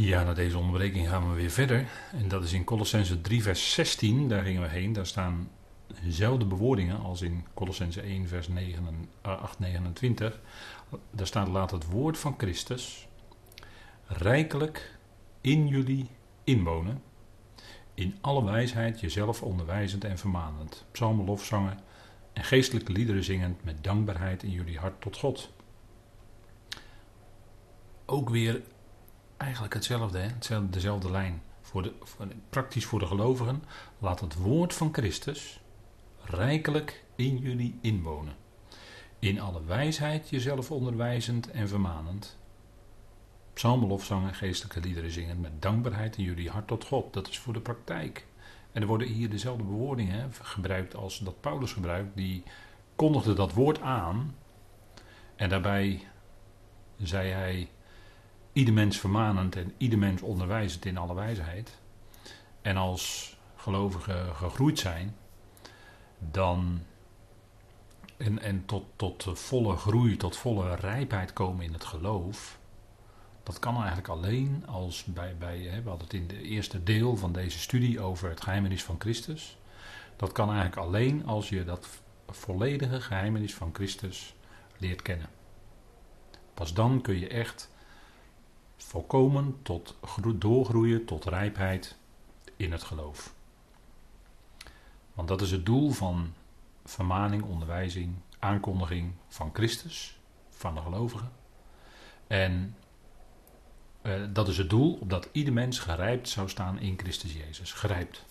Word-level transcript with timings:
Ja, 0.00 0.22
na 0.22 0.34
deze 0.34 0.58
onderbreking 0.58 1.08
gaan 1.08 1.28
we 1.30 1.34
weer 1.34 1.50
verder. 1.50 1.88
En 2.12 2.28
dat 2.28 2.44
is 2.44 2.52
in 2.52 2.64
Colossense 2.64 3.20
3, 3.20 3.42
vers 3.42 3.72
16. 3.72 4.28
Daar 4.28 4.42
gingen 4.42 4.62
we 4.62 4.68
heen. 4.68 4.92
Daar 4.92 5.06
staan 5.06 5.50
dezelfde 6.02 6.44
bewoordingen 6.44 7.00
als 7.00 7.22
in 7.22 7.46
Colossense 7.54 8.00
1, 8.00 8.28
vers 8.28 8.48
9, 8.48 9.08
8, 9.20 9.58
29. 9.58 10.40
Daar 11.10 11.26
staat: 11.26 11.48
Laat 11.48 11.70
het 11.70 11.86
woord 11.86 12.18
van 12.18 12.34
Christus 12.38 13.08
rijkelijk 14.06 14.98
in 15.40 15.66
jullie 15.66 16.06
inwonen. 16.44 17.02
In 17.94 18.16
alle 18.20 18.44
wijsheid 18.44 19.00
jezelf 19.00 19.42
onderwijzend 19.42 20.04
en 20.04 20.18
vermanend. 20.18 20.84
Psalmen, 20.90 21.24
lofzangen 21.24 21.78
en 22.32 22.44
geestelijke 22.44 22.92
liederen 22.92 23.24
zingend 23.24 23.64
met 23.64 23.84
dankbaarheid 23.84 24.42
in 24.42 24.50
jullie 24.50 24.78
hart 24.78 25.00
tot 25.00 25.16
God. 25.16 25.52
Ook 28.06 28.28
weer 28.28 28.62
eigenlijk 29.40 29.74
hetzelfde, 29.74 30.18
hè? 30.18 30.26
Hetzelfde, 30.26 30.70
dezelfde 30.70 31.10
lijn. 31.10 31.42
Voor 31.60 31.82
de, 31.82 31.92
praktisch 32.50 32.84
voor 32.84 32.98
de 32.98 33.06
gelovigen, 33.06 33.62
laat 33.98 34.20
het 34.20 34.34
woord 34.34 34.74
van 34.74 34.88
Christus 34.92 35.60
rijkelijk 36.24 37.04
in 37.14 37.38
jullie 37.38 37.78
inwonen. 37.80 38.34
In 39.18 39.40
alle 39.40 39.64
wijsheid 39.64 40.28
jezelf 40.28 40.70
onderwijzend 40.70 41.50
en 41.50 41.68
vermanend. 41.68 42.38
Psalmen, 43.52 43.88
lofzangen, 43.88 44.34
geestelijke 44.34 44.80
liederen 44.80 45.10
zingen 45.10 45.40
met 45.40 45.62
dankbaarheid 45.62 46.16
in 46.16 46.24
jullie 46.24 46.50
hart 46.50 46.66
tot 46.66 46.84
God. 46.84 47.12
Dat 47.12 47.28
is 47.28 47.38
voor 47.38 47.52
de 47.52 47.60
praktijk. 47.60 48.26
En 48.72 48.82
er 48.82 48.88
worden 48.88 49.08
hier 49.08 49.30
dezelfde 49.30 49.64
bewoordingen 49.64 50.32
gebruikt 50.42 50.94
als 50.94 51.18
dat 51.18 51.40
Paulus 51.40 51.72
gebruikt. 51.72 52.16
Die 52.16 52.42
kondigde 52.96 53.32
dat 53.32 53.52
woord 53.52 53.80
aan. 53.80 54.34
En 55.36 55.48
daarbij 55.48 56.06
zei 56.96 57.28
hij 57.28 57.68
ieder 58.52 58.74
mens 58.74 58.98
vermanend 58.98 59.56
en 59.56 59.74
ieder 59.76 59.98
mens 59.98 60.22
onderwijzend 60.22 60.84
in 60.84 60.98
alle 60.98 61.14
wijsheid. 61.14 61.78
En 62.62 62.76
als 62.76 63.36
gelovigen 63.56 64.34
gegroeid 64.34 64.78
zijn, 64.78 65.16
dan 66.18 66.80
en, 68.16 68.42
en 68.42 68.64
tot, 68.66 68.84
tot 68.96 69.30
volle 69.32 69.76
groei, 69.76 70.16
tot 70.16 70.36
volle 70.36 70.74
rijpheid 70.74 71.32
komen 71.32 71.64
in 71.64 71.72
het 71.72 71.84
geloof. 71.84 72.58
Dat 73.42 73.58
kan 73.58 73.76
eigenlijk 73.76 74.08
alleen 74.08 74.66
als 74.66 75.04
bij, 75.04 75.36
bij 75.38 75.80
we 75.82 75.88
hadden 75.88 76.06
het 76.06 76.12
in 76.12 76.26
de 76.26 76.42
eerste 76.42 76.82
deel 76.82 77.16
van 77.16 77.32
deze 77.32 77.58
studie 77.58 78.00
over 78.00 78.28
het 78.28 78.42
geheimenis 78.42 78.82
van 78.84 78.96
Christus. 78.98 79.58
Dat 80.16 80.32
kan 80.32 80.48
eigenlijk 80.48 80.76
alleen 80.76 81.26
als 81.26 81.48
je 81.48 81.64
dat 81.64 81.88
volledige 82.28 83.00
geheimenis 83.00 83.54
van 83.54 83.70
Christus 83.72 84.34
leert 84.76 85.02
kennen. 85.02 85.28
Pas 86.54 86.74
dan 86.74 87.00
kun 87.00 87.18
je 87.18 87.28
echt 87.28 87.70
volkomen 88.84 89.58
tot 89.62 89.96
doorgroeien 90.34 91.04
tot 91.04 91.24
rijpheid 91.24 91.96
in 92.56 92.72
het 92.72 92.82
geloof. 92.82 93.34
Want 95.14 95.28
dat 95.28 95.40
is 95.40 95.50
het 95.50 95.66
doel 95.66 95.90
van 95.90 96.32
vermaning, 96.84 97.42
onderwijzing, 97.42 98.14
aankondiging 98.38 99.12
van 99.28 99.50
Christus, 99.52 100.18
van 100.50 100.74
de 100.74 100.80
gelovigen. 100.80 101.30
En 102.26 102.76
uh, 104.02 104.22
dat 104.32 104.48
is 104.48 104.58
het 104.58 104.70
doel, 104.70 104.98
opdat 105.00 105.28
ieder 105.32 105.52
mens 105.52 105.78
gerijpt 105.78 106.28
zou 106.28 106.48
staan 106.48 106.78
in 106.78 106.98
Christus 106.98 107.32
Jezus. 107.32 107.72
Gerijpt. 107.72 108.24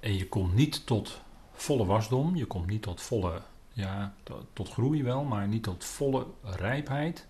En 0.00 0.16
je 0.16 0.28
komt 0.28 0.54
niet 0.54 0.86
tot 0.86 1.20
volle 1.52 1.84
wasdom, 1.84 2.36
je 2.36 2.46
komt 2.46 2.66
niet 2.66 2.82
tot 2.82 3.00
volle, 3.00 3.42
ja, 3.72 4.14
tot 4.52 4.68
groei 4.70 5.02
wel, 5.02 5.24
maar 5.24 5.48
niet 5.48 5.62
tot 5.62 5.84
volle 5.84 6.26
rijpheid 6.42 7.26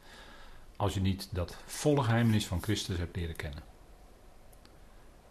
als 0.81 0.95
je 0.95 1.01
niet 1.01 1.29
dat 1.33 1.57
volle 1.67 2.03
geheimenis 2.03 2.47
van 2.47 2.63
Christus 2.63 2.99
hebt 2.99 3.17
leren 3.17 3.37
kennen. 3.37 3.63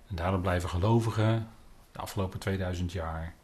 En 0.07 0.15
daarom 0.15 0.41
blijven 0.41 0.69
gelovigen 0.69 1.49
de 1.91 1.99
afgelopen 1.99 2.39
2000 2.39 2.91
jaar, 2.91 3.35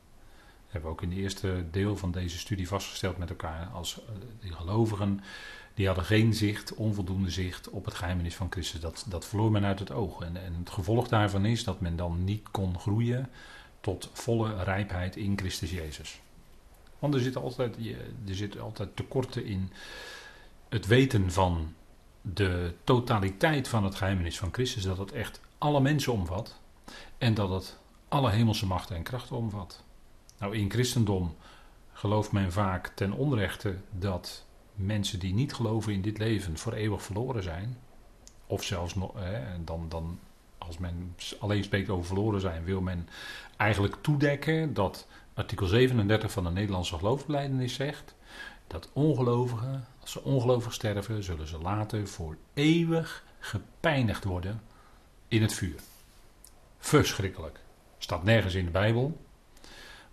hebben 0.67 0.89
we 0.89 0.95
ook 0.95 1.01
in 1.01 1.09
het 1.09 1.17
eerste 1.17 1.65
deel 1.71 1.97
van 1.97 2.11
deze 2.11 2.37
studie 2.37 2.67
vastgesteld 2.67 3.17
met 3.17 3.29
elkaar, 3.29 3.67
als 3.67 3.99
eh, 3.99 4.13
die 4.39 4.51
gelovigen, 4.51 5.23
die 5.73 5.87
hadden 5.87 6.05
geen 6.05 6.33
zicht, 6.33 6.73
onvoldoende 6.73 7.29
zicht 7.29 7.69
op 7.69 7.85
het 7.85 7.93
geheimenis 7.93 8.35
van 8.35 8.51
Christus. 8.51 8.79
Dat, 8.79 9.05
dat 9.07 9.25
verloor 9.25 9.51
men 9.51 9.65
uit 9.65 9.79
het 9.79 9.91
oog. 9.91 10.21
En, 10.21 10.37
en 10.37 10.55
het 10.59 10.69
gevolg 10.69 11.07
daarvan 11.07 11.45
is 11.45 11.63
dat 11.63 11.79
men 11.79 11.95
dan 11.95 12.23
niet 12.23 12.51
kon 12.51 12.79
groeien 12.79 13.29
tot 13.81 14.09
volle 14.13 14.63
rijpheid 14.63 15.15
in 15.15 15.37
Christus 15.37 15.71
Jezus. 15.71 16.21
Want 16.99 17.13
er 17.13 17.19
zitten 17.19 17.41
altijd, 17.41 17.77
er 18.27 18.35
zitten 18.35 18.61
altijd 18.61 18.95
tekorten 18.95 19.45
in 19.45 19.71
het 20.69 20.85
weten 20.85 21.31
van 21.31 21.73
de 22.33 22.73
totaliteit 22.83 23.67
van 23.67 23.83
het 23.83 23.95
geheimenis 23.95 24.37
van 24.37 24.53
Christus, 24.53 24.83
dat 24.83 24.97
het 24.97 25.11
echt 25.11 25.41
alle 25.57 25.79
mensen 25.79 26.13
omvat 26.13 26.59
en 27.17 27.33
dat 27.33 27.49
het 27.49 27.77
alle 28.07 28.29
hemelse 28.29 28.65
machten 28.65 28.95
en 28.95 29.03
krachten 29.03 29.35
omvat. 29.35 29.83
Nou, 30.39 30.55
in 30.55 30.71
christendom 30.71 31.35
gelooft 31.93 32.31
men 32.31 32.51
vaak 32.51 32.87
ten 32.87 33.11
onrechte 33.11 33.75
dat 33.91 34.45
mensen 34.73 35.19
die 35.19 35.33
niet 35.33 35.53
geloven 35.53 35.93
in 35.93 36.01
dit 36.01 36.17
leven 36.17 36.57
voor 36.57 36.73
eeuwig 36.73 37.03
verloren 37.03 37.43
zijn. 37.43 37.77
Of 38.47 38.63
zelfs 38.63 38.95
nog, 38.95 39.13
dan, 39.63 39.85
dan, 39.89 40.19
als 40.57 40.77
men 40.77 41.15
alleen 41.39 41.63
spreekt 41.63 41.89
over 41.89 42.05
verloren 42.05 42.41
zijn, 42.41 42.63
wil 42.63 42.81
men 42.81 43.07
eigenlijk 43.57 43.95
toedekken 44.01 44.73
dat 44.73 45.07
artikel 45.33 45.67
37 45.67 46.31
van 46.31 46.43
de 46.43 46.49
Nederlandse 46.49 46.97
geloofsbelijdenis 46.97 47.73
zegt 47.73 48.15
dat 48.67 48.89
ongelovigen, 48.93 49.85
als 50.05 50.13
ze 50.13 50.23
ongelovig 50.23 50.73
sterven, 50.73 51.23
zullen 51.23 51.47
ze 51.47 51.57
later 51.57 52.07
voor 52.07 52.37
eeuwig 52.53 53.23
gepijnigd 53.39 54.23
worden 54.23 54.61
in 55.27 55.41
het 55.41 55.53
vuur. 55.53 55.79
Verschrikkelijk. 56.77 57.59
Staat 57.97 58.23
nergens 58.23 58.53
in 58.53 58.65
de 58.65 58.71
Bijbel, 58.71 59.21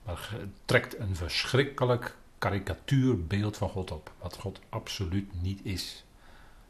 maar 0.05 0.31
trekt 0.65 0.99
een 0.99 1.17
verschrikkelijk 1.17 2.17
karikatuurbeeld 2.39 3.57
van 3.57 3.69
God 3.69 3.91
op, 3.91 4.13
wat 4.19 4.37
God 4.37 4.61
absoluut 4.69 5.43
niet 5.43 5.61
is. 5.65 6.05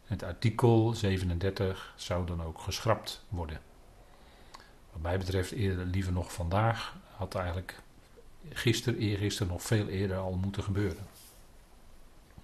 Het 0.04 0.22
artikel 0.22 0.94
37 0.94 1.94
zou 1.96 2.26
dan 2.26 2.42
ook 2.42 2.58
geschrapt 2.58 3.24
worden. 3.28 3.60
Wat 4.92 5.02
mij 5.02 5.18
betreft 5.18 5.50
eerder 5.50 5.86
liever 5.86 6.12
nog 6.12 6.32
vandaag, 6.32 6.96
had 7.16 7.34
eigenlijk 7.34 7.80
gisteren, 8.52 8.98
eergisteren 8.98 9.52
nog 9.52 9.62
veel 9.62 9.88
eerder 9.88 10.16
al 10.16 10.32
moeten 10.32 10.62
gebeuren. 10.62 11.06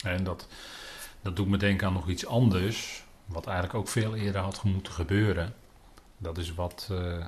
En 0.04 0.25
dat, 0.25 0.47
dat 1.22 1.36
doet 1.36 1.48
me 1.48 1.56
denken 1.56 1.86
aan 1.86 1.92
nog 1.92 2.09
iets 2.09 2.26
anders, 2.26 3.04
wat 3.26 3.47
eigenlijk 3.47 3.78
ook 3.78 3.88
veel 3.88 4.14
eerder 4.14 4.41
had 4.41 4.62
moeten 4.62 4.92
gebeuren. 4.92 5.54
Dat 6.19 6.38
is 6.38 6.54
wat, 6.54 6.88
uh, 6.92 7.26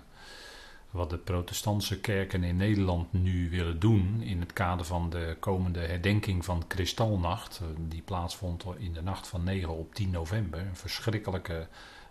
wat 0.90 1.10
de 1.10 1.18
protestantse 1.18 2.00
kerken 2.00 2.44
in 2.44 2.56
Nederland 2.56 3.12
nu 3.12 3.50
willen 3.50 3.80
doen 3.80 4.22
in 4.22 4.40
het 4.40 4.52
kader 4.52 4.86
van 4.86 5.10
de 5.10 5.36
komende 5.40 5.80
herdenking 5.80 6.44
van 6.44 6.66
Kristalnacht. 6.66 7.60
Die 7.88 8.02
plaatsvond 8.02 8.64
in 8.78 8.92
de 8.92 9.02
nacht 9.02 9.28
van 9.28 9.44
9 9.44 9.68
op 9.68 9.94
10 9.94 10.10
november. 10.10 10.60
Een 10.60 10.76
verschrikkelijke, 10.76 11.68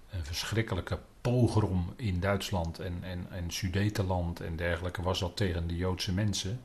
een 0.10 0.26
verschrikkelijke 0.26 1.00
pogrom 1.22 1.94
in 1.96 2.20
Duitsland 2.20 2.80
en, 2.80 3.00
en, 3.02 3.28
en 3.30 3.52
Sudetenland 3.52 4.40
en 4.40 4.56
dergelijke 4.56 5.02
was 5.02 5.20
dat 5.20 5.38
tegen 5.38 5.68
de 5.68 5.76
Joodse 5.76 6.14
mensen 6.14 6.60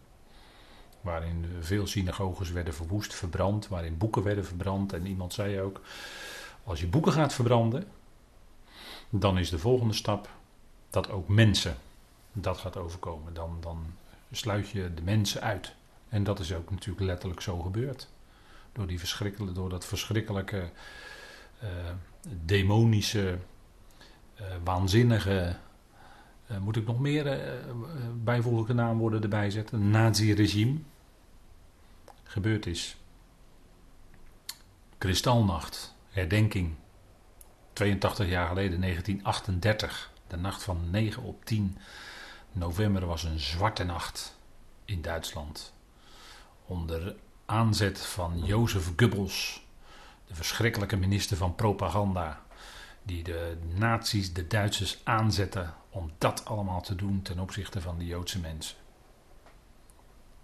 waarin 1.05 1.47
veel 1.61 1.87
synagoges 1.87 2.51
werden 2.51 2.75
verwoest, 2.75 3.15
verbrand, 3.15 3.69
waarin 3.69 3.99
boeken 3.99 4.23
werden 4.23 4.45
verbrand. 4.47 4.93
En 4.93 5.07
iemand 5.07 5.33
zei 5.33 5.61
ook, 5.61 5.81
als 6.65 6.81
je 6.81 6.87
boeken 6.87 7.13
gaat 7.13 7.33
verbranden, 7.33 7.85
dan 9.11 9.39
is 9.39 9.51
de 9.51 9.59
volgende 9.59 9.95
stap 9.95 10.29
dat 10.91 11.11
ook 11.11 11.29
mensen 11.29 11.77
dat 12.33 12.59
gaat 12.59 12.77
overkomen. 12.77 13.35
Dan, 13.35 13.57
dan 13.61 13.87
sluit 14.31 14.69
je 14.69 14.95
de 14.95 15.03
mensen 15.03 15.41
uit. 15.41 15.75
En 16.09 16.25
dat 16.25 16.39
is 16.39 16.55
ook 16.55 16.71
natuurlijk 16.71 17.07
letterlijk 17.07 17.41
zo 17.41 17.59
gebeurd. 17.59 18.09
Door, 18.73 18.87
die 18.87 18.99
verschrikkelijke, 18.99 19.55
door 19.55 19.69
dat 19.69 19.85
verschrikkelijke, 19.85 20.71
uh, 21.63 21.69
demonische, 22.45 23.39
uh, 24.41 24.47
waanzinnige, 24.65 25.57
uh, 26.50 26.59
moet 26.59 26.77
ik 26.77 26.87
nog 26.87 27.00
meer 27.00 27.41
bijvoeglijke 28.23 28.73
naamwoorden 28.73 29.23
erbij 29.23 29.50
zetten, 29.50 29.91
nazi-regime 29.91 30.79
gebeurd 32.35 32.67
is. 32.67 32.97
Kristalnacht, 34.99 35.95
herdenking. 36.09 36.75
82 37.73 38.29
jaar 38.29 38.49
geleden, 38.49 38.81
1938. 38.81 40.13
De 40.27 40.37
nacht 40.37 40.63
van 40.63 40.91
9 40.91 41.23
op 41.23 41.45
10 41.45 41.79
november 42.53 43.07
was 43.07 43.23
een 43.23 43.39
zwarte 43.39 43.85
nacht 43.85 44.39
in 44.85 45.03
Duitsland. 45.03 45.73
Onder 46.65 47.17
aanzet 47.47 48.01
van 48.01 48.45
Jozef 48.45 48.93
Goebbels, 48.97 49.67
de 50.27 50.35
verschrikkelijke 50.35 50.97
minister 50.97 51.37
van 51.37 51.55
propaganda, 51.55 52.43
die 53.03 53.23
de 53.23 53.57
nazi's, 53.75 54.33
de 54.33 54.47
Duitsers 54.47 55.01
aanzetten 55.05 55.75
om 55.91 56.13
dat 56.19 56.45
allemaal 56.45 56.83
te 56.83 56.95
doen 56.95 57.23
ten 57.23 57.39
opzichte 57.39 57.81
van 57.81 57.99
de 57.99 58.07
Joodse 58.07 58.41
mensen. 58.41 58.77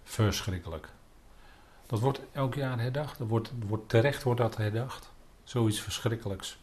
Verschrikkelijk. 0.03 0.89
Dat 1.91 1.99
wordt 1.99 2.21
elk 2.31 2.55
jaar 2.55 2.79
herdacht. 2.79 3.17
Dat 3.17 3.27
wordt, 3.27 3.51
wordt, 3.67 3.89
terecht 3.89 4.23
wordt 4.23 4.39
dat 4.39 4.57
herdacht. 4.57 5.11
Zoiets 5.43 5.81
verschrikkelijks. 5.81 6.57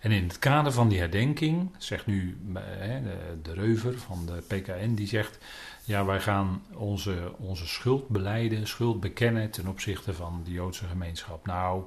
En 0.00 0.10
in 0.10 0.22
het 0.22 0.38
kader 0.38 0.72
van 0.72 0.88
die 0.88 0.98
herdenking, 0.98 1.70
zegt 1.78 2.06
nu 2.06 2.38
hè, 2.54 3.02
de, 3.02 3.38
de 3.42 3.52
Reuver 3.52 3.98
van 3.98 4.26
de 4.26 4.42
PKN, 4.46 4.94
die 4.94 5.06
zegt: 5.06 5.38
Ja, 5.84 6.04
wij 6.04 6.20
gaan 6.20 6.62
onze, 6.74 7.32
onze 7.38 7.66
schuld 7.66 8.08
beleiden, 8.08 8.66
schuld 8.66 9.00
bekennen 9.00 9.50
ten 9.50 9.66
opzichte 9.66 10.14
van 10.14 10.40
de 10.44 10.52
Joodse 10.52 10.84
gemeenschap. 10.84 11.46
Nou, 11.46 11.82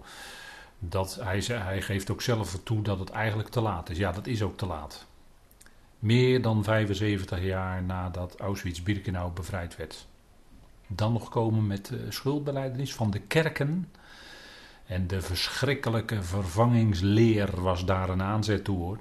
dat, 0.79 1.15
hij, 1.21 1.39
hij 1.47 1.81
geeft 1.81 2.11
ook 2.11 2.21
zelf 2.21 2.59
toe 2.63 2.81
dat 2.81 2.99
het 2.99 3.09
eigenlijk 3.09 3.49
te 3.49 3.61
laat 3.61 3.89
is. 3.89 3.97
Ja, 3.97 4.11
dat 4.11 4.27
is 4.27 4.41
ook 4.41 4.57
te 4.57 4.65
laat. 4.65 5.05
Meer 5.99 6.41
dan 6.41 6.63
75 6.63 7.41
jaar 7.41 7.83
nadat 7.83 8.39
Auschwitz-Birkenau 8.39 9.31
bevrijd 9.31 9.75
werd. 9.75 10.07
Dan 10.95 11.13
nog 11.13 11.29
komen 11.29 11.67
met 11.67 11.91
uh, 11.93 11.99
schuldbeleidenis 12.09 12.93
van 12.93 13.11
de 13.11 13.19
kerken. 13.19 13.91
En 14.85 15.07
de 15.07 15.21
verschrikkelijke 15.21 16.23
vervangingsleer 16.23 17.61
was 17.61 17.85
daar 17.85 18.09
een 18.09 18.21
aanzet 18.21 18.63
toe 18.63 18.77
hoor. 18.77 18.99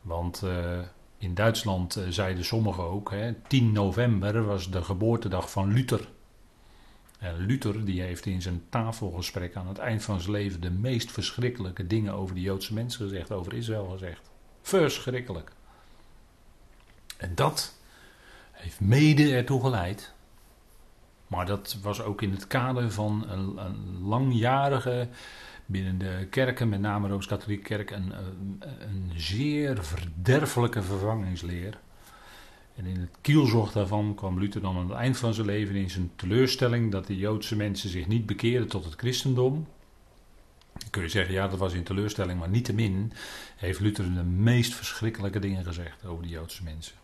Want 0.00 0.42
uh, 0.44 0.78
in 1.18 1.34
Duitsland 1.34 1.96
uh, 1.96 2.04
zeiden 2.08 2.44
sommigen 2.44 2.84
ook, 2.84 3.10
hè, 3.10 3.34
10 3.46 3.72
november 3.72 4.44
was 4.44 4.70
de 4.70 4.82
geboortedag 4.82 5.50
van 5.50 5.72
Luther. 5.72 6.08
En 7.18 7.36
Luther 7.36 7.84
die 7.84 8.02
heeft 8.02 8.26
in 8.26 8.42
zijn 8.42 8.62
tafelgesprek 8.68 9.56
aan 9.56 9.68
het 9.68 9.78
eind 9.78 10.02
van 10.02 10.20
zijn 10.20 10.32
leven 10.32 10.60
de 10.60 10.70
meest 10.70 11.10
verschrikkelijke 11.10 11.86
dingen 11.86 12.12
over 12.12 12.34
de 12.34 12.40
Joodse 12.40 12.74
mensen 12.74 13.08
gezegd, 13.08 13.32
over 13.32 13.54
Israël 13.54 13.88
gezegd. 13.88 14.30
Verschrikkelijk. 14.62 15.52
En 17.16 17.34
dat 17.34 17.74
heeft 18.52 18.80
mede 18.80 19.34
ertoe 19.34 19.60
geleid. 19.60 20.12
Maar 21.28 21.46
dat 21.46 21.76
was 21.82 22.02
ook 22.02 22.22
in 22.22 22.30
het 22.30 22.46
kader 22.46 22.92
van 22.92 23.24
een, 23.28 23.58
langjarige, 24.02 25.08
binnen 25.66 25.98
de 25.98 26.26
kerken, 26.30 26.68
met 26.68 26.80
name 26.80 27.06
de 27.06 27.12
Rooms-Katholieke 27.12 27.62
Kerk, 27.62 27.90
een, 27.90 28.12
een, 28.18 28.62
een, 28.80 29.12
zeer 29.14 29.84
verderfelijke 29.84 30.82
vervangingsleer. 30.82 31.78
En 32.76 32.86
in 32.86 33.00
het 33.00 33.16
kielzocht 33.20 33.74
daarvan 33.74 34.14
kwam 34.14 34.38
Luther 34.38 34.60
dan 34.60 34.76
aan 34.76 34.88
het 34.88 34.98
eind 34.98 35.16
van 35.16 35.34
zijn 35.34 35.46
leven 35.46 35.74
in 35.74 35.90
zijn 35.90 36.10
teleurstelling 36.16 36.92
dat 36.92 37.06
de 37.06 37.16
Joodse 37.16 37.56
mensen 37.56 37.90
zich 37.90 38.06
niet 38.06 38.26
bekeerden 38.26 38.68
tot 38.68 38.84
het 38.84 38.94
christendom. 38.94 39.66
Dan 40.72 40.90
kun 40.90 41.02
je 41.02 41.08
zeggen, 41.08 41.34
ja, 41.34 41.48
dat 41.48 41.58
was 41.58 41.72
in 41.72 41.82
teleurstelling, 41.82 42.38
maar 42.38 42.48
niettemin 42.48 43.12
heeft 43.56 43.80
Luther 43.80 44.14
de 44.14 44.22
meest 44.22 44.74
verschrikkelijke 44.74 45.38
dingen 45.38 45.64
gezegd 45.64 46.04
over 46.04 46.22
de 46.22 46.28
Joodse 46.28 46.62
mensen. 46.62 46.94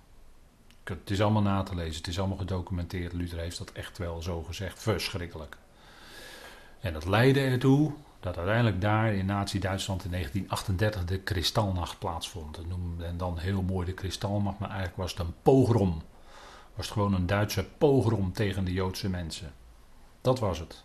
Het 0.85 1.11
is 1.11 1.23
allemaal 1.23 1.43
na 1.43 1.63
te 1.63 1.75
lezen, 1.75 1.97
het 1.97 2.07
is 2.07 2.19
allemaal 2.19 2.37
gedocumenteerd. 2.37 3.13
Luther 3.13 3.39
heeft 3.39 3.59
dat 3.59 3.73
echt 3.73 3.99
wel 3.99 4.23
zo 4.23 4.43
gezegd. 4.43 4.83
Verschrikkelijk. 4.83 5.57
En 6.81 6.93
dat 6.93 7.07
leidde 7.07 7.41
ertoe 7.41 7.93
dat 8.21 8.37
uiteindelijk 8.37 8.81
daar 8.81 9.15
in 9.15 9.27
Nazi-Duitsland 9.27 10.05
in 10.05 10.11
1938 10.11 11.05
de 11.05 11.19
Kristalnacht 11.19 11.99
plaatsvond. 11.99 12.55
Dat 12.55 12.67
noemde 12.67 13.05
en 13.05 13.17
dan 13.17 13.39
heel 13.39 13.63
mooi 13.63 13.87
de 13.87 13.93
Kristalnacht, 13.93 14.59
maar 14.59 14.69
eigenlijk 14.69 14.99
was 14.99 15.11
het 15.11 15.21
een 15.21 15.35
pogrom. 15.43 16.03
Was 16.75 16.85
het 16.85 16.95
gewoon 16.95 17.15
een 17.15 17.27
Duitse 17.27 17.65
pogrom 17.79 18.33
tegen 18.33 18.65
de 18.65 18.73
Joodse 18.73 19.09
mensen. 19.09 19.53
Dat 20.21 20.39
was 20.39 20.59
het. 20.59 20.85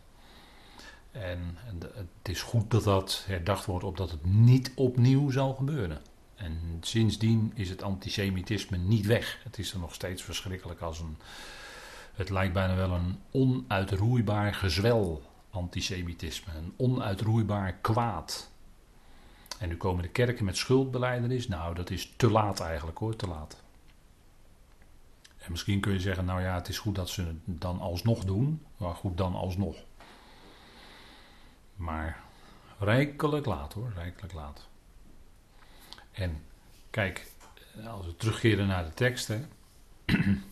En 1.11 1.57
het 1.93 2.29
is 2.29 2.41
goed 2.41 2.71
dat 2.71 2.83
dat 2.83 3.23
herdacht 3.27 3.65
wordt, 3.65 3.85
opdat 3.85 4.11
het 4.11 4.25
niet 4.25 4.71
opnieuw 4.75 5.29
zal 5.29 5.53
gebeuren. 5.53 6.01
En 6.39 6.77
sindsdien 6.81 7.51
is 7.55 7.69
het 7.69 7.83
antisemitisme 7.83 8.77
niet 8.77 9.05
weg. 9.05 9.39
Het 9.43 9.57
is 9.59 9.73
er 9.73 9.79
nog 9.79 9.93
steeds 9.93 10.23
verschrikkelijk 10.23 10.81
als 10.81 10.99
een. 10.99 11.17
Het 12.13 12.29
lijkt 12.29 12.53
bijna 12.53 12.75
wel 12.75 12.91
een 12.91 13.19
onuitroeibaar 13.31 14.53
gezwel 14.53 15.23
antisemitisme. 15.49 16.53
Een 16.53 16.73
onuitroeibaar 16.77 17.73
kwaad. 17.73 18.49
En 19.59 19.69
nu 19.69 19.77
komen 19.77 20.03
de 20.03 20.09
kerken 20.09 20.45
met 20.45 20.57
schuldbeleidenis. 20.57 21.47
Nou, 21.47 21.75
dat 21.75 21.89
is 21.89 22.13
te 22.17 22.29
laat 22.29 22.59
eigenlijk 22.59 22.97
hoor, 22.97 23.15
te 23.15 23.27
laat. 23.27 23.61
En 25.37 25.51
misschien 25.51 25.79
kun 25.79 25.93
je 25.93 25.99
zeggen, 25.99 26.25
nou 26.25 26.41
ja, 26.41 26.55
het 26.55 26.67
is 26.67 26.79
goed 26.79 26.95
dat 26.95 27.09
ze 27.09 27.21
het 27.21 27.37
dan 27.45 27.79
alsnog 27.79 28.25
doen. 28.25 28.65
Maar 28.77 28.95
goed, 28.95 29.17
dan 29.17 29.35
alsnog. 29.35 29.75
Maar 31.75 32.23
rijkelijk 32.79 33.45
laat 33.45 33.73
hoor, 33.73 33.91
rijkelijk 33.95 34.33
laat. 34.33 34.68
En 36.11 36.43
kijk, 36.89 37.27
als 37.85 38.05
we 38.05 38.15
terugkeren 38.15 38.67
naar 38.67 38.83
de 38.83 38.93
teksten, 38.93 39.49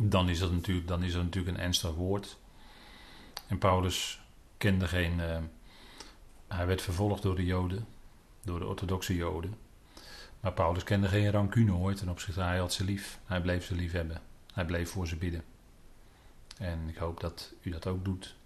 dan 0.00 0.28
is 0.28 0.38
dat 0.38 0.52
natuurlijk, 0.52 0.88
dan 0.88 1.02
is 1.02 1.14
natuurlijk 1.14 1.56
een 1.56 1.62
ernstig 1.62 1.94
woord. 1.94 2.38
En 3.46 3.58
Paulus 3.58 4.20
kende 4.56 4.88
geen. 4.88 5.18
Uh, 5.18 5.38
hij 6.48 6.66
werd 6.66 6.82
vervolgd 6.82 7.22
door 7.22 7.36
de 7.36 7.44
Joden, 7.44 7.86
door 8.44 8.58
de 8.58 8.66
orthodoxe 8.66 9.14
Joden. 9.14 9.54
Maar 10.40 10.52
Paulus 10.52 10.84
kende 10.84 11.08
geen 11.08 11.30
rancune 11.30 11.70
hoor 11.70 11.94
ten 11.94 12.08
opzichte. 12.08 12.40
Hij 12.40 12.58
had 12.58 12.72
ze 12.72 12.84
lief. 12.84 13.18
Hij 13.24 13.40
bleef 13.40 13.64
ze 13.64 13.74
lief 13.74 13.92
hebben. 13.92 14.20
Hij 14.52 14.64
bleef 14.64 14.90
voor 14.90 15.06
ze 15.06 15.16
bidden. 15.16 15.44
En 16.58 16.88
ik 16.88 16.96
hoop 16.96 17.20
dat 17.20 17.52
u 17.60 17.70
dat 17.70 17.86
ook 17.86 18.04
doet. 18.04 18.36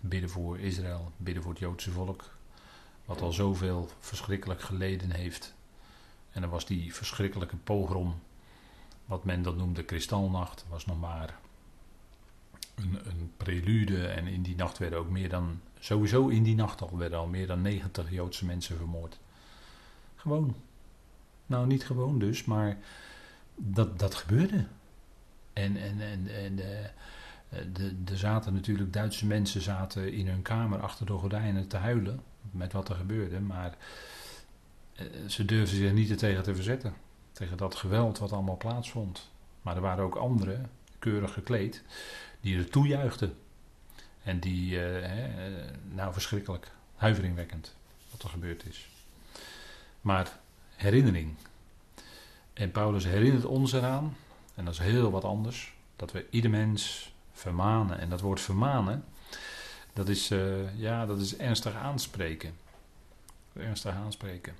Bidden 0.00 0.30
voor 0.30 0.58
Israël, 0.58 1.12
bidden 1.16 1.42
voor 1.42 1.52
het 1.52 1.60
Joodse 1.60 1.90
volk. 1.90 2.30
Wat 3.04 3.20
al 3.20 3.32
zoveel 3.32 3.90
verschrikkelijk 3.98 4.60
geleden 4.60 5.10
heeft 5.10 5.54
en 6.32 6.40
dan 6.40 6.50
was 6.50 6.66
die 6.66 6.94
verschrikkelijke 6.94 7.56
pogrom, 7.56 8.14
wat 9.04 9.24
men 9.24 9.42
dat 9.42 9.56
noemde 9.56 9.84
kristalnacht, 9.84 10.64
was 10.68 10.86
nog 10.86 11.00
maar 11.00 11.38
een, 12.74 12.98
een, 13.04 13.32
prelude. 13.36 14.06
En 14.06 14.26
in 14.26 14.42
die 14.42 14.56
nacht 14.56 14.78
werden 14.78 14.98
ook 14.98 15.10
meer 15.10 15.28
dan, 15.28 15.60
sowieso 15.78 16.28
in 16.28 16.42
die 16.42 16.54
nacht 16.54 16.82
al, 16.82 16.98
werden 16.98 17.18
al 17.18 17.26
meer 17.26 17.46
dan 17.46 17.62
90 17.62 18.10
Joodse 18.10 18.44
mensen 18.44 18.76
vermoord. 18.76 19.18
Gewoon. 20.16 20.54
Nou, 21.46 21.66
niet 21.66 21.86
gewoon 21.86 22.18
dus, 22.18 22.44
maar 22.44 22.78
dat, 23.54 23.98
dat 23.98 24.14
gebeurde. 24.14 24.66
En, 25.52 25.76
en, 25.76 26.00
en, 26.00 26.34
en 26.34 26.56
de, 27.72 28.04
de 28.04 28.16
zaten 28.16 28.54
natuurlijk, 28.54 28.92
Duitse 28.92 29.26
mensen 29.26 29.60
zaten 29.60 30.12
in 30.12 30.28
hun 30.28 30.42
kamer 30.42 30.80
achter 30.80 31.06
de 31.06 31.12
gordijnen 31.12 31.68
te 31.68 31.76
huilen 31.76 32.22
met 32.50 32.72
wat 32.72 32.88
er 32.88 32.94
gebeurde. 32.94 33.40
Maar 33.40 33.70
eh, 33.70 33.76
ze 35.26 35.44
durfden 35.44 35.76
zich 35.76 35.92
niet 35.92 36.18
tegen 36.18 36.42
te 36.42 36.54
verzetten. 36.54 36.94
Tegen 37.32 37.56
dat 37.56 37.74
geweld 37.74 38.18
wat 38.18 38.32
allemaal 38.32 38.56
plaatsvond. 38.56 39.30
Maar 39.62 39.76
er 39.76 39.82
waren 39.82 40.04
ook 40.04 40.14
anderen, 40.14 40.70
keurig 40.98 41.32
gekleed, 41.32 41.82
die 42.40 42.58
er 42.58 42.70
toejuichten. 42.70 43.36
En 44.22 44.40
die, 44.40 44.74
uh, 44.74 45.08
nou 45.94 46.12
verschrikkelijk, 46.12 46.70
huiveringwekkend 46.94 47.74
wat 48.10 48.22
er 48.22 48.28
gebeurd 48.28 48.66
is. 48.66 48.88
Maar 50.00 50.38
herinnering. 50.74 51.34
En 52.52 52.70
Paulus 52.70 53.04
herinnert 53.04 53.44
ons 53.44 53.72
eraan, 53.72 54.16
en 54.54 54.64
dat 54.64 54.74
is 54.74 54.80
heel 54.80 55.10
wat 55.10 55.24
anders, 55.24 55.74
dat 55.96 56.12
we 56.12 56.26
ieder 56.30 56.50
mens 56.50 57.12
vermanen. 57.32 57.98
En 57.98 58.10
dat 58.10 58.20
woord 58.20 58.40
vermanen, 58.40 59.04
dat 59.92 60.08
is, 60.08 60.28
ja, 60.76 61.06
dat 61.06 61.18
is 61.18 61.36
ernstig 61.36 61.74
aanspreken. 61.74 62.54
Ernstig 63.52 63.94
aanspreken 63.94 64.54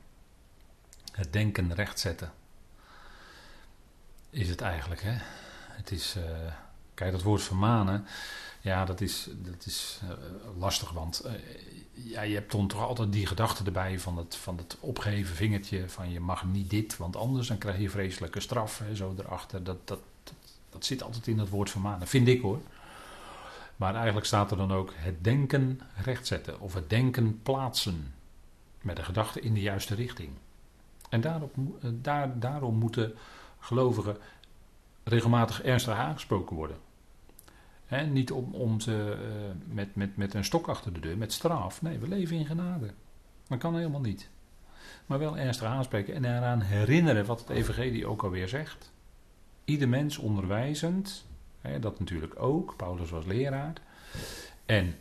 het 1.21 1.33
denken 1.33 1.75
rechtzetten. 1.75 2.33
Is 4.31 4.49
het 4.49 4.61
eigenlijk, 4.61 5.03
hè? 5.03 5.17
Het 5.69 5.91
is, 5.91 6.17
uh, 6.17 6.25
kijk, 6.95 7.13
dat 7.13 7.23
woord 7.23 7.43
vermanen, 7.43 8.07
ja, 8.61 8.85
dat 8.85 9.01
is, 9.01 9.29
dat 9.33 9.67
is 9.67 10.01
uh, 10.05 10.11
lastig, 10.59 10.91
want 10.91 11.23
uh, 11.27 11.33
ja, 11.93 12.23
je 12.23 12.35
hebt 12.35 12.53
dan 12.53 12.67
toch 12.67 12.83
altijd 12.83 13.13
die 13.13 13.27
gedachte 13.27 13.65
erbij 13.65 13.99
van 13.99 14.17
het, 14.17 14.37
van 14.37 14.57
het 14.57 14.77
opgeven 14.81 15.35
vingertje, 15.35 15.89
van 15.89 16.11
je 16.11 16.21
mag 16.21 16.45
niet 16.45 16.71
dit, 16.71 16.97
want 16.97 17.17
anders 17.17 17.49
dan 17.49 17.59
krijg 17.59 17.79
je 17.79 17.91
vreselijke 17.91 18.41
straf, 18.41 18.79
hè, 18.79 18.97
zo 18.97 19.15
erachter. 19.19 19.65
Dat, 19.65 19.89
dat, 19.89 20.01
dat, 20.25 20.35
dat 20.71 20.85
zit 20.85 21.03
altijd 21.03 21.27
in 21.27 21.37
dat 21.37 21.49
woord 21.49 21.71
vermanen, 21.71 22.09
vind 22.09 22.29
ik 22.29 22.43
hoor. 22.43 22.61
Maar 23.77 23.95
eigenlijk 23.95 24.27
staat 24.27 24.51
er 24.51 24.57
dan 24.57 24.73
ook 24.73 24.93
het 24.95 25.25
denken 25.25 25.81
rechtzetten 25.97 26.61
of 26.61 26.75
het 26.75 26.91
denken 26.91 27.43
plaatsen 27.43 28.15
met 28.81 28.97
de 28.97 29.03
gedachte 29.03 29.41
in 29.41 29.55
de 29.55 29.61
juiste 29.61 29.95
richting. 29.95 30.31
En 31.11 31.21
daarop, 31.21 31.55
eh, 31.81 31.91
daar, 31.93 32.39
daarom 32.39 32.75
moeten 32.75 33.15
gelovigen 33.59 34.17
regelmatig 35.05 35.63
ernstig 35.63 35.95
aangesproken 35.95 36.57
worden. 36.57 36.77
niet 38.11 38.33
om, 38.33 38.55
om 38.55 38.81
ze 38.81 39.17
uh, 39.23 39.75
met, 39.75 39.95
met, 39.95 40.17
met 40.17 40.35
een 40.35 40.45
stok 40.45 40.69
achter 40.69 40.93
de 40.93 41.01
deur, 41.01 41.19
met 41.19 41.33
straf. 41.33 41.83
Nee, 41.83 41.99
we 41.99 42.09
leven 42.09 42.37
in 42.37 42.47
genade. 42.47 42.91
Dat 43.49 43.59
kan 43.59 43.77
helemaal 43.77 44.01
niet. 44.01 44.29
Maar 45.07 45.19
wel 45.19 45.39
ernstig 45.39 45.67
aanspreken 45.67 46.15
en 46.15 46.25
eraan 46.25 46.61
herinneren 46.61 47.27
wat 47.27 47.41
het 47.41 47.49
Evangelie 47.49 48.07
ook 48.07 48.23
alweer 48.23 48.49
zegt. 48.49 48.93
Ieder 49.65 49.89
mens 49.89 50.19
onderwijzend, 50.19 51.27
dat 51.81 51.99
natuurlijk 51.99 52.43
ook. 52.43 52.75
Paulus 52.77 53.11
was 53.11 53.25
leraar. 53.25 53.73
En 54.67 54.95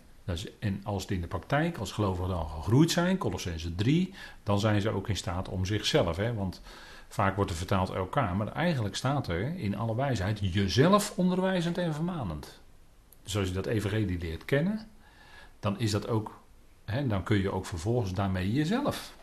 en 0.60 0.82
als 0.84 1.02
het 1.02 1.12
in 1.12 1.22
de 1.22 1.28
praktijk, 1.28 1.78
als 1.78 1.92
gelovigen 1.92 2.30
dan 2.30 2.50
gegroeid 2.50 2.92
zijn, 2.92 3.18
Colossense 3.18 3.76
3, 3.76 4.14
dan 4.44 4.60
zijn 4.60 4.82
ze 4.82 4.90
ook 4.90 5.10
in 5.10 5.18
staat 5.18 5.50
om 5.50 5.66
zichzelf. 5.66 6.18
Hè, 6.18 6.34
want 6.34 6.62
vaak 7.08 7.36
wordt 7.36 7.52
er 7.52 7.58
vertaald 7.58 7.90
elkaar, 7.90 8.36
maar 8.36 8.52
eigenlijk 8.52 8.96
staat 8.96 9.28
er 9.28 9.58
in 9.58 9.78
alle 9.78 9.96
wijsheid 9.96 10.40
jezelf 10.54 11.14
onderwijzend 11.16 11.78
en 11.78 11.94
vermanend. 11.94 12.60
Dus 13.24 13.38
als 13.38 13.48
je 13.48 13.54
dat 13.54 13.66
evangelie 13.66 14.20
leert 14.20 14.46
kennen, 14.46 14.88
dan 15.60 15.80
is 15.80 15.92
dat 15.92 16.08
ook, 16.08 16.40
hè, 16.86 17.08
dan 17.08 17.24
kun 17.24 17.42
je 17.42 17.52
ook 17.52 17.66
vervolgens 17.66 18.14
daarmee 18.14 18.54
jezelf 18.54 19.18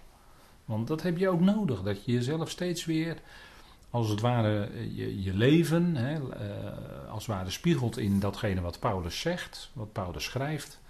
Want 0.66 0.86
dat 0.86 1.02
heb 1.02 1.18
je 1.18 1.28
ook 1.28 1.40
nodig. 1.40 1.82
Dat 1.82 2.04
je 2.04 2.12
jezelf 2.12 2.50
steeds 2.50 2.84
weer, 2.84 3.16
als 3.90 4.08
het 4.08 4.20
ware, 4.20 4.70
je, 4.94 5.22
je 5.22 5.34
leven, 5.34 5.96
hè, 5.96 6.14
uh, 6.14 7.10
als 7.10 7.26
het 7.26 7.36
ware 7.36 7.50
spiegelt 7.50 7.98
in 7.98 8.20
datgene 8.20 8.60
wat 8.60 8.78
Paulus 8.78 9.20
zegt, 9.20 9.70
wat 9.72 9.92
Paulus 9.92 10.24
schrijft. 10.24 10.80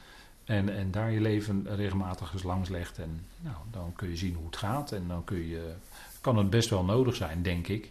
En, 0.46 0.76
en 0.76 0.90
daar 0.90 1.10
je 1.10 1.20
leven 1.20 1.76
regelmatig 1.76 2.32
eens 2.32 2.42
langs 2.42 2.68
legt. 2.68 2.98
En 2.98 3.26
nou, 3.40 3.56
dan 3.70 3.92
kun 3.92 4.08
je 4.08 4.16
zien 4.16 4.34
hoe 4.34 4.46
het 4.46 4.56
gaat. 4.56 4.92
En 4.92 5.08
dan 5.08 5.24
kun 5.24 5.46
je, 5.46 5.74
kan 6.20 6.36
het 6.36 6.50
best 6.50 6.70
wel 6.70 6.84
nodig 6.84 7.14
zijn, 7.14 7.42
denk 7.42 7.68
ik, 7.68 7.90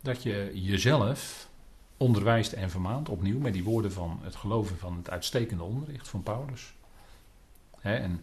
dat 0.00 0.22
je 0.22 0.50
jezelf 0.54 1.48
onderwijst 1.96 2.52
en 2.52 2.70
vermaant. 2.70 3.08
Opnieuw 3.08 3.38
met 3.38 3.52
die 3.52 3.64
woorden 3.64 3.92
van 3.92 4.20
het 4.22 4.36
geloven 4.36 4.78
van 4.78 4.96
het 4.96 5.10
uitstekende 5.10 5.62
onderricht 5.62 6.08
van 6.08 6.22
Paulus. 6.22 6.74
en 7.80 8.22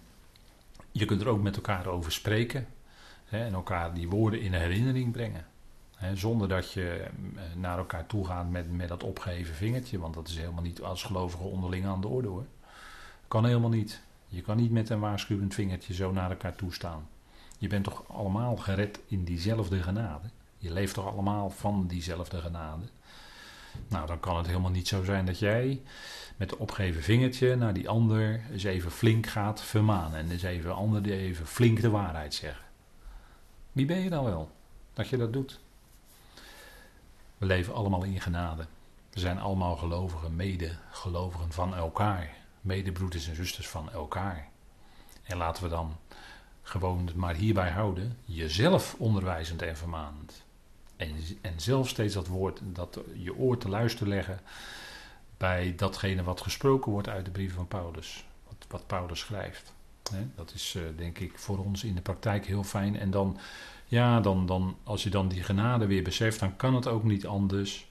je 0.91 1.05
kunt 1.05 1.21
er 1.21 1.27
ook 1.27 1.41
met 1.41 1.55
elkaar 1.55 1.87
over 1.87 2.11
spreken. 2.11 2.67
en 3.29 3.53
elkaar 3.53 3.93
die 3.93 4.09
woorden 4.09 4.41
in 4.41 4.53
herinnering 4.53 5.11
brengen. 5.11 5.45
zonder 6.13 6.47
dat 6.47 6.71
je 6.71 7.07
eh, 7.35 7.41
naar 7.55 7.77
elkaar 7.77 8.05
toe 8.05 8.25
gaat 8.25 8.49
met, 8.49 8.71
met 8.71 8.87
dat 8.87 9.03
opgeheven 9.03 9.55
vingertje. 9.55 9.99
Want 9.99 10.13
dat 10.13 10.27
is 10.27 10.37
helemaal 10.37 10.63
niet 10.63 10.81
als 10.81 11.03
gelovige 11.03 11.43
onderling 11.43 11.85
aan 11.85 12.01
de 12.01 12.07
orde 12.07 12.27
hoor. 12.27 12.45
Kan 13.27 13.45
helemaal 13.45 13.69
niet. 13.69 14.01
Je 14.27 14.41
kan 14.41 14.57
niet 14.57 14.71
met 14.71 14.89
een 14.89 14.99
waarschuwend 14.99 15.53
vingertje 15.53 15.93
zo 15.93 16.11
naar 16.11 16.29
elkaar 16.29 16.55
toestaan. 16.55 17.07
Je 17.57 17.67
bent 17.67 17.83
toch 17.83 18.03
allemaal 18.07 18.55
gered 18.55 18.99
in 19.07 19.23
diezelfde 19.23 19.81
genade. 19.81 20.27
Je 20.57 20.73
leeft 20.73 20.93
toch 20.93 21.07
allemaal 21.07 21.49
van 21.49 21.87
diezelfde 21.87 22.41
genade. 22.41 22.85
Nou, 23.87 24.07
dan 24.07 24.19
kan 24.19 24.37
het 24.37 24.47
helemaal 24.47 24.71
niet 24.71 24.87
zo 24.87 25.03
zijn 25.03 25.25
dat 25.25 25.39
jij 25.39 25.81
met 26.37 26.49
de 26.49 26.57
opgeven 26.57 27.03
vingertje 27.03 27.55
naar 27.55 27.73
die 27.73 27.89
ander 27.89 28.41
eens 28.51 28.63
even 28.63 28.91
flink 28.91 29.27
gaat 29.27 29.61
vermanen. 29.61 30.19
En 30.19 30.31
eens 30.31 30.43
even 30.43 30.75
ander 30.75 31.05
even 31.11 31.47
flink 31.47 31.81
de 31.81 31.89
waarheid 31.89 32.33
zeggen. 32.33 32.65
Wie 33.71 33.85
ben 33.85 33.99
je 33.99 34.09
dan 34.09 34.23
wel 34.23 34.51
dat 34.93 35.07
je 35.07 35.17
dat 35.17 35.33
doet? 35.33 35.59
We 37.37 37.45
leven 37.45 37.73
allemaal 37.73 38.03
in 38.03 38.21
genade. 38.21 38.65
We 39.09 39.19
zijn 39.19 39.39
allemaal 39.39 39.75
gelovigen, 39.75 40.35
mede-gelovigen 40.35 41.51
van 41.51 41.75
elkaar 41.75 42.44
medebroeders 42.65 43.27
en 43.27 43.35
zusters 43.35 43.67
van 43.67 43.91
elkaar. 43.91 44.49
En 45.23 45.37
laten 45.37 45.63
we 45.63 45.69
dan 45.69 45.97
gewoon 46.61 47.09
maar 47.15 47.35
hierbij 47.35 47.69
houden. 47.69 48.17
Jezelf 48.25 48.95
onderwijzend 48.97 49.61
en 49.61 49.77
vermanend. 49.77 50.43
En, 50.95 51.15
en 51.41 51.53
zelf 51.59 51.89
steeds 51.89 52.13
dat 52.13 52.27
woord, 52.27 52.59
dat 52.63 52.99
je 53.13 53.35
oor 53.35 53.57
te 53.57 53.69
luisteren 53.69 54.07
leggen 54.07 54.39
bij 55.37 55.73
datgene 55.75 56.23
wat 56.23 56.41
gesproken 56.41 56.91
wordt 56.91 57.09
uit 57.09 57.25
de 57.25 57.31
brieven 57.31 57.55
van 57.55 57.67
Paulus. 57.67 58.25
Wat, 58.47 58.65
wat 58.67 58.87
Paulus 58.87 59.19
schrijft. 59.19 59.73
dat 60.35 60.53
is 60.53 60.75
uh, 60.77 60.83
denk 60.95 61.19
ik 61.19 61.37
voor 61.37 61.57
ons 61.57 61.83
in 61.83 61.95
de 61.95 62.01
praktijk 62.01 62.45
heel 62.45 62.63
fijn. 62.63 62.99
En 62.99 63.11
dan, 63.11 63.37
ja, 63.85 64.19
dan, 64.19 64.45
dan, 64.45 64.77
als 64.83 65.03
je 65.03 65.09
dan 65.09 65.27
die 65.27 65.43
genade 65.43 65.85
weer 65.85 66.03
beseft, 66.03 66.39
dan 66.39 66.55
kan 66.55 66.75
het 66.75 66.87
ook 66.87 67.03
niet 67.03 67.25
anders 67.25 67.89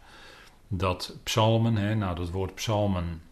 dat 0.69 1.16
psalmen, 1.23 1.76
hè, 1.76 1.95
nou 1.95 2.14
dat 2.14 2.31
woord 2.31 2.54
psalmen, 2.54 3.23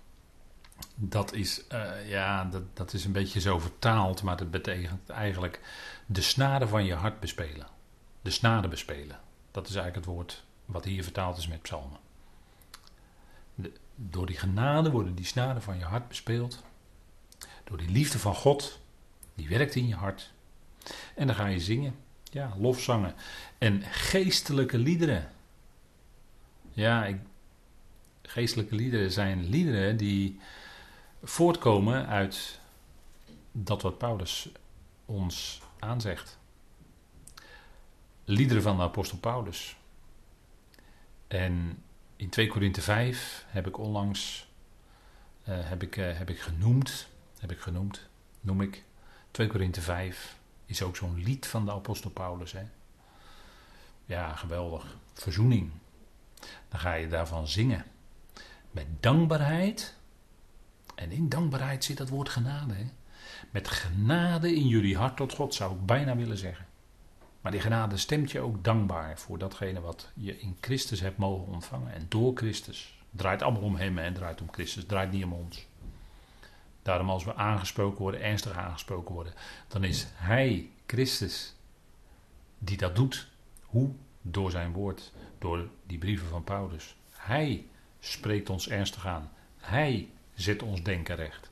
dat 0.95 1.33
is, 1.33 1.63
uh, 1.73 2.09
ja, 2.09 2.45
dat, 2.45 2.63
dat 2.77 2.93
is 2.93 3.05
een 3.05 3.13
beetje 3.13 3.41
zo 3.41 3.59
vertaald, 3.59 4.23
maar 4.23 4.37
dat 4.37 4.51
betekent 4.51 5.11
eigenlijk 5.11 5.61
de 6.07 6.21
snaren 6.21 6.69
van 6.69 6.85
je 6.85 6.95
hart 6.95 7.21
bespelen. 7.21 7.67
De 8.23 8.31
snaren 8.31 8.71
bespelen. 8.71 9.21
Dat 9.51 9.69
is 9.69 9.75
eigenlijk 9.75 10.07
het 10.07 10.15
woord 10.15 10.45
wat 10.65 10.85
hier 10.85 11.03
vertaald 11.03 11.37
is 11.37 11.49
met 11.49 11.63
psalmen. 11.63 11.99
Door 13.95 14.27
die 14.27 14.37
genade 14.37 14.91
worden 14.91 15.15
die 15.15 15.25
snaren 15.25 15.63
van 15.63 15.79
je 15.79 15.85
hart 15.85 16.09
bespeeld. 16.09 16.63
Door 17.65 17.79
die 17.79 17.91
liefde 17.91 18.19
van 18.19 18.35
God, 18.35 18.81
die 19.35 19.49
werkt 19.49 19.75
in 19.75 19.87
je 19.87 19.95
hart. 19.95 20.33
En 21.15 21.27
dan 21.27 21.37
ga 21.37 21.47
je 21.47 21.61
zingen. 21.61 21.95
Ja, 22.23 22.55
lofzangen. 22.59 23.15
En 23.59 23.83
geestelijke 23.83 24.79
liederen. 24.79 25.31
Ja, 26.73 27.05
ik, 27.05 27.17
geestelijke 28.23 28.75
liederen 28.75 29.13
zijn 29.13 29.49
liederen 29.49 29.97
die 29.97 30.41
voortkomen 31.23 32.07
uit 32.07 32.61
dat 33.53 33.83
wat 33.83 33.99
Paulus 33.99 34.49
ons 35.05 35.63
aanzegt. 35.79 36.39
Liederen 38.25 38.63
van 38.63 38.77
de 38.77 38.83
apostel 38.83 39.19
Paulus. 39.19 39.77
En 41.29 41.83
in 42.17 42.29
2 42.29 42.49
Korinthe 42.49 42.81
5 42.81 43.45
heb 43.49 43.67
ik 43.67 43.79
onlangs 43.79 44.51
uh, 45.49 45.55
heb 45.69 45.83
ik, 45.83 45.97
uh, 45.97 46.19
heb 46.19 46.31
ik 46.31 46.41
genoemd, 46.41 47.09
heb 47.39 47.51
ik 47.51 47.61
genoemd, 47.61 48.09
noem 48.41 48.61
ik 48.61 48.85
2 49.31 49.47
Korinthe 49.47 49.81
5 49.81 50.37
is 50.67 50.83
ook 50.83 50.97
zo'n 50.97 51.23
lied 51.23 51.47
van 51.47 51.65
de 51.65 51.73
apostel 51.73 52.11
Paulus. 52.11 52.53
Hè? 52.53 52.63
Ja, 54.05 54.35
geweldig. 54.35 54.97
Verzoening. 55.13 55.71
Dan 56.69 56.81
ga 56.81 56.93
je 56.95 57.09
daarvan 57.09 57.49
zingen. 57.49 57.85
Met 58.71 58.87
dankbaarheid 59.01 59.97
en 61.03 61.11
in 61.11 61.29
dankbaarheid 61.29 61.85
zit 61.85 61.97
dat 61.97 62.09
woord 62.09 62.29
genade. 62.29 62.75
Hè? 62.75 62.85
Met 63.51 63.69
genade 63.69 64.55
in 64.55 64.67
jullie 64.67 64.97
hart 64.97 65.17
tot 65.17 65.33
God 65.33 65.55
zou 65.55 65.75
ik 65.75 65.87
bijna 65.87 66.17
willen 66.17 66.39
zeggen. 66.39 66.67
Maar 67.41 67.53
die 67.53 67.61
genade 67.61 67.97
stemt 67.97 68.31
je 68.31 68.41
ook 68.41 68.65
dankbaar 68.65 69.19
voor 69.19 69.39
datgene 69.39 69.81
wat 69.81 70.11
je 70.15 70.39
in 70.39 70.57
Christus 70.61 71.01
hebt 71.01 71.19
mogen 71.19 71.53
ontvangen. 71.53 71.93
En 71.93 72.07
door 72.09 72.37
Christus. 72.37 73.01
Draait 73.11 73.43
allemaal 73.43 73.63
om 73.63 73.77
Hem 73.77 73.99
en 73.99 74.15
draait 74.15 74.41
om 74.41 74.53
Christus. 74.53 74.87
Draait 74.87 75.11
niet 75.13 75.25
om 75.25 75.33
ons. 75.33 75.67
Daarom 76.83 77.11
als 77.11 77.25
we 77.25 77.35
aangesproken 77.35 78.01
worden, 78.01 78.23
ernstig 78.23 78.57
aangesproken 78.57 79.15
worden, 79.15 79.33
dan 79.69 79.85
is 79.85 80.07
Hij, 80.15 80.71
Christus, 80.87 81.55
die 82.59 82.77
dat 82.77 82.97
doet. 82.97 83.29
Hoe? 83.63 83.91
Door 84.23 84.51
zijn 84.51 84.73
woord, 84.73 85.13
door 85.39 85.69
die 85.87 85.99
brieven 85.99 86.29
van 86.29 86.45
Paulus. 86.45 86.97
Hij 87.11 87.67
spreekt 88.01 88.51
ons 88.51 88.69
ernstig 88.69 89.07
aan. 89.07 89.31
Hij 89.57 90.09
zet 90.43 90.63
ons 90.63 90.83
denken 90.83 91.17
recht. 91.17 91.51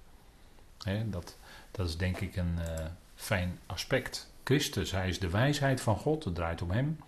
dat, 1.05 1.37
dat 1.71 1.89
is 1.89 1.97
denk 1.97 2.21
ik 2.21 2.37
een 2.37 2.59
uh, 2.59 2.87
fijn 3.15 3.59
aspect. 3.67 4.31
Christus, 4.45 4.91
hij 4.91 5.09
is 5.09 5.19
de 5.19 5.31
wijsheid 5.31 5.81
van 5.81 5.97
God, 5.97 6.25
het 6.25 6.35
draait 6.35 6.63
om 6.63 6.71
hem. 6.71 6.99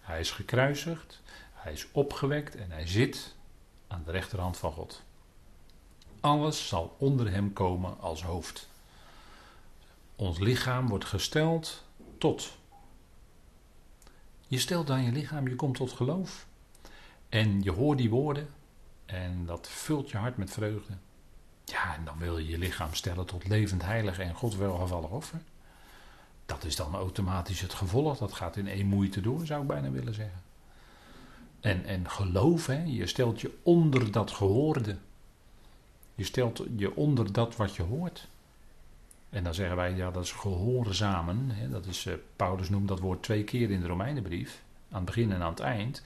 Hij 0.00 0.20
is 0.20 0.30
gekruisigd, 0.30 1.22
hij 1.52 1.72
is 1.72 1.86
opgewekt 1.92 2.56
en 2.56 2.70
hij 2.70 2.86
zit 2.86 3.34
aan 3.86 4.02
de 4.04 4.10
rechterhand 4.10 4.56
van 4.56 4.72
God. 4.72 5.02
Alles 6.20 6.68
zal 6.68 6.96
onder 6.98 7.30
hem 7.30 7.52
komen 7.52 8.00
als 8.00 8.22
hoofd. 8.22 8.68
Ons 10.16 10.38
lichaam 10.38 10.88
wordt 10.88 11.04
gesteld 11.04 11.84
tot. 12.18 12.56
Je 14.48 14.58
stelt 14.58 14.90
aan 14.90 15.02
je 15.02 15.12
lichaam, 15.12 15.48
je 15.48 15.56
komt 15.56 15.76
tot 15.76 15.92
geloof. 15.92 16.46
En 17.28 17.62
je 17.62 17.70
hoort 17.70 17.98
die 17.98 18.10
woorden 18.10 18.48
en 19.06 19.46
dat 19.46 19.68
vult 19.68 20.10
je 20.10 20.16
hart 20.16 20.36
met 20.36 20.50
vreugde. 20.50 20.92
Ja, 21.72 21.94
en 21.94 22.04
dan 22.04 22.18
wil 22.18 22.38
je 22.38 22.48
je 22.48 22.58
lichaam 22.58 22.94
stellen 22.94 23.26
tot 23.26 23.48
levend, 23.48 23.82
heilig 23.82 24.18
en 24.18 24.34
God 24.34 24.56
welgevallig 24.56 25.10
offer. 25.10 25.40
Dat 26.46 26.64
is 26.64 26.76
dan 26.76 26.94
automatisch 26.94 27.60
het 27.60 27.74
gevolg. 27.74 28.18
Dat 28.18 28.32
gaat 28.32 28.56
in 28.56 28.68
één 28.68 28.86
moeite 28.86 29.20
door, 29.20 29.46
zou 29.46 29.60
ik 29.62 29.66
bijna 29.66 29.90
willen 29.90 30.14
zeggen. 30.14 30.42
En, 31.60 31.84
en 31.84 32.10
geloof, 32.10 32.66
hè, 32.66 32.82
je 32.82 33.06
stelt 33.06 33.40
je 33.40 33.58
onder 33.62 34.12
dat 34.12 34.30
gehoorde. 34.30 34.96
Je 36.14 36.24
stelt 36.24 36.62
je 36.76 36.96
onder 36.96 37.32
dat 37.32 37.56
wat 37.56 37.76
je 37.76 37.82
hoort. 37.82 38.28
En 39.30 39.44
dan 39.44 39.54
zeggen 39.54 39.76
wij, 39.76 39.94
ja, 39.94 40.10
dat 40.10 40.24
is 40.24 40.32
gehoorzamen. 40.32 41.50
Hè, 41.50 41.68
dat 41.68 41.86
is, 41.86 42.04
uh, 42.04 42.14
Paulus 42.36 42.68
noemt 42.68 42.88
dat 42.88 43.00
woord 43.00 43.22
twee 43.22 43.44
keer 43.44 43.70
in 43.70 43.80
de 43.80 43.86
Romeinenbrief. 43.86 44.62
Aan 44.90 44.96
het 44.96 45.04
begin 45.04 45.32
en 45.32 45.42
aan 45.42 45.50
het 45.50 45.60
eind. 45.60 46.02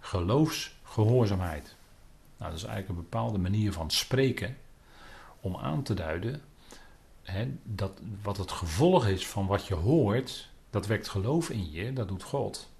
Geloofsgehoorzaamheid. 0.00 1.74
Nou, 2.36 2.50
dat 2.50 2.60
is 2.60 2.66
eigenlijk 2.66 2.88
een 2.88 3.08
bepaalde 3.10 3.38
manier 3.38 3.72
van 3.72 3.90
spreken 3.90 4.56
om 5.44 5.56
aan 5.56 5.82
te 5.82 5.94
duiden 5.94 6.42
hè, 7.22 7.48
dat 7.62 8.00
wat 8.22 8.36
het 8.36 8.50
gevolg 8.50 9.06
is 9.06 9.26
van 9.26 9.46
wat 9.46 9.66
je 9.66 9.74
hoort, 9.74 10.48
dat 10.70 10.86
wekt 10.86 11.08
geloof 11.08 11.50
in 11.50 11.70
je, 11.70 11.92
dat 11.92 12.08
doet 12.08 12.22
God. 12.22 12.70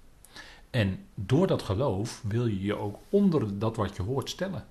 En 0.69 1.05
door 1.15 1.47
dat 1.47 1.61
geloof 1.61 2.21
wil 2.27 2.45
je 2.45 2.61
je 2.61 2.75
ook 2.75 2.99
onder 3.09 3.59
dat 3.59 3.75
wat 3.75 3.95
je 3.95 4.01
hoort 4.01 4.29
stellen. 4.29 4.65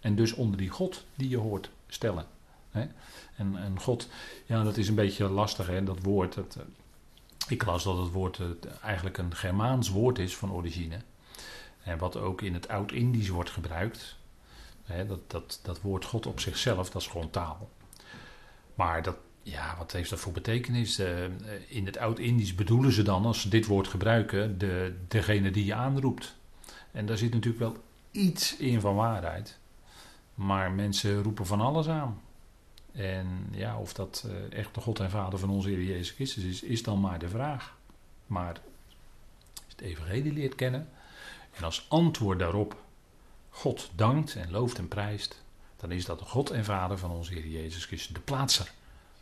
En 0.00 0.14
dus 0.14 0.32
onder 0.32 0.58
die 0.58 0.68
God 0.68 1.04
die 1.14 1.28
je 1.28 1.36
hoort 1.36 1.70
stellen. 1.86 2.26
Hè. 2.70 2.86
En, 3.36 3.56
en 3.56 3.80
God, 3.80 4.08
ja, 4.46 4.62
dat 4.62 4.76
is 4.76 4.88
een 4.88 4.94
beetje 4.94 5.28
lastig, 5.28 5.66
hè, 5.66 5.84
dat 5.84 6.02
woord. 6.02 6.36
Eh, 6.36 6.42
ik 7.48 7.64
las 7.64 7.84
dat 7.84 7.98
het 7.98 8.12
woord 8.12 8.40
eigenlijk 8.82 9.18
een 9.18 9.34
Germaans 9.34 9.88
woord 9.88 10.18
is 10.18 10.36
van 10.36 10.52
origine. 10.52 10.98
En 11.82 11.98
wat 11.98 12.16
ook 12.16 12.42
in 12.42 12.54
het 12.54 12.68
Oud-Indisch 12.68 13.28
wordt 13.28 13.50
gebruikt 13.50 14.16
dat, 14.86 15.30
dat, 15.30 15.60
dat 15.62 15.80
woord 15.80 16.04
God 16.04 16.26
op 16.26 16.40
zichzelf, 16.40 16.90
dat 16.90 17.02
is 17.02 17.08
gewoon 17.08 17.30
taal. 17.30 17.70
Maar 18.74 19.02
dat, 19.02 19.16
ja, 19.42 19.74
wat 19.78 19.92
heeft 19.92 20.10
dat 20.10 20.18
voor 20.18 20.32
betekenis? 20.32 21.00
Uh, 21.00 21.24
in 21.68 21.86
het 21.86 21.98
Oud-Indisch 21.98 22.54
bedoelen 22.54 22.92
ze 22.92 23.02
dan, 23.02 23.24
als 23.24 23.40
ze 23.40 23.48
dit 23.48 23.66
woord 23.66 23.88
gebruiken, 23.88 24.58
de, 24.58 24.94
degene 25.08 25.50
die 25.50 25.64
je 25.64 25.74
aanroept. 25.74 26.34
En 26.90 27.06
daar 27.06 27.18
zit 27.18 27.32
natuurlijk 27.32 27.62
wel 27.62 27.76
iets 28.10 28.56
in 28.56 28.80
van 28.80 28.94
waarheid. 28.94 29.58
Maar 30.34 30.72
mensen 30.72 31.22
roepen 31.22 31.46
van 31.46 31.60
alles 31.60 31.88
aan. 31.88 32.20
En 32.92 33.48
ja, 33.50 33.78
of 33.78 33.92
dat 33.92 34.24
uh, 34.26 34.58
echt 34.58 34.74
de 34.74 34.80
God 34.80 35.00
en 35.00 35.10
Vader 35.10 35.38
van 35.38 35.50
onze 35.50 35.68
Heer 35.68 35.82
Jezus 35.82 36.10
Christus 36.10 36.44
is, 36.44 36.62
is 36.62 36.82
dan 36.82 37.00
maar 37.00 37.18
de 37.18 37.28
vraag. 37.28 37.76
maar 38.26 38.60
het 39.68 39.80
evangelie 39.80 40.32
leert 40.32 40.54
kennen. 40.54 40.88
En 41.52 41.64
als 41.64 41.86
antwoord 41.88 42.38
daarop 42.38 42.81
God 43.54 43.90
dankt 43.94 44.34
en 44.34 44.50
looft 44.50 44.78
en 44.78 44.88
prijst, 44.88 45.42
dan 45.76 45.92
is 45.92 46.04
dat 46.04 46.18
de 46.18 46.24
God 46.24 46.50
en 46.50 46.64
Vader 46.64 46.98
van 46.98 47.10
onze 47.10 47.32
Heer 47.32 47.46
Jezus 47.46 47.84
Christus, 47.84 48.14
de 48.14 48.20
plaatser. 48.20 48.72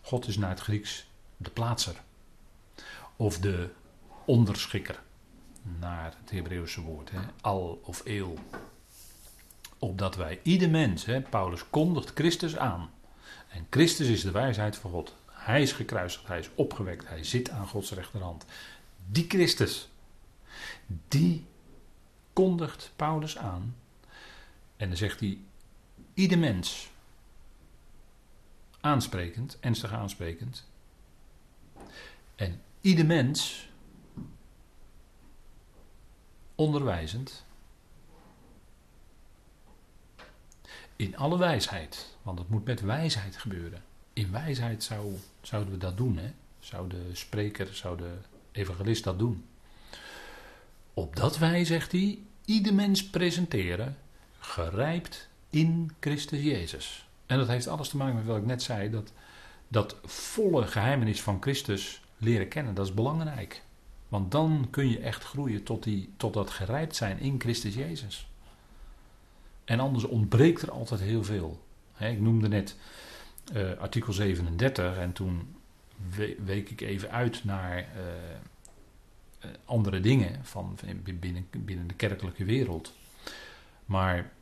God 0.00 0.26
is 0.26 0.36
naar 0.36 0.50
het 0.50 0.60
Grieks 0.60 1.06
de 1.36 1.50
plaatser. 1.50 1.94
Of 3.16 3.38
de 3.38 3.68
onderschikker, 4.24 5.02
naar 5.62 6.16
het 6.20 6.30
Hebreeuwse 6.30 6.80
woord, 6.80 7.10
hè, 7.10 7.20
al 7.40 7.80
of 7.84 8.04
eel. 8.04 8.38
Opdat 9.78 10.16
wij 10.16 10.40
ieder 10.42 10.70
mens, 10.70 11.04
hè, 11.04 11.20
Paulus 11.20 11.70
kondigt 11.70 12.10
Christus 12.14 12.56
aan. 12.56 12.90
En 13.48 13.66
Christus 13.70 14.08
is 14.08 14.22
de 14.22 14.30
wijsheid 14.30 14.76
van 14.76 14.90
God. 14.90 15.14
Hij 15.26 15.62
is 15.62 15.72
gekruisigd, 15.72 16.26
hij 16.26 16.38
is 16.38 16.50
opgewekt, 16.54 17.08
hij 17.08 17.24
zit 17.24 17.50
aan 17.50 17.66
Gods 17.66 17.92
rechterhand. 17.92 18.44
Die 19.06 19.24
Christus, 19.28 19.88
die 21.08 21.46
kondigt 22.32 22.92
Paulus 22.96 23.38
aan. 23.38 23.76
En 24.80 24.88
dan 24.88 24.96
zegt 24.96 25.20
hij, 25.20 25.38
ieder 26.14 26.38
mens, 26.38 26.90
aansprekend, 28.80 29.58
ernstig 29.60 29.92
aansprekend. 29.92 30.68
En 32.34 32.62
ieder 32.80 33.06
mens, 33.06 33.68
onderwijzend, 36.54 37.44
in 40.96 41.16
alle 41.16 41.38
wijsheid, 41.38 42.16
want 42.22 42.38
het 42.38 42.48
moet 42.48 42.64
met 42.64 42.80
wijsheid 42.80 43.36
gebeuren. 43.36 43.82
In 44.12 44.32
wijsheid 44.32 44.82
zou, 44.82 45.14
zouden 45.42 45.72
we 45.72 45.78
dat 45.78 45.96
doen, 45.96 46.16
hè? 46.16 46.32
zou 46.58 46.88
de 46.88 47.10
spreker, 47.12 47.74
zou 47.74 47.96
de 47.96 48.18
evangelist 48.52 49.04
dat 49.04 49.18
doen. 49.18 49.44
Opdat 50.94 51.38
wij, 51.38 51.64
zegt 51.64 51.92
hij, 51.92 52.18
ieder 52.44 52.74
mens 52.74 53.10
presenteren, 53.10 53.96
gerijpt 54.40 55.28
in 55.50 55.90
Christus 56.00 56.42
Jezus. 56.42 57.08
En 57.26 57.38
dat 57.38 57.48
heeft 57.48 57.68
alles 57.68 57.88
te 57.88 57.96
maken 57.96 58.14
met 58.14 58.26
wat 58.26 58.36
ik 58.36 58.46
net 58.46 58.62
zei, 58.62 58.90
dat 58.90 59.12
dat 59.68 59.96
volle 60.04 60.66
geheimenis 60.66 61.22
van 61.22 61.36
Christus 61.40 62.00
leren 62.16 62.48
kennen, 62.48 62.74
dat 62.74 62.86
is 62.86 62.94
belangrijk. 62.94 63.62
Want 64.08 64.30
dan 64.30 64.68
kun 64.70 64.90
je 64.90 64.98
echt 64.98 65.24
groeien 65.24 65.62
tot, 65.62 65.82
die, 65.82 66.12
tot 66.16 66.34
dat 66.34 66.50
gerijpt 66.50 66.96
zijn 66.96 67.18
in 67.18 67.40
Christus 67.40 67.74
Jezus. 67.74 68.28
En 69.64 69.80
anders 69.80 70.04
ontbreekt 70.04 70.62
er 70.62 70.70
altijd 70.70 71.00
heel 71.00 71.24
veel. 71.24 71.64
ik 71.98 72.20
noemde 72.20 72.48
net 72.48 72.76
uh, 73.52 73.72
artikel 73.78 74.12
37 74.12 74.96
en 74.96 75.12
toen 75.12 75.54
week 76.44 76.70
ik 76.70 76.80
even 76.80 77.10
uit 77.10 77.44
naar 77.44 77.78
uh, 77.78 77.84
uh, 79.44 79.50
andere 79.64 80.00
dingen 80.00 80.44
van, 80.44 80.78
binnen, 81.20 81.46
binnen 81.50 81.86
de 81.86 81.94
kerkelijke 81.94 82.44
wereld. 82.44 82.94
Maar 83.90 84.32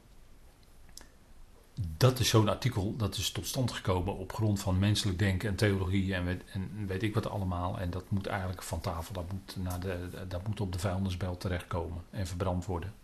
dat 1.97 2.19
is 2.19 2.29
zo'n 2.29 2.49
artikel, 2.49 2.97
dat 2.97 3.17
is 3.17 3.31
tot 3.31 3.47
stand 3.47 3.73
gekomen 3.73 4.17
op 4.17 4.33
grond 4.33 4.61
van 4.61 4.79
menselijk 4.79 5.19
denken 5.19 5.49
en 5.49 5.57
theologie 5.57 6.15
en 6.15 6.25
weet, 6.25 6.43
en 6.53 6.87
weet 6.87 7.03
ik 7.03 7.15
wat 7.15 7.29
allemaal. 7.29 7.79
En 7.79 7.91
dat 7.91 8.11
moet 8.11 8.27
eigenlijk 8.27 8.63
van 8.63 8.81
tafel, 8.81 9.15
dat 9.15 9.33
moet, 9.33 9.57
naar 9.57 9.81
de, 9.81 10.09
dat 10.29 10.47
moet 10.47 10.61
op 10.61 10.73
de 10.73 10.79
vuilnisbel 10.79 11.37
terechtkomen 11.37 12.03
en 12.11 12.27
verbrand 12.27 12.65
worden. 12.65 12.95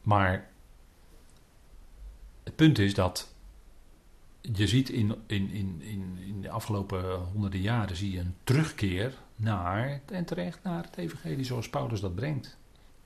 Maar 0.00 0.50
het 2.42 2.56
punt 2.56 2.78
is 2.78 2.94
dat 2.94 3.34
je 4.40 4.66
ziet 4.66 4.88
in, 4.88 5.14
in, 5.26 5.50
in, 5.50 5.82
in, 5.82 6.18
in 6.18 6.40
de 6.40 6.50
afgelopen 6.50 7.14
honderden 7.14 7.60
jaren 7.60 7.96
zie 7.96 8.12
je 8.12 8.20
een 8.20 8.36
terugkeer 8.44 9.14
naar, 9.36 10.00
en 10.06 10.24
terecht 10.24 10.62
naar 10.62 10.84
het 10.84 10.96
evangelie 10.96 11.44
zoals 11.44 11.70
Paulus 11.70 12.00
dat 12.00 12.14
brengt. 12.14 12.60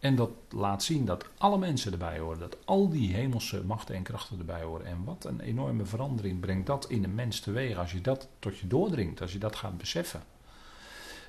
En 0.06 0.16
dat 0.16 0.30
laat 0.48 0.82
zien 0.82 1.04
dat 1.04 1.24
alle 1.38 1.58
mensen 1.58 1.92
erbij 1.92 2.18
horen, 2.18 2.38
dat 2.38 2.56
al 2.64 2.88
die 2.88 3.14
hemelse 3.14 3.64
machten 3.64 3.94
en 3.94 4.02
krachten 4.02 4.38
erbij 4.38 4.62
horen. 4.62 4.86
En 4.86 5.04
wat 5.04 5.24
een 5.24 5.40
enorme 5.40 5.84
verandering 5.84 6.40
brengt 6.40 6.66
dat 6.66 6.90
in 6.90 7.04
een 7.04 7.14
mens 7.14 7.40
teweeg 7.40 7.78
als 7.78 7.92
je 7.92 8.00
dat 8.00 8.28
tot 8.38 8.58
je 8.58 8.66
doordringt, 8.66 9.20
als 9.20 9.32
je 9.32 9.38
dat 9.38 9.56
gaat 9.56 9.78
beseffen. 9.78 10.22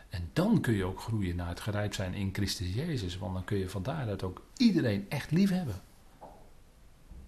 En 0.09 0.29
dan 0.33 0.61
kun 0.61 0.73
je 0.73 0.85
ook 0.85 0.99
groeien 0.99 1.35
naar 1.35 1.47
het 1.47 1.59
gerijpt 1.59 1.95
zijn 1.95 2.13
in 2.13 2.29
Christus 2.33 2.73
Jezus, 2.73 3.17
want 3.17 3.33
dan 3.33 3.43
kun 3.43 3.57
je 3.57 3.69
van 3.69 3.83
daaruit 3.83 4.23
ook 4.23 4.41
iedereen 4.57 5.05
echt 5.09 5.31
lief 5.31 5.49
hebben. 5.49 5.81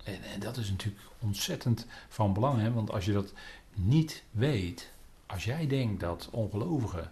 En, 0.03 0.23
en 0.23 0.39
dat 0.39 0.57
is 0.57 0.69
natuurlijk 0.69 1.03
ontzettend 1.19 1.85
van 2.09 2.33
belang, 2.33 2.61
hè? 2.61 2.71
want 2.71 2.91
als 2.91 3.05
je 3.05 3.13
dat 3.13 3.33
niet 3.73 4.23
weet, 4.31 4.91
als 5.25 5.43
jij 5.43 5.67
denkt 5.67 5.99
dat 5.99 6.29
ongelovigen 6.31 7.11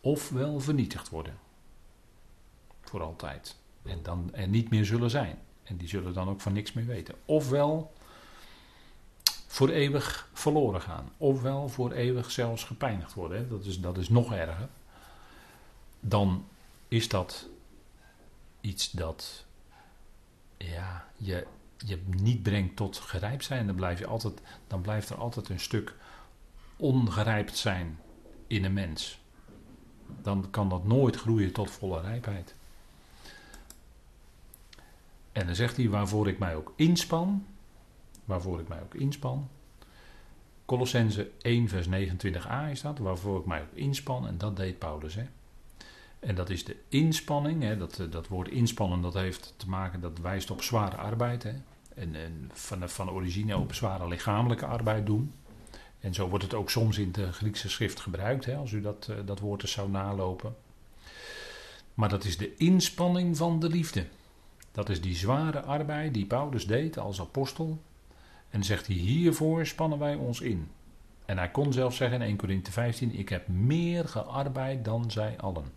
ofwel 0.00 0.60
vernietigd 0.60 1.08
worden, 1.08 1.38
voor 2.80 3.02
altijd, 3.02 3.60
en 3.82 3.98
dan 4.02 4.30
er 4.32 4.48
niet 4.48 4.70
meer 4.70 4.84
zullen 4.84 5.10
zijn, 5.10 5.38
en 5.62 5.76
die 5.76 5.88
zullen 5.88 6.14
dan 6.14 6.28
ook 6.28 6.40
van 6.40 6.52
niks 6.52 6.72
meer 6.72 6.86
weten, 6.86 7.14
ofwel 7.24 7.92
voor 9.46 9.68
eeuwig 9.68 10.28
verloren 10.32 10.80
gaan, 10.80 11.12
ofwel 11.16 11.68
voor 11.68 11.92
eeuwig 11.92 12.30
zelfs 12.30 12.64
gepijnigd 12.64 13.14
worden, 13.14 13.38
hè? 13.38 13.48
Dat, 13.48 13.64
is, 13.64 13.80
dat 13.80 13.98
is 13.98 14.08
nog 14.08 14.32
erger, 14.32 14.68
dan 16.00 16.46
is 16.88 17.08
dat 17.08 17.48
iets 18.60 18.90
dat 18.90 19.44
ja, 20.56 21.08
je 21.16 21.46
je 21.86 21.98
niet 22.06 22.42
brengt 22.42 22.76
tot 22.76 22.98
gerijpt 22.98 23.44
zijn, 23.44 23.66
dan, 23.66 23.76
blijf 23.76 23.98
je 23.98 24.06
altijd, 24.06 24.40
dan 24.66 24.80
blijft 24.80 25.10
er 25.10 25.16
altijd 25.16 25.48
een 25.48 25.60
stuk 25.60 25.94
ongerijpt 26.76 27.56
zijn 27.56 27.98
in 28.46 28.64
een 28.64 28.72
mens. 28.72 29.20
Dan 30.22 30.50
kan 30.50 30.68
dat 30.68 30.84
nooit 30.84 31.16
groeien 31.16 31.52
tot 31.52 31.70
volle 31.70 32.00
rijpheid. 32.00 32.54
En 35.32 35.46
dan 35.46 35.54
zegt 35.54 35.76
hij 35.76 35.88
waarvoor 35.88 36.28
ik 36.28 36.38
mij 36.38 36.56
ook 36.56 36.72
inspan. 36.76 37.46
Waarvoor 38.24 38.60
ik 38.60 38.68
mij 38.68 38.80
ook 38.82 38.94
inspan. 38.94 39.48
Colossense 40.64 41.30
1 41.42 41.68
vers 41.68 41.86
29a 41.86 42.70
is 42.70 42.80
dat. 42.80 42.98
Waarvoor 42.98 43.40
ik 43.40 43.46
mij 43.46 43.60
ook 43.60 43.72
inspan. 43.74 44.26
En 44.26 44.38
dat 44.38 44.56
deed 44.56 44.78
Paulus. 44.78 45.14
Hè. 45.14 45.24
En 46.20 46.34
dat 46.34 46.50
is 46.50 46.64
de 46.64 46.76
inspanning. 46.88 47.62
Hè. 47.62 47.76
Dat, 47.76 48.06
dat 48.10 48.28
woord 48.28 48.48
inspannen 48.48 49.00
dat 49.00 49.14
heeft 49.14 49.54
te 49.56 49.68
maken. 49.68 50.00
Dat 50.00 50.18
wijst 50.18 50.50
op 50.50 50.62
zware 50.62 50.96
arbeid. 50.96 51.42
Hè 51.42 51.52
en, 51.94 52.14
en 52.14 52.50
van, 52.52 52.88
van 52.88 53.10
origine 53.10 53.56
op 53.56 53.74
zware 53.74 54.08
lichamelijke 54.08 54.66
arbeid 54.66 55.06
doen. 55.06 55.32
En 56.00 56.14
zo 56.14 56.28
wordt 56.28 56.44
het 56.44 56.54
ook 56.54 56.70
soms 56.70 56.98
in 56.98 57.12
de 57.12 57.32
Griekse 57.32 57.68
schrift 57.68 58.00
gebruikt, 58.00 58.44
hè, 58.44 58.56
als 58.56 58.72
u 58.72 58.80
dat, 58.80 59.08
uh, 59.10 59.16
dat 59.24 59.40
woord 59.40 59.62
eens 59.62 59.72
zou 59.72 59.90
nalopen. 59.90 60.56
Maar 61.94 62.08
dat 62.08 62.24
is 62.24 62.36
de 62.36 62.56
inspanning 62.56 63.36
van 63.36 63.60
de 63.60 63.68
liefde. 63.68 64.06
Dat 64.72 64.88
is 64.88 65.00
die 65.00 65.16
zware 65.16 65.62
arbeid 65.62 66.14
die 66.14 66.26
Paulus 66.26 66.66
deed 66.66 66.98
als 66.98 67.20
apostel. 67.20 67.82
En 68.50 68.64
zegt 68.64 68.86
hij, 68.86 68.96
hiervoor 68.96 69.66
spannen 69.66 69.98
wij 69.98 70.14
ons 70.14 70.40
in. 70.40 70.70
En 71.24 71.38
hij 71.38 71.50
kon 71.50 71.72
zelfs 71.72 71.96
zeggen 71.96 72.20
in 72.20 72.26
1 72.26 72.36
Corinthië 72.36 72.72
15, 72.72 73.14
ik 73.14 73.28
heb 73.28 73.48
meer 73.48 74.08
gearbeid 74.08 74.84
dan 74.84 75.10
zij 75.10 75.38
allen. 75.38 75.72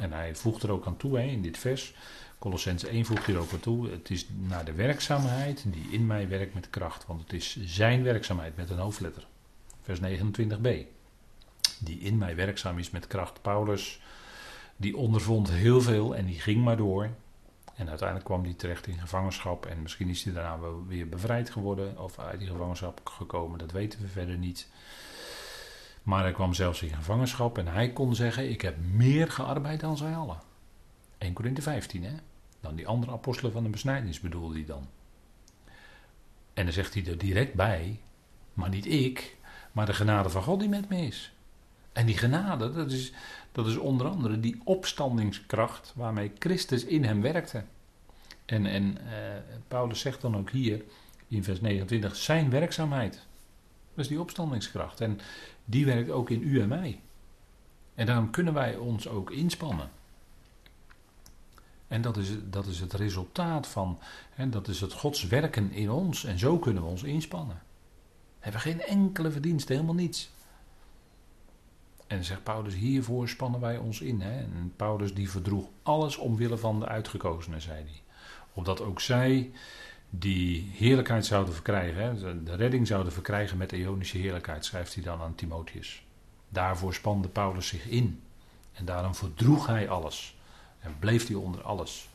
En 0.00 0.12
hij 0.12 0.34
voegt 0.34 0.62
er 0.62 0.70
ook 0.70 0.86
aan 0.86 0.96
toe 0.96 1.22
in 1.22 1.42
dit 1.42 1.58
vers, 1.58 1.94
Colossens 2.38 2.84
1 2.84 3.04
voegt 3.04 3.26
hier 3.26 3.38
ook 3.38 3.50
wat 3.50 3.62
toe. 3.62 3.90
Het 3.90 4.10
is 4.10 4.26
naar 4.48 4.64
de 4.64 4.72
werkzaamheid 4.72 5.64
die 5.66 5.88
in 5.90 6.06
mij 6.06 6.28
werkt 6.28 6.54
met 6.54 6.70
kracht. 6.70 7.06
Want 7.06 7.20
het 7.20 7.32
is 7.32 7.58
zijn 7.64 8.02
werkzaamheid 8.02 8.56
met 8.56 8.70
een 8.70 8.78
hoofdletter. 8.78 9.26
Vers 9.82 10.00
29b. 10.00 10.68
Die 11.78 11.98
in 11.98 12.18
mij 12.18 12.36
werkzaam 12.36 12.78
is 12.78 12.90
met 12.90 13.06
kracht. 13.06 13.42
Paulus, 13.42 14.00
die 14.76 14.96
ondervond 14.96 15.50
heel 15.50 15.80
veel 15.80 16.16
en 16.16 16.26
die 16.26 16.40
ging 16.40 16.64
maar 16.64 16.76
door. 16.76 17.10
En 17.78 17.88
uiteindelijk 17.88 18.28
kwam 18.28 18.44
hij 18.44 18.54
terecht 18.54 18.86
in 18.86 18.98
gevangenschap. 18.98 19.66
En 19.66 19.82
misschien 19.82 20.08
is 20.08 20.24
hij 20.24 20.32
daarna 20.32 20.58
weer 20.86 21.08
bevrijd 21.08 21.50
geworden. 21.50 21.98
Of 21.98 22.18
uit 22.18 22.38
die 22.38 22.48
gevangenschap 22.48 23.00
gekomen. 23.04 23.58
Dat 23.58 23.72
weten 23.72 24.00
we 24.00 24.08
verder 24.08 24.36
niet. 24.36 24.68
Maar 26.02 26.22
hij 26.22 26.32
kwam 26.32 26.54
zelfs 26.54 26.82
in 26.82 26.94
gevangenschap. 26.94 27.58
En 27.58 27.66
hij 27.66 27.92
kon 27.92 28.14
zeggen: 28.14 28.50
Ik 28.50 28.60
heb 28.60 28.76
meer 28.92 29.30
gearbeid 29.30 29.80
dan 29.80 29.96
zij 29.96 30.16
allen. 30.16 30.40
1 31.18 31.32
Korinthe 31.32 31.62
15, 31.62 32.04
hè? 32.04 32.14
Dan 32.60 32.74
die 32.74 32.86
andere 32.86 33.12
apostelen 33.12 33.52
van 33.52 33.62
de 33.62 33.68
besnijdenis 33.68 34.20
bedoelde 34.20 34.54
hij 34.54 34.64
dan. 34.64 34.88
En 36.54 36.64
dan 36.64 36.72
zegt 36.72 36.94
hij 36.94 37.06
er 37.06 37.18
direct 37.18 37.54
bij, 37.54 38.00
maar 38.52 38.68
niet 38.68 38.86
ik, 38.86 39.36
maar 39.72 39.86
de 39.86 39.94
genade 39.94 40.30
van 40.30 40.42
God 40.42 40.60
die 40.60 40.68
met 40.68 40.88
me 40.88 40.96
is. 40.96 41.32
En 41.98 42.06
die 42.06 42.18
genade, 42.18 42.72
dat 42.72 42.92
is, 42.92 43.12
dat 43.52 43.66
is 43.66 43.76
onder 43.76 44.06
andere 44.06 44.40
die 44.40 44.60
opstandingskracht 44.64 45.92
waarmee 45.96 46.32
Christus 46.38 46.84
in 46.84 47.04
hem 47.04 47.20
werkte. 47.20 47.64
En, 48.44 48.66
en 48.66 48.84
uh, 48.84 49.00
Paulus 49.68 50.00
zegt 50.00 50.20
dan 50.20 50.36
ook 50.36 50.50
hier 50.50 50.82
in 51.28 51.44
vers 51.44 51.60
29, 51.60 52.16
zijn 52.16 52.50
werkzaamheid. 52.50 53.12
Dat 53.94 54.04
is 54.04 54.08
die 54.08 54.20
opstandingskracht. 54.20 55.00
En 55.00 55.20
die 55.64 55.86
werkt 55.86 56.10
ook 56.10 56.30
in 56.30 56.42
u 56.42 56.60
en 56.60 56.68
mij. 56.68 57.00
En 57.94 58.06
daarom 58.06 58.30
kunnen 58.30 58.54
wij 58.54 58.76
ons 58.76 59.08
ook 59.08 59.30
inspannen. 59.30 59.90
En 61.88 62.02
dat 62.02 62.16
is, 62.16 62.28
dat 62.44 62.66
is 62.66 62.80
het 62.80 62.92
resultaat 62.92 63.66
van, 63.66 63.98
dat 64.48 64.68
is 64.68 64.80
het 64.80 64.92
Gods 64.92 65.26
werken 65.26 65.72
in 65.72 65.90
ons. 65.90 66.24
En 66.24 66.38
zo 66.38 66.58
kunnen 66.58 66.82
we 66.82 66.88
ons 66.88 67.02
inspannen. 67.02 67.62
We 68.38 68.44
hebben 68.44 68.60
geen 68.60 68.80
enkele 68.82 69.30
verdienste, 69.30 69.72
helemaal 69.72 69.94
niets. 69.94 70.30
En 72.08 72.24
zegt 72.24 72.42
Paulus, 72.42 72.74
hiervoor 72.74 73.28
spannen 73.28 73.60
wij 73.60 73.76
ons 73.76 74.00
in. 74.00 74.20
Hè? 74.20 74.38
En 74.38 74.72
Paulus 74.76 75.14
die 75.14 75.30
verdroeg 75.30 75.68
alles 75.82 76.16
omwille 76.16 76.58
van 76.58 76.80
de 76.80 76.86
uitgekozenen, 76.86 77.60
zei 77.60 77.76
hij. 77.82 78.02
Opdat 78.52 78.80
ook 78.80 79.00
zij 79.00 79.50
die 80.10 80.70
heerlijkheid 80.74 81.26
zouden 81.26 81.54
verkrijgen, 81.54 82.02
hè? 82.02 82.42
de 82.42 82.54
redding 82.54 82.86
zouden 82.86 83.12
verkrijgen 83.12 83.56
met 83.56 83.72
eonische 83.72 84.18
heerlijkheid, 84.18 84.64
schrijft 84.64 84.94
hij 84.94 85.02
dan 85.02 85.20
aan 85.20 85.34
Timotheus. 85.34 86.02
Daarvoor 86.48 86.94
spande 86.94 87.28
Paulus 87.28 87.66
zich 87.66 87.86
in. 87.86 88.22
En 88.72 88.84
daarom 88.84 89.14
verdroeg 89.14 89.66
hij 89.66 89.88
alles. 89.88 90.36
En 90.80 90.96
bleef 90.98 91.26
hij 91.26 91.36
onder 91.36 91.62
alles. 91.62 92.08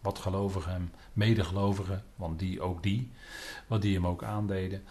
Wat 0.00 0.18
gelovigen 0.18 0.72
hem, 0.72 0.90
medegelovigen, 1.12 2.04
want 2.16 2.38
die 2.38 2.60
ook 2.60 2.82
die, 2.82 3.10
wat 3.66 3.82
die 3.82 3.94
hem 3.94 4.06
ook 4.06 4.22
aandeden 4.22 4.84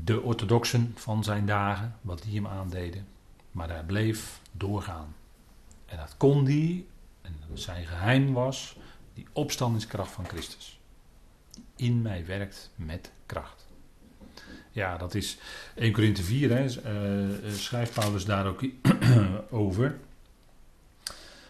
de 0.00 0.20
orthodoxen 0.20 0.92
van 0.94 1.24
zijn 1.24 1.46
dagen, 1.46 1.96
wat 2.00 2.22
die 2.22 2.34
hem 2.34 2.46
aandeden. 2.46 3.06
Maar 3.50 3.68
hij 3.68 3.84
bleef 3.84 4.40
doorgaan. 4.52 5.14
En 5.86 5.96
dat 5.96 6.16
kon 6.16 6.44
hij, 6.44 6.84
en 7.22 7.34
zijn 7.54 7.86
geheim 7.86 8.32
was, 8.32 8.76
die 9.14 9.26
opstandingskracht 9.32 10.12
van 10.12 10.24
Christus. 10.24 10.80
Die 11.50 11.64
in 11.76 12.02
mij 12.02 12.26
werkt 12.26 12.70
met 12.74 13.12
kracht. 13.26 13.66
Ja, 14.70 14.96
dat 14.96 15.14
is 15.14 15.38
1 15.74 15.92
Korinthe 15.92 16.22
4, 16.22 16.50
hè, 16.50 16.64
uh, 16.64 17.52
schrijft 17.52 17.94
Paulus 17.94 18.24
daar 18.24 18.46
ook 18.46 18.64
over. 19.50 19.98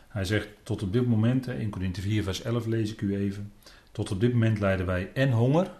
Hij 0.09 0.25
zegt, 0.25 0.49
tot 0.63 0.83
op 0.83 0.93
dit 0.93 1.07
moment, 1.07 1.49
1 1.49 1.71
Korinthe 1.71 2.01
4 2.01 2.23
vers 2.23 2.43
11 2.43 2.67
lees 2.67 2.93
ik 2.93 3.01
u 3.01 3.17
even. 3.17 3.53
Tot 3.93 4.11
op 4.11 4.21
dit 4.21 4.33
moment 4.33 4.59
lijden 4.59 4.87
wij 4.87 5.11
en 5.15 5.31
honger 5.31 5.71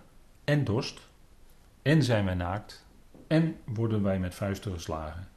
en 0.45 0.65
dorst 0.65 1.01
en 1.83 2.03
zijn 2.03 2.25
wij 2.25 2.35
naakt. 2.35 2.87
En 3.27 3.57
worden 3.65 4.03
wij 4.03 4.19
met 4.19 4.35
vuisten 4.35 4.73
geslagen. 4.73 5.29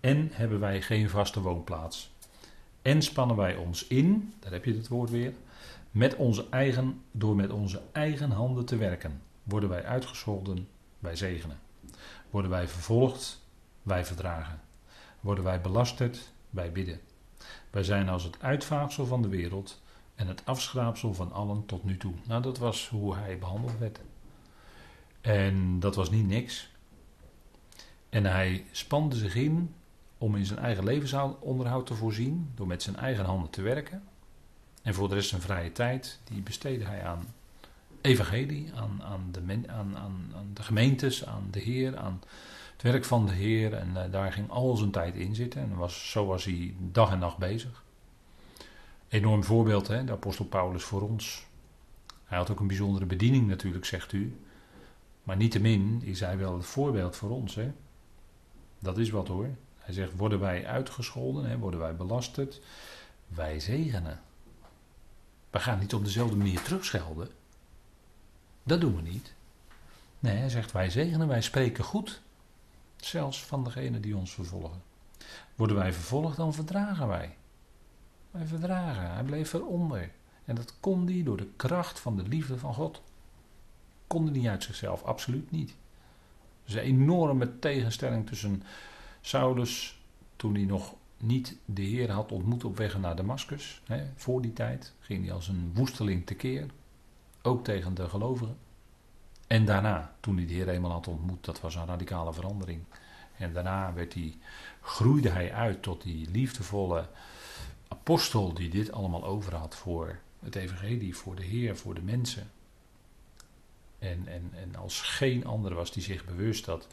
En 0.00 0.28
hebben 0.32 0.60
wij 0.60 0.82
geen 0.82 1.10
vaste 1.10 1.40
woonplaats. 1.40 2.14
En 2.82 3.02
spannen 3.02 3.36
wij 3.36 3.56
ons 3.56 3.86
in, 3.86 4.34
daar 4.38 4.52
heb 4.52 4.64
je 4.64 4.74
het 4.74 4.88
woord 4.88 5.10
weer, 5.10 5.32
met 5.90 6.14
onze 6.14 6.46
eigen, 6.50 7.02
door 7.10 7.36
met 7.36 7.50
onze 7.50 7.82
eigen 7.92 8.30
handen 8.30 8.64
te 8.64 8.76
werken. 8.76 9.22
Worden 9.42 9.68
wij 9.68 9.84
uitgescholden, 9.84 10.68
wij 10.98 11.16
zegenen. 11.16 11.58
Worden 12.30 12.50
wij 12.50 12.68
vervolgd, 12.68 13.44
wij 13.82 14.04
verdragen. 14.04 14.60
Worden 15.20 15.44
wij 15.44 15.60
belasterd, 15.60 16.32
wij 16.50 16.72
bidden. 16.72 17.00
Wij 17.70 17.82
zijn 17.82 18.08
als 18.08 18.24
het 18.24 18.42
uitvaagsel 18.42 19.06
van 19.06 19.22
de 19.22 19.28
wereld 19.28 19.82
en 20.14 20.26
het 20.26 20.42
afschraapsel 20.44 21.14
van 21.14 21.32
allen 21.32 21.66
tot 21.66 21.84
nu 21.84 21.96
toe. 21.96 22.12
Nou, 22.26 22.42
dat 22.42 22.58
was 22.58 22.88
hoe 22.88 23.16
hij 23.16 23.38
behandeld 23.38 23.78
werd. 23.78 24.00
En 25.26 25.80
dat 25.80 25.94
was 25.94 26.10
niet 26.10 26.26
niks. 26.26 26.70
En 28.08 28.24
hij 28.24 28.64
spande 28.70 29.16
zich 29.16 29.34
in 29.34 29.74
om 30.18 30.36
in 30.36 30.46
zijn 30.46 30.58
eigen 30.58 30.84
levensonderhoud 30.84 31.86
te 31.86 31.94
voorzien, 31.94 32.50
door 32.54 32.66
met 32.66 32.82
zijn 32.82 32.96
eigen 32.96 33.24
handen 33.24 33.50
te 33.50 33.62
werken. 33.62 34.02
En 34.82 34.94
voor 34.94 35.08
de 35.08 35.14
rest 35.14 35.28
zijn 35.28 35.40
vrije 35.40 35.72
tijd, 35.72 36.20
die 36.24 36.42
besteedde 36.42 36.84
hij 36.84 37.04
aan 37.04 37.26
evangelie, 38.00 38.70
aan, 38.74 39.02
aan, 39.02 39.28
de, 39.30 39.62
aan, 39.66 39.96
aan, 39.96 40.50
de 40.54 40.62
gemeentes, 40.62 41.26
aan 41.26 41.48
de 41.50 41.60
Heer, 41.60 41.96
aan 41.96 42.20
het 42.72 42.82
werk 42.82 43.04
van 43.04 43.26
de 43.26 43.32
Heer. 43.32 43.74
En 43.74 43.88
uh, 43.94 44.02
daar 44.10 44.32
ging 44.32 44.50
al 44.50 44.76
zijn 44.76 44.90
tijd 44.90 45.14
in 45.14 45.34
zitten. 45.34 45.62
En 45.62 45.76
was, 45.76 46.10
zo 46.10 46.26
was 46.26 46.44
hij 46.44 46.74
dag 46.78 47.10
en 47.10 47.18
nacht 47.18 47.38
bezig. 47.38 47.84
Enorm 49.08 49.44
voorbeeld, 49.44 49.88
hè, 49.88 50.04
de 50.04 50.12
apostel 50.12 50.44
Paulus 50.44 50.82
voor 50.82 51.02
ons. 51.02 51.46
Hij 52.24 52.38
had 52.38 52.50
ook 52.50 52.60
een 52.60 52.66
bijzondere 52.66 53.06
bediening 53.06 53.46
natuurlijk, 53.46 53.84
zegt 53.84 54.12
u. 54.12 54.36
Maar 55.26 55.36
niettemin 55.36 56.02
is 56.02 56.20
hij 56.20 56.38
wel 56.38 56.56
het 56.56 56.66
voorbeeld 56.66 57.16
voor 57.16 57.30
ons. 57.30 57.54
Hè? 57.54 57.72
Dat 58.78 58.98
is 58.98 59.10
wat 59.10 59.28
hoor. 59.28 59.48
Hij 59.78 59.94
zegt: 59.94 60.16
worden 60.16 60.40
wij 60.40 60.66
uitgescholden, 60.66 61.44
hè? 61.44 61.58
worden 61.58 61.80
wij 61.80 61.96
belasterd? 61.96 62.60
Wij 63.28 63.60
zegenen. 63.60 64.20
We 65.50 65.58
gaan 65.58 65.78
niet 65.78 65.94
op 65.94 66.04
dezelfde 66.04 66.36
manier 66.36 66.62
terugschelden. 66.62 67.28
Dat 68.62 68.80
doen 68.80 68.96
we 68.96 69.02
niet. 69.02 69.34
Nee, 70.18 70.36
hij 70.36 70.48
zegt: 70.48 70.72
wij 70.72 70.90
zegenen, 70.90 71.28
wij 71.28 71.42
spreken 71.42 71.84
goed. 71.84 72.20
Zelfs 72.96 73.44
van 73.44 73.64
degene 73.64 74.00
die 74.00 74.16
ons 74.16 74.34
vervolgen. 74.34 74.82
Worden 75.54 75.76
wij 75.76 75.92
vervolgd, 75.92 76.36
dan 76.36 76.54
verdragen 76.54 77.08
wij. 77.08 77.36
Wij 78.30 78.46
verdragen. 78.46 79.10
Hij 79.10 79.22
bleef 79.22 79.52
eronder. 79.52 80.10
En 80.44 80.54
dat 80.54 80.74
kon 80.80 81.06
hij 81.06 81.22
door 81.22 81.36
de 81.36 81.48
kracht 81.56 82.00
van 82.00 82.16
de 82.16 82.22
liefde 82.22 82.58
van 82.58 82.74
God 82.74 83.02
konden 84.06 84.32
niet 84.32 84.46
uit 84.46 84.62
zichzelf, 84.62 85.02
absoluut 85.02 85.50
niet. 85.50 85.74
Is 86.64 86.74
een 86.74 86.80
enorme 86.80 87.58
tegenstelling 87.58 88.26
tussen 88.26 88.62
Saulus, 89.20 90.00
toen 90.36 90.54
hij 90.54 90.64
nog 90.64 90.94
niet 91.18 91.56
de 91.64 91.82
Heer 91.82 92.10
had 92.10 92.32
ontmoet 92.32 92.64
op 92.64 92.76
weg 92.76 92.98
naar 92.98 93.16
Damascus. 93.16 93.82
voor 94.14 94.42
die 94.42 94.52
tijd 94.52 94.92
ging 95.00 95.24
hij 95.24 95.34
als 95.34 95.48
een 95.48 95.70
woesteling 95.74 96.26
tekeer, 96.26 96.66
ook 97.42 97.64
tegen 97.64 97.94
de 97.94 98.08
gelovigen. 98.08 98.56
En 99.46 99.64
daarna, 99.64 100.14
toen 100.20 100.36
hij 100.36 100.46
de 100.46 100.52
Heer 100.52 100.68
eenmaal 100.68 100.90
had 100.90 101.08
ontmoet, 101.08 101.44
dat 101.44 101.60
was 101.60 101.74
een 101.74 101.86
radicale 101.86 102.32
verandering. 102.32 102.82
En 103.36 103.52
daarna 103.52 103.92
werd 103.92 104.14
hij, 104.14 104.36
groeide 104.80 105.28
hij 105.28 105.52
uit 105.52 105.82
tot 105.82 106.02
die 106.02 106.30
liefdevolle 106.30 107.08
apostel 107.88 108.52
die 108.54 108.68
dit 108.68 108.92
allemaal 108.92 109.24
over 109.24 109.54
had 109.54 109.74
voor 109.74 110.18
het 110.40 110.54
evangelie, 110.54 111.16
voor 111.16 111.36
de 111.36 111.44
Heer, 111.44 111.76
voor 111.76 111.94
de 111.94 112.02
mensen. 112.02 112.50
En, 113.98 114.28
en, 114.28 114.50
en 114.54 114.76
als 114.76 115.00
geen 115.00 115.46
ander 115.46 115.74
was 115.74 115.92
die 115.92 116.02
zich 116.02 116.24
bewust 116.24 116.64
dat, 116.64 116.86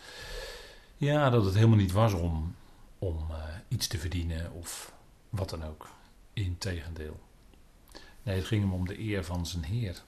ja, 0.98 1.30
dat 1.30 1.46
het 1.46 1.56
helemaal 1.56 1.78
niet 1.78 1.92
was 1.92 2.14
om, 2.14 2.56
om 3.00 3.28
uh, 3.32 3.38
iets 3.68 3.88
te 3.88 3.98
verdienen 3.98 4.52
of 4.52 4.94
wat 5.30 5.50
dan 5.50 5.66
ook. 5.66 5.90
Integendeel. 6.34 7.20
Nee, 8.24 8.36
het 8.36 8.46
ging 8.46 8.62
hem 8.62 8.74
om 8.74 8.88
de 8.88 9.00
eer 9.00 9.26
van 9.26 9.46
zijn 9.46 9.64
Heer. 9.64 10.02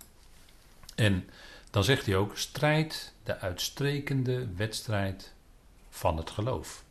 En 0.95 1.29
dan 1.69 1.84
zegt 1.84 2.05
hij 2.05 2.15
ook: 2.15 2.38
strijd 2.38 3.13
de 3.23 3.39
uitstrekende 3.39 4.47
wedstrijd 4.55 5.34
van 5.89 6.17
het 6.17 6.29
geloof. 6.29 6.84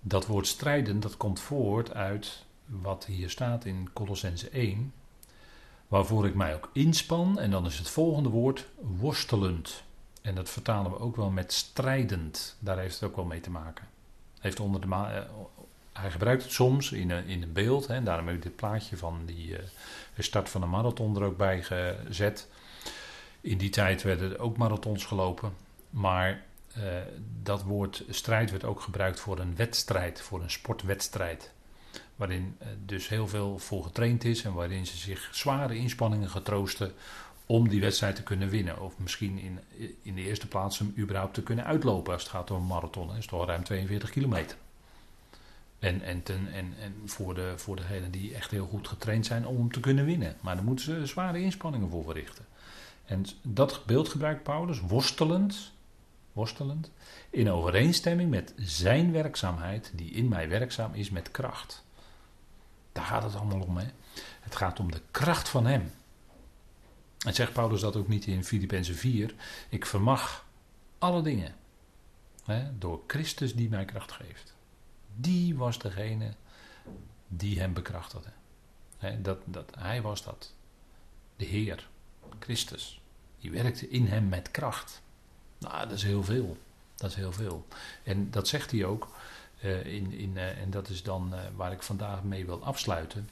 Dat 0.00 0.26
woord 0.26 0.46
strijden, 0.46 1.00
dat 1.00 1.16
komt 1.16 1.40
voort 1.40 1.94
uit 1.94 2.44
wat 2.66 3.04
hier 3.04 3.30
staat 3.30 3.64
in 3.64 3.90
Colossense 3.92 4.48
1, 4.48 4.92
waarvoor 5.88 6.26
ik 6.26 6.34
mij 6.34 6.54
ook 6.54 6.70
inspan. 6.72 7.38
En 7.38 7.50
dan 7.50 7.66
is 7.66 7.78
het 7.78 7.88
volgende 7.88 8.28
woord 8.28 8.66
worstelend. 8.80 9.82
En 10.22 10.34
dat 10.34 10.50
vertalen 10.50 10.90
we 10.90 10.98
ook 10.98 11.16
wel 11.16 11.30
met 11.30 11.52
strijdend. 11.52 12.56
Daar 12.58 12.78
heeft 12.78 12.94
het 12.94 13.08
ook 13.08 13.16
wel 13.16 13.24
mee 13.24 13.40
te 13.40 13.50
maken. 13.50 13.88
Heeft 14.38 14.60
onder 14.60 14.80
de 14.80 14.86
eh, 14.86 15.22
hij 15.92 16.10
gebruikt 16.10 16.42
het 16.42 16.52
soms 16.52 16.92
in 16.92 17.10
een, 17.10 17.26
in 17.26 17.42
een 17.42 17.52
beeld. 17.52 17.86
Hè, 17.86 17.94
en 17.94 18.04
daarom 18.04 18.26
heb 18.26 18.36
ik 18.36 18.42
dit 18.42 18.56
plaatje 18.56 18.96
van 18.96 19.22
die 19.26 19.48
uh, 19.48 19.58
start 20.18 20.48
van 20.48 20.62
een 20.62 20.70
marathon 20.70 21.16
er 21.16 21.22
ook 21.22 21.36
bij 21.36 21.62
gezet. 21.62 22.48
In 23.40 23.58
die 23.58 23.70
tijd 23.70 24.02
werden 24.02 24.32
er 24.32 24.38
ook 24.38 24.56
marathons 24.56 25.04
gelopen. 25.04 25.52
Maar 25.90 26.44
uh, 26.78 26.84
dat 27.42 27.62
woord 27.62 28.04
strijd 28.08 28.50
werd 28.50 28.64
ook 28.64 28.80
gebruikt 28.80 29.20
voor 29.20 29.38
een 29.38 29.56
wedstrijd, 29.56 30.20
voor 30.20 30.42
een 30.42 30.50
sportwedstrijd 30.50 31.52
waarin 32.16 32.56
eh, 32.58 32.68
dus 32.86 33.08
heel 33.08 33.28
veel 33.28 33.58
voor 33.58 33.82
getraind 33.82 34.24
is 34.24 34.44
en 34.44 34.52
waarin 34.52 34.86
ze 34.86 34.96
zich 34.96 35.28
zware 35.32 35.76
inspanningen 35.76 36.30
getroosten 36.30 36.92
om 37.46 37.68
die 37.68 37.80
wedstrijd 37.80 38.16
te 38.16 38.22
kunnen 38.22 38.48
winnen. 38.48 38.80
Of 38.80 38.98
misschien 38.98 39.38
in, 39.38 39.60
in 40.02 40.14
de 40.14 40.22
eerste 40.22 40.48
plaats 40.48 40.78
hem 40.78 40.94
überhaupt 40.96 41.34
te 41.34 41.42
kunnen 41.42 41.64
uitlopen 41.64 42.12
als 42.12 42.22
het 42.22 42.30
gaat 42.30 42.50
om 42.50 42.56
een 42.56 42.66
marathon. 42.66 43.06
Dat 43.06 43.16
is 43.16 43.26
toch 43.26 43.46
ruim 43.46 43.64
42 43.64 44.10
kilometer. 44.10 44.56
En, 45.78 46.02
en, 46.02 46.22
ten, 46.22 46.52
en, 46.52 46.74
en 46.80 46.94
voor, 47.04 47.34
de, 47.34 47.52
voor 47.56 47.76
degenen 47.76 48.10
die 48.10 48.34
echt 48.34 48.50
heel 48.50 48.66
goed 48.66 48.88
getraind 48.88 49.26
zijn 49.26 49.46
om 49.46 49.72
te 49.72 49.80
kunnen 49.80 50.04
winnen. 50.04 50.36
Maar 50.40 50.54
daar 50.54 50.64
moeten 50.64 50.84
ze 50.84 51.06
zware 51.06 51.40
inspanningen 51.40 51.90
voor 51.90 52.04
verrichten. 52.04 52.44
En 53.04 53.24
dat 53.42 53.82
beeld 53.86 54.08
gebruikt 54.08 54.42
Paulus, 54.42 54.80
worstelend, 54.80 55.72
worstelend, 56.32 56.90
in 57.30 57.50
overeenstemming 57.50 58.30
met 58.30 58.52
zijn 58.56 59.12
werkzaamheid, 59.12 59.92
die 59.94 60.10
in 60.10 60.28
mij 60.28 60.48
werkzaam 60.48 60.94
is 60.94 61.10
met 61.10 61.30
kracht. 61.30 61.84
Daar 62.96 63.04
gaat 63.04 63.22
het 63.22 63.34
allemaal 63.34 63.60
om. 63.60 63.76
Hè? 63.76 63.86
Het 64.40 64.56
gaat 64.56 64.80
om 64.80 64.90
de 64.90 65.00
kracht 65.10 65.48
van 65.48 65.66
Hem. 65.66 65.92
En 67.26 67.34
zegt 67.34 67.52
Paulus 67.52 67.80
dat 67.80 67.96
ook 67.96 68.08
niet 68.08 68.26
in 68.26 68.44
Filippenzen 68.44 68.94
4. 68.94 69.34
Ik 69.68 69.86
vermag 69.86 70.46
alle 70.98 71.22
dingen 71.22 71.54
hè, 72.44 72.78
door 72.78 73.02
Christus 73.06 73.54
die 73.54 73.68
mij 73.68 73.84
kracht 73.84 74.12
geeft. 74.12 74.54
Die 75.16 75.56
was 75.56 75.78
degene 75.78 76.34
die 77.28 77.60
hem 77.60 77.72
bekrachtigde. 77.72 78.30
Hè, 78.98 79.22
dat, 79.22 79.38
dat, 79.44 79.74
hij 79.78 80.02
was 80.02 80.22
dat. 80.22 80.52
De 81.36 81.44
Heer, 81.44 81.88
Christus. 82.38 83.00
Die 83.38 83.50
werkte 83.50 83.88
in 83.88 84.06
hem 84.06 84.28
met 84.28 84.50
kracht. 84.50 85.02
Nou, 85.58 85.88
dat 85.88 85.96
is 85.96 86.02
heel 86.02 86.24
veel. 86.24 86.56
Dat 86.94 87.10
is 87.10 87.16
heel 87.16 87.32
veel. 87.32 87.66
En 88.02 88.30
dat 88.30 88.48
zegt 88.48 88.70
hij 88.70 88.84
ook. 88.84 89.08
Uh, 89.66 89.84
in, 89.84 90.12
in, 90.12 90.32
uh, 90.34 90.58
en 90.60 90.70
dat 90.70 90.88
is 90.88 91.02
dan 91.02 91.30
uh, 91.32 91.40
waar 91.56 91.72
ik 91.72 91.82
vandaag 91.82 92.22
mee 92.22 92.46
wil 92.46 92.64
afsluiten. 92.64 93.28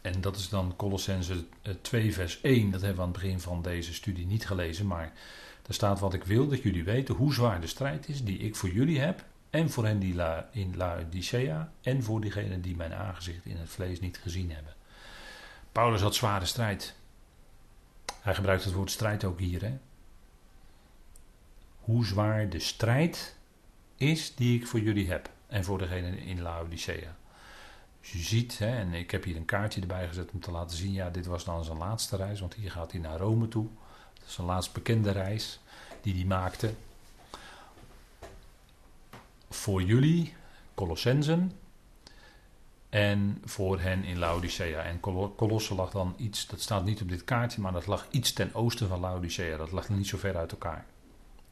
En 0.00 0.20
dat 0.20 0.36
is 0.36 0.48
dan 0.48 0.76
Colossense 0.76 1.44
2 1.80 2.14
vers 2.14 2.40
1. 2.40 2.70
Dat 2.70 2.80
hebben 2.80 2.98
we 2.98 3.02
aan 3.02 3.12
het 3.12 3.22
begin 3.22 3.40
van 3.40 3.62
deze 3.62 3.94
studie 3.94 4.26
niet 4.26 4.46
gelezen. 4.46 4.86
Maar 4.86 5.12
Er 5.66 5.74
staat 5.74 6.00
wat 6.00 6.14
ik 6.14 6.24
wil 6.24 6.48
dat 6.48 6.62
jullie 6.62 6.84
weten 6.84 7.14
hoe 7.14 7.34
zwaar 7.34 7.60
de 7.60 7.66
strijd 7.66 8.08
is 8.08 8.24
die 8.24 8.38
ik 8.38 8.56
voor 8.56 8.68
jullie 8.68 9.00
heb. 9.00 9.24
En 9.50 9.70
voor 9.70 9.84
hen 9.84 9.98
die 9.98 10.14
la, 10.14 10.48
in 10.52 10.76
Laodicea. 10.76 11.72
En 11.82 12.02
voor 12.02 12.20
diegenen 12.20 12.60
die 12.60 12.76
mijn 12.76 12.94
aangezicht 12.94 13.44
in 13.44 13.56
het 13.56 13.68
vlees 13.68 14.00
niet 14.00 14.18
gezien 14.18 14.50
hebben. 14.50 14.74
Paulus 15.72 16.00
had 16.00 16.14
zware 16.14 16.46
strijd. 16.46 16.94
Hij 18.20 18.34
gebruikt 18.34 18.64
het 18.64 18.72
woord 18.72 18.90
strijd 18.90 19.24
ook 19.24 19.38
hier. 19.38 19.62
Hè? 19.62 19.78
Hoe 21.80 22.04
zwaar 22.04 22.48
de 22.48 22.58
strijd 22.58 23.35
is 23.96 24.34
die 24.34 24.60
ik 24.60 24.66
voor 24.66 24.80
jullie 24.80 25.10
heb. 25.10 25.30
En 25.46 25.64
voor 25.64 25.78
degenen 25.78 26.18
in 26.18 26.42
Laodicea. 26.42 27.16
Dus 28.00 28.12
je 28.12 28.18
ziet, 28.18 28.58
hè, 28.58 28.76
en 28.76 28.94
ik 28.94 29.10
heb 29.10 29.24
hier 29.24 29.36
een 29.36 29.44
kaartje 29.44 29.80
erbij 29.80 30.08
gezet 30.08 30.30
om 30.30 30.40
te 30.40 30.50
laten 30.50 30.76
zien. 30.76 30.92
Ja, 30.92 31.10
dit 31.10 31.26
was 31.26 31.44
dan 31.44 31.64
zijn 31.64 31.78
laatste 31.78 32.16
reis. 32.16 32.40
Want 32.40 32.54
hier 32.54 32.70
gaat 32.70 32.92
hij 32.92 33.00
naar 33.00 33.18
Rome 33.18 33.48
toe. 33.48 33.66
Dat 34.14 34.26
is 34.26 34.34
zijn 34.34 34.46
laatst 34.46 34.72
bekende 34.72 35.10
reis 35.10 35.60
die 36.00 36.14
hij 36.14 36.24
maakte. 36.24 36.74
Voor 39.50 39.82
jullie, 39.82 40.34
Colossensen. 40.74 41.52
En 42.88 43.42
voor 43.44 43.80
hen 43.80 44.04
in 44.04 44.18
Laodicea. 44.18 44.82
En 44.82 45.00
Colosse 45.36 45.74
lag 45.74 45.90
dan 45.90 46.14
iets, 46.16 46.46
dat 46.46 46.60
staat 46.60 46.84
niet 46.84 47.02
op 47.02 47.08
dit 47.08 47.24
kaartje, 47.24 47.60
maar 47.60 47.72
dat 47.72 47.86
lag 47.86 48.06
iets 48.10 48.32
ten 48.32 48.54
oosten 48.54 48.88
van 48.88 49.00
Laodicea. 49.00 49.56
Dat 49.56 49.72
lag 49.72 49.88
niet 49.88 50.06
zo 50.06 50.18
ver 50.18 50.36
uit 50.36 50.52
elkaar. 50.52 50.86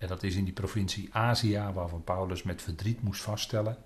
En 0.05 0.11
dat 0.11 0.23
is 0.23 0.35
in 0.35 0.45
die 0.45 0.53
provincie 0.53 1.09
Azië, 1.12 1.71
waarvan 1.75 2.05
Paulus 2.05 2.43
met 2.43 2.62
verdriet 2.62 3.03
moest 3.03 3.23
vaststellen. 3.23 3.77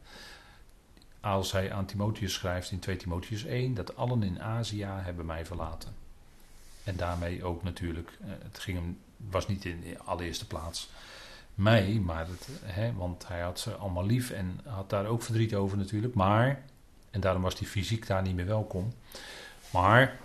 Als 1.20 1.52
hij 1.52 1.72
aan 1.72 1.86
Timotheus 1.86 2.32
schrijft 2.32 2.70
in 2.70 2.78
2 2.78 2.96
Timotheus 2.96 3.44
1, 3.44 3.74
dat 3.74 3.96
allen 3.96 4.22
in 4.22 4.42
Azië 4.42 4.84
hebben 4.84 5.26
mij 5.26 5.46
verlaten. 5.46 5.94
En 6.84 6.96
daarmee 6.96 7.44
ook 7.44 7.62
natuurlijk, 7.62 8.18
eh, 8.20 8.28
het 8.42 8.58
ging 8.58 8.78
hem, 8.78 8.98
was 9.16 9.48
niet 9.48 9.64
in 9.64 9.80
de 9.80 9.98
allereerste 9.98 10.46
plaats 10.46 10.90
mij, 11.54 12.00
maar 12.04 12.26
het, 12.26 12.48
hè, 12.64 12.94
want 12.94 13.28
hij 13.28 13.40
had 13.40 13.60
ze 13.60 13.74
allemaal 13.74 14.06
lief 14.06 14.30
en 14.30 14.60
had 14.64 14.90
daar 14.90 15.06
ook 15.06 15.22
verdriet 15.22 15.54
over 15.54 15.76
natuurlijk. 15.78 16.14
Maar, 16.14 16.62
en 17.10 17.20
daarom 17.20 17.42
was 17.42 17.58
hij 17.58 17.68
fysiek 17.68 18.06
daar 18.06 18.22
niet 18.22 18.34
meer 18.34 18.46
welkom. 18.46 18.92
Maar, 19.70 20.18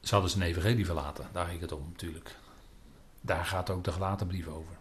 ze 0.00 0.12
hadden 0.12 0.30
zijn 0.30 0.42
evangelie 0.42 0.84
verlaten, 0.84 1.28
daar 1.32 1.46
ging 1.46 1.60
het 1.60 1.72
om 1.72 1.86
natuurlijk. 1.92 2.36
Daar 3.24 3.44
gaat 3.44 3.70
ook 3.70 3.84
de 3.84 3.92
gelaten 3.92 4.26
brief 4.26 4.46
over. 4.46 4.76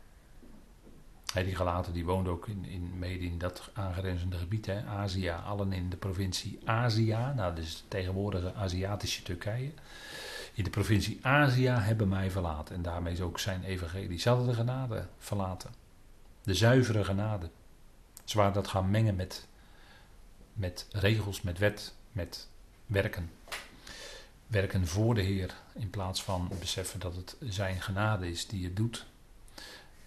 die 1.34 1.56
gelaten 1.56 1.94
die 1.94 2.06
woonden 2.06 2.34
ook 2.34 2.48
in, 2.48 2.66
in, 2.66 3.00
mede 3.00 3.26
in 3.26 3.38
dat 3.38 3.70
aangrenzende 3.74 4.38
gebied, 4.38 4.66
hè, 4.66 4.86
Azië, 4.86 5.30
allen 5.30 5.74
in 5.74 5.90
de 5.90 5.98
provincie 5.98 6.60
Azië, 6.66 7.18
nou 7.36 7.56
dus 7.56 7.74
het 7.74 7.84
tegenwoordige 7.88 8.54
Aziatische 8.54 9.24
Turkije. 9.24 9.72
In 10.54 10.64
de 10.64 10.70
provincie 10.70 11.20
Azië 11.22 11.68
hebben 11.68 12.08
mij 12.08 12.32
verlaten 12.32 12.76
en 12.76 12.82
daarmee 12.82 13.14
is 13.14 13.22
ook 13.22 13.40
zijn 13.40 13.64
evangelie. 13.64 14.20
Ze 14.20 14.30
hadden 14.30 14.48
de 14.48 14.54
genade 14.54 15.08
verlaten, 15.18 15.74
de 16.44 16.54
zuivere 16.54 17.04
genade. 17.04 17.50
Ze 18.24 18.38
waren 18.38 18.54
dat 18.54 18.68
gaan 18.68 18.92
mengen 18.92 19.16
met, 19.16 19.48
met 20.54 20.88
regels, 20.92 21.42
met 21.42 21.58
wet, 21.58 21.96
met 22.12 22.48
werken 22.86 23.30
werken 24.54 24.88
voor 24.88 25.16
de 25.16 25.22
Heer 25.22 25.54
in 25.74 25.90
plaats 25.90 26.24
van 26.24 26.52
beseffen 26.60 27.00
dat 27.00 27.16
het 27.16 27.36
zijn 27.40 27.82
genade 27.82 28.30
is 28.30 28.48
die 28.48 28.64
het 28.64 28.76
doet. 28.76 29.06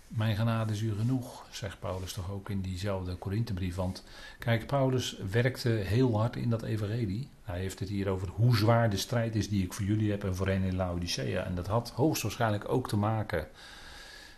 Mijn 0.09 0.37
genade 0.37 0.73
is 0.73 0.81
u 0.81 0.95
genoeg, 0.95 1.47
zegt 1.51 1.81
Paulus 1.81 2.13
toch 2.13 2.31
ook 2.31 2.51
in 2.51 2.61
diezelfde 2.61 3.15
Korinthebrief. 3.15 3.75
Want 3.75 4.05
kijk, 4.39 4.67
Paulus 4.67 5.17
werkte 5.31 5.69
heel 5.69 6.19
hard 6.19 6.37
in 6.37 6.51
dat 6.51 6.63
evangelie. 6.63 7.29
Hij 7.43 7.59
heeft 7.59 7.79
het 7.79 7.89
hier 7.89 8.09
over 8.09 8.29
hoe 8.29 8.57
zwaar 8.57 8.91
de 8.91 8.97
strijd 8.97 9.35
is 9.35 9.49
die 9.49 9.65
ik 9.65 9.73
voor 9.73 9.85
jullie 9.85 10.11
heb 10.11 10.25
en 10.25 10.37
voor 10.37 10.49
hen 10.49 10.63
in 10.63 10.77
Laodicea. 10.77 11.45
En 11.45 11.55
dat 11.55 11.67
had 11.67 11.91
hoogstwaarschijnlijk 11.91 12.69
ook 12.69 12.89
te 12.89 12.97
maken 12.97 13.49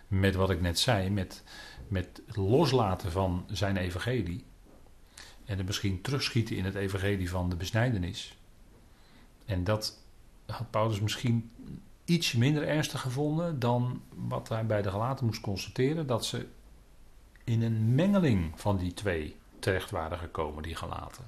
met 0.06 0.34
wat 0.34 0.50
ik 0.50 0.60
net 0.60 0.78
zei, 0.78 1.10
met, 1.10 1.42
met 1.88 2.20
het 2.26 2.36
loslaten 2.36 3.12
van 3.12 3.44
zijn 3.50 3.76
evangelie. 3.76 4.44
En 5.44 5.56
het 5.56 5.66
misschien 5.66 6.00
terugschieten 6.00 6.56
in 6.56 6.64
het 6.64 6.74
evangelie 6.74 7.30
van 7.30 7.50
de 7.50 7.56
besnijdenis. 7.56 8.37
En 9.48 9.64
dat 9.64 9.98
had 10.46 10.70
Paulus 10.70 11.00
misschien 11.00 11.50
iets 12.04 12.32
minder 12.32 12.68
ernstig 12.68 13.00
gevonden 13.00 13.58
dan 13.58 14.02
wat 14.14 14.48
hij 14.48 14.66
bij 14.66 14.82
de 14.82 14.90
gelaten 14.90 15.26
moest 15.26 15.40
constateren. 15.40 16.06
Dat 16.06 16.24
ze 16.24 16.46
in 17.44 17.62
een 17.62 17.94
mengeling 17.94 18.60
van 18.60 18.76
die 18.76 18.94
twee 18.94 19.36
terecht 19.58 19.90
waren 19.90 20.18
gekomen, 20.18 20.62
die 20.62 20.74
gelaten. 20.74 21.24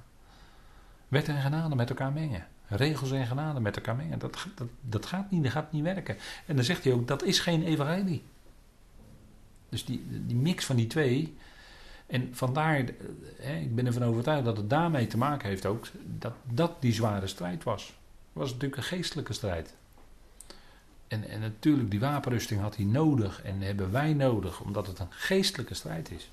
Wet 1.07 1.27
en 1.27 1.41
genade 1.41 1.75
met 1.75 1.89
elkaar 1.89 2.11
mengen. 2.11 2.47
Regels 2.67 3.11
en 3.11 3.27
genade 3.27 3.59
met 3.59 3.75
elkaar 3.75 3.95
mengen. 3.95 4.19
Dat, 4.19 4.47
dat, 4.55 4.67
dat 4.81 5.05
gaat 5.05 5.31
niet, 5.31 5.43
dat 5.43 5.51
gaat 5.51 5.71
niet 5.71 5.83
werken. 5.83 6.17
En 6.45 6.55
dan 6.55 6.65
zegt 6.65 6.83
hij 6.83 6.93
ook, 6.93 7.07
dat 7.07 7.23
is 7.23 7.39
geen 7.39 7.63
evangelie. 7.63 8.23
Dus 9.69 9.85
die, 9.85 10.05
die 10.25 10.35
mix 10.35 10.65
van 10.65 10.75
die 10.75 10.87
twee. 10.87 11.37
En 12.07 12.35
vandaar, 12.35 12.85
hè, 13.39 13.55
ik 13.55 13.75
ben 13.75 13.85
ervan 13.85 14.03
overtuigd 14.03 14.45
dat 14.45 14.57
het 14.57 14.69
daarmee 14.69 15.07
te 15.07 15.17
maken 15.17 15.49
heeft 15.49 15.65
ook, 15.65 15.87
dat 16.03 16.33
dat 16.43 16.81
die 16.81 16.93
zware 16.93 17.27
strijd 17.27 17.63
was 17.63 17.99
was 18.33 18.51
natuurlijk 18.51 18.75
een 18.75 18.87
geestelijke 18.87 19.33
strijd. 19.33 19.75
En, 21.07 21.29
en 21.29 21.39
natuurlijk, 21.39 21.91
die 21.91 21.99
wapenrusting 21.99 22.61
had 22.61 22.75
hij 22.75 22.85
nodig 22.85 23.43
en 23.43 23.61
hebben 23.61 23.91
wij 23.91 24.13
nodig, 24.13 24.61
omdat 24.61 24.87
het 24.87 24.99
een 24.99 25.11
geestelijke 25.11 25.73
strijd 25.73 26.11
is. 26.11 26.31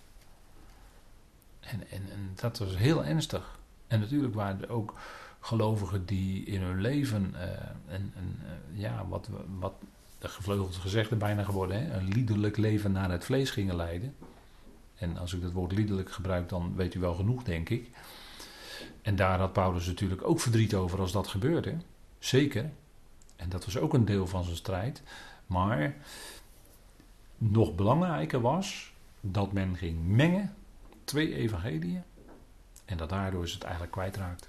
En, 1.61 1.91
en, 1.91 2.03
en 2.11 2.33
dat 2.35 2.59
was 2.59 2.77
heel 2.77 3.05
ernstig. 3.05 3.59
En 3.87 4.01
natuurlijk 4.01 4.35
waren 4.35 4.63
er 4.63 4.71
ook 4.71 4.95
gelovigen 5.41 6.05
die 6.05 6.45
in 6.45 6.63
hun 6.63 6.81
leven 6.81 7.35
uh, 7.35 7.41
een, 7.89 8.13
een 8.17 8.39
uh, 8.43 8.81
ja, 8.81 9.07
wat, 9.09 9.29
wat 9.59 9.75
de 10.19 10.29
gevleugeld 10.29 10.77
gezegde 10.77 11.17
bijna 11.17 11.43
geworden, 11.43 11.83
hè, 11.83 11.97
een 11.97 12.09
liederlijk 12.09 12.57
leven 12.57 12.93
naar 12.93 13.11
het 13.11 13.25
vlees 13.25 13.51
gingen 13.51 13.77
leiden. 13.77 14.15
En 14.97 15.17
als 15.17 15.35
ik 15.35 15.43
dat 15.43 15.53
woord 15.53 15.73
liederlijk 15.73 16.13
gebruik, 16.13 16.49
dan 16.49 16.75
weet 16.77 16.95
u 16.95 17.01
wel 17.01 17.15
genoeg, 17.15 17.43
denk 17.43 17.69
ik. 17.69 17.91
En 19.03 19.17
daar 19.17 19.38
had 19.38 19.53
Paulus 19.53 19.87
natuurlijk 19.87 20.23
ook 20.23 20.41
verdriet 20.41 20.75
over 20.75 21.01
als 21.01 21.12
dat 21.12 21.29
gebeurde. 21.29 21.77
Zeker. 22.19 22.71
En 23.37 23.49
dat 23.49 23.64
was 23.64 23.79
ook 23.79 23.95
een 23.95 24.05
deel 24.05 24.27
van 24.27 24.45
zijn 24.45 24.57
strijd. 24.57 25.03
Maar 25.47 25.95
nog 27.38 27.75
belangrijker 27.75 28.41
was 28.41 28.93
dat 29.21 29.53
men 29.53 29.77
ging 29.77 30.07
mengen 30.07 30.55
twee 31.05 31.35
evangeliën. 31.35 32.03
En 32.85 32.97
dat 32.97 33.09
daardoor 33.09 33.49
ze 33.49 33.55
het 33.55 33.62
eigenlijk 33.62 33.93
kwijtraakte. 33.93 34.49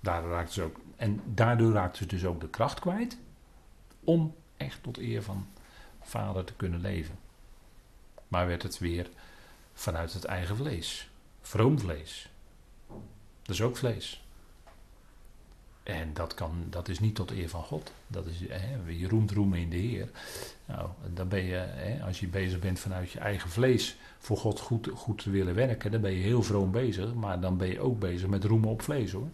Daardoor 0.00 0.30
raakte 0.30 0.52
ze 0.52 0.62
ook, 0.62 0.76
en 0.96 1.20
daardoor 1.24 1.72
raakte 1.72 1.98
ze 1.98 2.06
dus 2.06 2.24
ook 2.24 2.40
de 2.40 2.48
kracht 2.48 2.80
kwijt 2.80 3.18
om 4.04 4.34
echt 4.56 4.82
tot 4.82 4.98
eer 4.98 5.22
van 5.22 5.46
vader 6.00 6.44
te 6.44 6.54
kunnen 6.54 6.80
leven. 6.80 7.18
Maar 8.28 8.46
werd 8.46 8.62
het 8.62 8.78
weer 8.78 9.10
vanuit 9.74 10.12
het 10.12 10.24
eigen 10.24 10.56
vlees. 10.56 11.10
Vroom 11.40 11.78
vlees. 11.78 12.31
Dat 13.42 13.54
is 13.54 13.62
ook 13.62 13.76
vlees. 13.76 14.22
En 15.82 16.14
dat, 16.14 16.34
kan, 16.34 16.66
dat 16.70 16.88
is 16.88 17.00
niet 17.00 17.14
tot 17.14 17.30
eer 17.30 17.48
van 17.48 17.62
God. 17.62 17.92
Dat 18.06 18.26
is, 18.26 18.48
hè, 18.48 18.76
je 18.86 19.08
roemt 19.08 19.30
roemen 19.30 19.58
in 19.58 19.70
de 19.70 19.76
Heer. 19.76 20.10
Nou, 20.66 20.88
dan 21.14 21.28
ben 21.28 21.42
je, 21.42 21.54
hè, 21.54 22.04
als 22.04 22.20
je 22.20 22.26
bezig 22.26 22.58
bent 22.58 22.80
vanuit 22.80 23.10
je 23.10 23.18
eigen 23.18 23.50
vlees 23.50 23.96
voor 24.18 24.36
God 24.36 24.60
goed, 24.60 24.88
goed 24.94 25.22
te 25.22 25.30
willen 25.30 25.54
werken, 25.54 25.90
dan 25.90 26.00
ben 26.00 26.12
je 26.12 26.22
heel 26.22 26.42
vroom 26.42 26.70
bezig. 26.70 27.14
Maar 27.14 27.40
dan 27.40 27.56
ben 27.56 27.68
je 27.68 27.80
ook 27.80 27.98
bezig 27.98 28.28
met 28.28 28.44
roemen 28.44 28.70
op 28.70 28.82
vlees 28.82 29.12
hoor. 29.12 29.28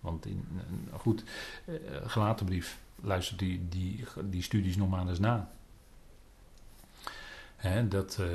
Want 0.00 0.26
in, 0.26 0.44
goed, 0.92 1.24
eh, 1.64 1.74
gelaten 2.04 2.46
brief, 2.46 2.78
luister 3.02 3.36
die, 3.36 3.68
die, 3.68 4.04
die 4.24 4.42
studies 4.42 4.76
nog 4.76 4.88
maar 4.88 5.08
eens 5.08 5.18
na. 5.18 5.50
Hè, 7.56 7.88
dat, 7.88 8.18
uh, 8.20 8.26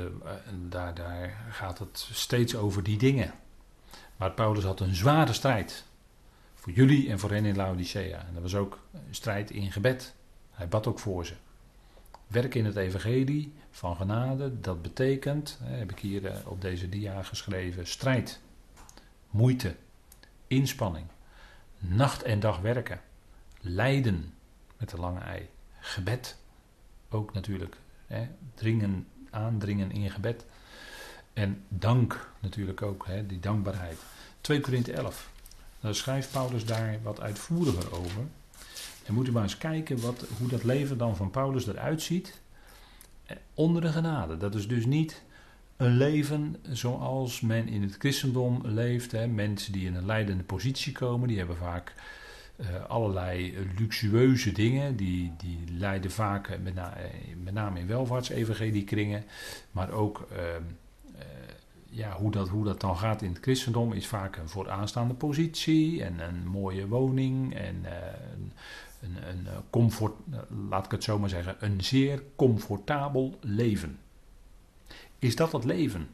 daar, 0.68 0.94
daar 0.94 1.46
gaat 1.50 1.78
het 1.78 2.08
steeds 2.12 2.56
over 2.56 2.82
die 2.82 2.98
dingen. 2.98 3.34
Maar 4.16 4.30
Paulus 4.30 4.64
had 4.64 4.80
een 4.80 4.94
zware 4.94 5.32
strijd. 5.32 5.84
Voor 6.54 6.72
jullie 6.72 7.10
en 7.10 7.18
voor 7.18 7.30
hen 7.30 7.44
in 7.44 7.56
Laodicea. 7.56 8.18
En 8.18 8.34
dat 8.34 8.42
was 8.42 8.54
ook 8.54 8.80
een 8.92 9.14
strijd 9.14 9.50
in 9.50 9.72
gebed. 9.72 10.14
Hij 10.50 10.68
bad 10.68 10.86
ook 10.86 10.98
voor 10.98 11.26
ze. 11.26 11.34
Werk 12.26 12.54
in 12.54 12.64
het 12.64 12.76
evangelie 12.76 13.52
van 13.70 13.96
genade, 13.96 14.60
dat 14.60 14.82
betekent, 14.82 15.58
heb 15.62 15.90
ik 15.90 15.98
hier 15.98 16.26
eh, 16.26 16.36
op 16.44 16.60
deze 16.60 16.88
dia 16.88 17.22
geschreven, 17.22 17.86
strijd, 17.86 18.40
moeite, 19.30 19.76
inspanning, 20.46 21.06
nacht 21.78 22.22
en 22.22 22.40
dag 22.40 22.60
werken, 22.60 23.00
lijden 23.60 24.34
met 24.76 24.90
de 24.90 24.96
lange 24.96 25.20
ei, 25.20 25.48
gebed, 25.80 26.36
ook 27.08 27.32
natuurlijk, 27.32 27.76
hè, 28.06 28.28
dringen, 28.54 29.06
aandringen 29.30 29.90
in 29.90 30.10
gebed. 30.10 30.46
En 31.36 31.62
dank 31.68 32.30
natuurlijk 32.40 32.82
ook, 32.82 33.06
hè, 33.06 33.26
die 33.26 33.40
dankbaarheid. 33.40 33.98
2 34.40 34.60
Korinthe 34.60 34.92
11. 34.92 35.30
Dan 35.80 35.94
schrijft 35.94 36.32
Paulus 36.32 36.64
daar 36.64 36.98
wat 37.02 37.20
uitvoeriger 37.20 37.92
over. 37.98 38.22
En 39.04 39.14
moet 39.14 39.28
u 39.28 39.32
maar 39.32 39.42
eens 39.42 39.58
kijken 39.58 40.00
wat, 40.00 40.24
hoe 40.38 40.48
dat 40.48 40.64
leven 40.64 40.98
dan 40.98 41.16
van 41.16 41.30
Paulus 41.30 41.66
eruit 41.66 42.02
ziet. 42.02 42.40
Eh, 43.26 43.36
onder 43.54 43.82
de 43.82 43.88
genade. 43.88 44.36
Dat 44.36 44.54
is 44.54 44.68
dus 44.68 44.86
niet 44.86 45.22
een 45.76 45.96
leven 45.96 46.56
zoals 46.70 47.40
men 47.40 47.68
in 47.68 47.82
het 47.82 47.96
christendom 47.98 48.60
leeft. 48.64 49.12
Hè. 49.12 49.26
Mensen 49.26 49.72
die 49.72 49.86
in 49.86 49.94
een 49.94 50.06
leidende 50.06 50.44
positie 50.44 50.92
komen, 50.92 51.28
die 51.28 51.38
hebben 51.38 51.56
vaak 51.56 51.94
uh, 52.56 52.84
allerlei 52.84 53.54
luxueuze 53.78 54.52
dingen. 54.52 54.96
Die, 54.96 55.32
die 55.38 55.58
leiden 55.78 56.10
vaak 56.10 56.58
met, 56.62 56.74
na, 56.74 56.96
met 57.44 57.54
name 57.54 57.78
in 57.78 57.86
welvaartsevangelie-kringen. 57.86 59.24
Maar 59.70 59.90
ook 59.90 60.28
ehm, 60.32 60.62
ja, 61.84 62.16
hoe, 62.16 62.30
dat, 62.30 62.48
hoe 62.48 62.64
dat 62.64 62.80
dan 62.80 62.96
gaat 62.96 63.22
in 63.22 63.32
het 63.32 63.42
christendom 63.42 63.92
is 63.92 64.06
vaak 64.06 64.36
een 64.36 64.48
vooraanstaande 64.48 65.14
positie 65.14 66.04
en 66.04 66.20
een 66.20 66.46
mooie 66.46 66.88
woning 66.88 67.54
en 67.54 67.84
een, 68.32 68.52
een, 69.00 69.28
een 69.28 69.46
comfort, 69.70 70.14
laat 70.68 70.84
ik 70.84 70.90
het 70.90 71.04
zo 71.04 71.18
maar 71.18 71.28
zeggen, 71.28 71.56
een 71.58 71.84
zeer 71.84 72.22
comfortabel 72.36 73.38
leven. 73.40 73.98
Is 75.18 75.36
dat 75.36 75.52
het 75.52 75.64
leven 75.64 76.08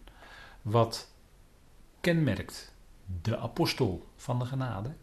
wat 0.62 1.10
kenmerkt 2.00 2.74
de 3.22 3.38
apostel 3.38 4.06
van 4.16 4.38
de 4.38 4.44
genade, 4.44 4.94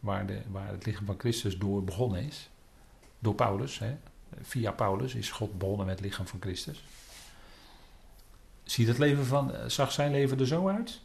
waar, 0.00 0.26
de, 0.26 0.42
waar 0.50 0.68
het 0.68 0.86
lichaam 0.86 1.06
van 1.06 1.18
Christus 1.18 1.58
door 1.58 1.84
begonnen 1.84 2.22
is, 2.22 2.50
door 3.18 3.34
Paulus, 3.34 3.78
hè? 3.78 3.96
via 4.42 4.72
Paulus 4.72 5.14
is 5.14 5.30
God 5.30 5.58
begonnen 5.58 5.86
met 5.86 5.94
het 5.94 6.04
lichaam 6.04 6.26
van 6.26 6.40
Christus. 6.40 6.84
Ziet 8.64 8.88
het 8.88 8.98
leven 8.98 9.26
van, 9.26 9.52
zag 9.66 9.92
zijn 9.92 10.10
leven 10.10 10.38
er 10.38 10.46
zo 10.46 10.68
uit? 10.68 11.00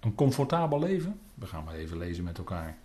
Een 0.00 0.14
comfortabel 0.14 0.78
leven? 0.78 1.20
We 1.34 1.46
gaan 1.46 1.64
maar 1.64 1.74
even 1.74 1.98
lezen 1.98 2.24
met 2.24 2.38
elkaar. 2.38 2.78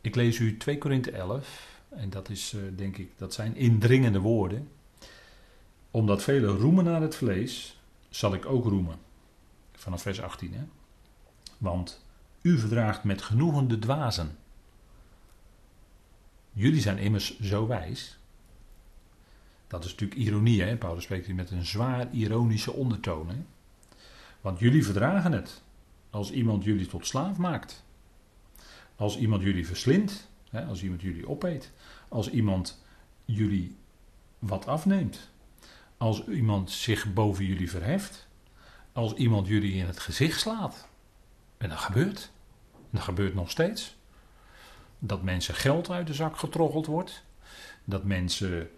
Ik 0.00 0.14
lees 0.14 0.38
u 0.38 0.56
2 0.56 0.78
Korinthe 0.78 1.10
11 1.10 1.68
en 1.88 2.10
dat 2.10 2.28
is 2.28 2.52
uh, 2.52 2.62
denk 2.76 2.96
ik, 2.96 3.10
dat 3.16 3.34
zijn 3.34 3.56
indringende 3.56 4.18
woorden. 4.18 4.68
Omdat 5.90 6.22
velen 6.22 6.56
roemen 6.56 6.84
naar 6.84 7.00
het 7.00 7.16
vlees, 7.16 7.80
zal 8.08 8.34
ik 8.34 8.46
ook 8.46 8.64
roemen. 8.64 8.98
Vanaf 9.72 10.02
vers 10.02 10.20
18 10.20 10.54
hè. 10.54 10.64
Want 11.58 12.04
u 12.42 12.58
verdraagt 12.58 13.04
met 13.04 13.22
genoegen 13.22 13.68
de 13.68 13.78
dwazen. 13.78 14.36
Jullie 16.52 16.80
zijn 16.80 16.98
immers 16.98 17.40
zo 17.40 17.66
wijs. 17.66 18.18
Dat 19.70 19.84
is 19.84 19.90
natuurlijk 19.90 20.20
ironie, 20.20 20.62
hè? 20.62 20.76
Paulus 20.76 21.04
spreekt 21.04 21.26
hier 21.26 21.34
met 21.34 21.50
een 21.50 21.66
zwaar 21.66 22.12
ironische 22.12 22.72
ondertoon. 22.72 23.28
Hè? 23.28 23.36
Want 24.40 24.58
jullie 24.58 24.84
verdragen 24.84 25.32
het 25.32 25.62
als 26.10 26.30
iemand 26.30 26.64
jullie 26.64 26.86
tot 26.86 27.06
slaaf 27.06 27.36
maakt. 27.36 27.84
Als 28.96 29.18
iemand 29.18 29.42
jullie 29.42 29.66
verslindt, 29.66 30.28
hè? 30.50 30.64
als 30.64 30.82
iemand 30.82 31.00
jullie 31.00 31.28
opeet. 31.28 31.72
Als 32.08 32.30
iemand 32.30 32.82
jullie 33.24 33.76
wat 34.38 34.66
afneemt. 34.66 35.30
Als 35.96 36.26
iemand 36.26 36.70
zich 36.70 37.12
boven 37.12 37.44
jullie 37.44 37.70
verheft. 37.70 38.28
Als 38.92 39.14
iemand 39.14 39.46
jullie 39.46 39.72
in 39.72 39.86
het 39.86 39.98
gezicht 39.98 40.40
slaat. 40.40 40.88
En 41.58 41.68
dat 41.68 41.78
gebeurt. 41.78 42.30
dat 42.90 43.02
gebeurt 43.02 43.34
nog 43.34 43.50
steeds. 43.50 43.96
Dat 44.98 45.22
mensen 45.22 45.54
geld 45.54 45.90
uit 45.90 46.06
de 46.06 46.14
zak 46.14 46.36
getroggeld 46.36 46.86
wordt. 46.86 47.24
Dat 47.84 48.04
mensen 48.04 48.70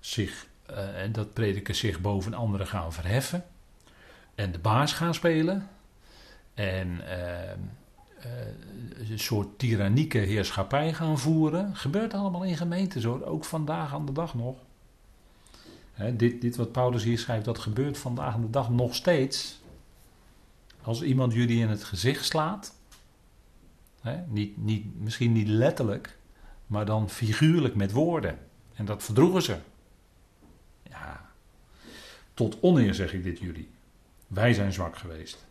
zich, 0.00 0.46
uh, 0.70 0.76
dat 1.12 1.32
predikers 1.32 1.78
zich 1.78 2.00
boven 2.00 2.34
anderen 2.34 2.66
gaan 2.66 2.92
verheffen. 2.92 3.44
En 4.34 4.52
de 4.52 4.58
baas 4.58 4.92
gaan 4.92 5.14
spelen. 5.14 5.68
En 6.54 6.88
uh, 6.88 7.50
uh, 8.26 9.10
een 9.10 9.18
soort 9.18 9.58
tyrannieke 9.58 10.18
heerschappij 10.18 10.94
gaan 10.94 11.18
voeren. 11.18 11.76
Gebeurt 11.76 12.14
allemaal 12.14 12.44
in 12.44 12.56
gemeentes 12.56 13.04
hoor, 13.04 13.22
ook 13.22 13.44
vandaag 13.44 13.92
aan 13.92 14.06
de 14.06 14.12
dag 14.12 14.34
nog. 14.34 14.56
dit, 16.12 16.40
dit 16.40 16.56
wat 16.56 16.72
Paulus 16.72 17.04
hier 17.04 17.18
schrijft, 17.18 17.44
dat 17.44 17.58
gebeurt 17.58 17.98
vandaag 17.98 18.34
aan 18.34 18.40
de 18.40 18.50
dag 18.50 18.70
nog 18.70 18.94
steeds. 18.94 19.60
Als 20.82 21.02
iemand 21.02 21.32
jullie 21.32 21.60
in 21.60 21.68
het 21.68 21.84
gezicht 21.84 22.24
slaat, 22.24 22.74
niet, 24.26 24.56
niet, 24.56 25.00
misschien 25.00 25.32
niet 25.32 25.48
letterlijk, 25.48 26.18
maar 26.66 26.86
dan 26.86 27.10
figuurlijk 27.10 27.74
met 27.74 27.92
woorden. 27.92 28.38
En 28.74 28.84
dat 28.84 29.02
verdroegen 29.02 29.42
ze. 29.42 29.56
Ja, 30.90 31.30
tot 32.34 32.58
oneer 32.60 32.94
zeg 32.94 33.12
ik 33.12 33.22
dit 33.22 33.38
jullie. 33.38 33.68
Wij 34.26 34.52
zijn 34.54 34.72
zwak 34.72 34.96
geweest. 34.96 35.46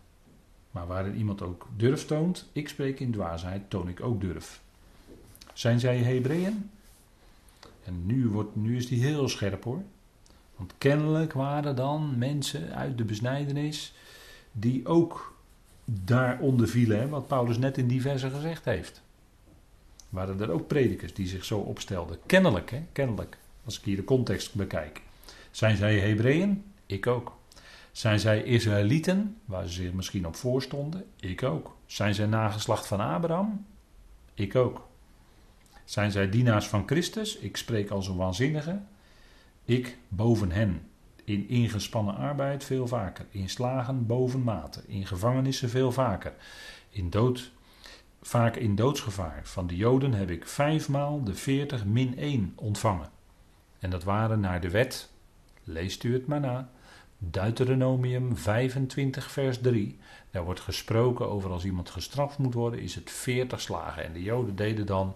Maar 0.71 0.87
waarin 0.87 1.15
iemand 1.15 1.41
ook 1.41 1.67
durf 1.75 2.05
toont, 2.05 2.49
ik 2.51 2.69
spreek 2.69 2.99
in 2.99 3.11
dwaasheid, 3.11 3.69
toon 3.69 3.87
ik 3.87 4.03
ook 4.03 4.21
durf. 4.21 4.61
Zijn 5.53 5.79
zij 5.79 5.97
Hebreeën? 5.97 6.69
En 7.83 8.05
nu, 8.05 8.27
wordt, 8.27 8.55
nu 8.55 8.77
is 8.77 8.87
die 8.87 9.03
heel 9.03 9.29
scherp 9.29 9.63
hoor. 9.63 9.81
Want 10.55 10.73
kennelijk 10.77 11.33
waren 11.33 11.75
dan 11.75 12.17
mensen 12.17 12.75
uit 12.75 12.97
de 12.97 13.03
besnijdenis 13.03 13.93
die 14.51 14.85
ook 14.85 15.35
daaronder 15.85 16.67
vielen, 16.67 16.99
hè, 16.99 17.07
wat 17.07 17.27
Paulus 17.27 17.57
net 17.57 17.77
in 17.77 17.87
diverse 17.87 18.29
gezegd 18.29 18.65
heeft. 18.65 19.01
Waren 20.09 20.41
er 20.41 20.51
ook 20.51 20.67
predikers 20.67 21.13
die 21.13 21.27
zich 21.27 21.45
zo 21.45 21.59
opstelden? 21.59 22.19
Kennelijk, 22.25 22.71
hè, 22.71 22.83
kennelijk, 22.91 23.37
als 23.65 23.77
ik 23.77 23.85
hier 23.85 23.95
de 23.95 24.03
context 24.03 24.55
bekijk. 24.55 25.01
Zijn 25.57 25.77
zij 25.77 25.99
Hebreeën? 25.99 26.63
Ik 26.85 27.07
ook. 27.07 27.37
Zijn 27.91 28.19
zij 28.19 28.43
Israëlieten, 28.43 29.37
waar 29.45 29.67
ze 29.67 29.73
zich 29.73 29.93
misschien 29.93 30.27
op 30.27 30.35
voorstonden? 30.35 31.05
Ik 31.19 31.43
ook. 31.43 31.75
Zijn 31.85 32.15
zij 32.15 32.25
nageslacht 32.25 32.87
van 32.87 32.99
Abraham? 32.99 33.65
Ik 34.33 34.55
ook. 34.55 34.87
Zijn 35.85 36.11
zij 36.11 36.29
dienaars 36.29 36.67
van 36.67 36.83
Christus? 36.85 37.37
Ik 37.37 37.57
spreek 37.57 37.89
als 37.89 38.07
een 38.07 38.15
waanzinnige. 38.15 38.79
Ik 39.65 39.97
boven 40.07 40.51
hen. 40.51 40.89
In 41.23 41.47
ingespannen 41.47 42.15
arbeid 42.15 42.63
veel 42.63 42.87
vaker. 42.87 43.25
In 43.29 43.49
slagen 43.49 44.05
boven 44.05 44.43
mate. 44.43 44.83
In 44.87 45.05
gevangenissen 45.07 45.69
veel 45.69 45.91
vaker. 45.91 46.33
In 46.89 47.09
dood, 47.09 47.51
vaak 48.21 48.55
in 48.55 48.75
doodsgevaar. 48.75 49.41
Van 49.43 49.67
de 49.67 49.75
Joden 49.75 50.13
heb 50.13 50.29
ik 50.29 50.47
vijfmaal 50.47 51.23
de 51.23 51.35
veertig 51.35 51.85
min 51.85 52.17
één 52.17 52.53
ontvangen. 52.55 53.09
En 53.79 53.89
dat 53.89 54.03
waren 54.03 54.39
naar 54.39 54.61
de 54.61 54.69
wet 54.69 55.15
Leest 55.69 56.03
u 56.03 56.13
het 56.13 56.27
maar 56.27 56.39
na. 56.39 56.69
Deuteronomium 57.17 58.37
25, 58.37 59.31
vers 59.31 59.61
3. 59.61 59.99
Daar 60.31 60.43
wordt 60.43 60.59
gesproken 60.59 61.29
over 61.29 61.51
als 61.51 61.65
iemand 61.65 61.89
gestraft 61.89 62.37
moet 62.37 62.53
worden, 62.53 62.79
is 62.79 62.95
het 62.95 63.11
40 63.11 63.61
slagen. 63.61 64.03
En 64.03 64.13
de 64.13 64.23
Joden 64.23 64.55
deden 64.55 64.85
dan 64.85 65.15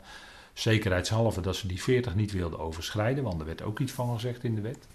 zekerheidshalve 0.53 1.41
dat 1.41 1.55
ze 1.55 1.67
die 1.67 1.81
40 1.81 2.15
niet 2.15 2.31
wilden 2.31 2.59
overschrijden, 2.59 3.23
want 3.23 3.39
er 3.39 3.45
werd 3.45 3.61
ook 3.61 3.79
iets 3.79 3.91
van 3.91 4.13
gezegd 4.13 4.43
in 4.43 4.55
de 4.55 4.61
wet. 4.61 4.87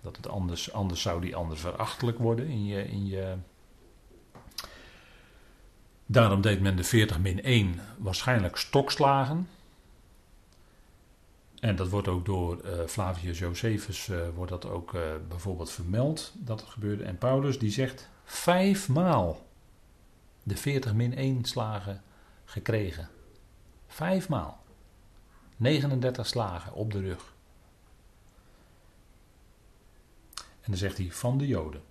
Dat 0.00 0.16
het 0.16 0.28
anders, 0.28 0.72
anders 0.72 1.02
zou 1.02 1.20
die 1.20 1.36
anders 1.36 1.60
verachtelijk 1.60 2.18
worden 2.18 2.46
in 2.46 2.66
je, 2.66 2.88
in 2.88 3.06
je. 3.06 3.34
Daarom 6.06 6.40
deed 6.40 6.60
men 6.60 6.76
de 6.76 6.84
40 6.84 7.18
min 7.18 7.42
1 7.42 7.80
waarschijnlijk 7.98 8.56
stokslagen. 8.56 9.48
En 11.60 11.76
dat 11.76 11.88
wordt 11.88 12.08
ook 12.08 12.24
door 12.24 12.60
uh, 12.64 12.86
Flavius 12.86 13.38
Josephus 13.38 14.08
uh, 14.08 14.28
wordt 14.34 14.50
dat 14.50 14.66
ook 14.66 14.94
uh, 14.94 15.02
bijvoorbeeld 15.28 15.70
vermeld 15.70 16.32
dat 16.34 16.60
het 16.60 16.68
gebeurde. 16.68 17.04
En 17.04 17.18
Paulus 17.18 17.58
die 17.58 17.70
zegt 17.70 18.08
vijfmaal 18.24 19.46
de 20.42 20.56
40 20.56 20.94
min 20.94 21.16
1 21.16 21.44
slagen 21.44 22.02
gekregen. 22.44 23.08
Vijfmaal. 23.86 24.62
39 25.56 26.26
slagen 26.26 26.72
op 26.72 26.92
de 26.92 27.00
rug. 27.00 27.32
En 30.34 30.74
dan 30.74 30.76
zegt 30.76 30.96
hij 30.96 31.10
van 31.10 31.38
de 31.38 31.46
Joden. 31.46 31.82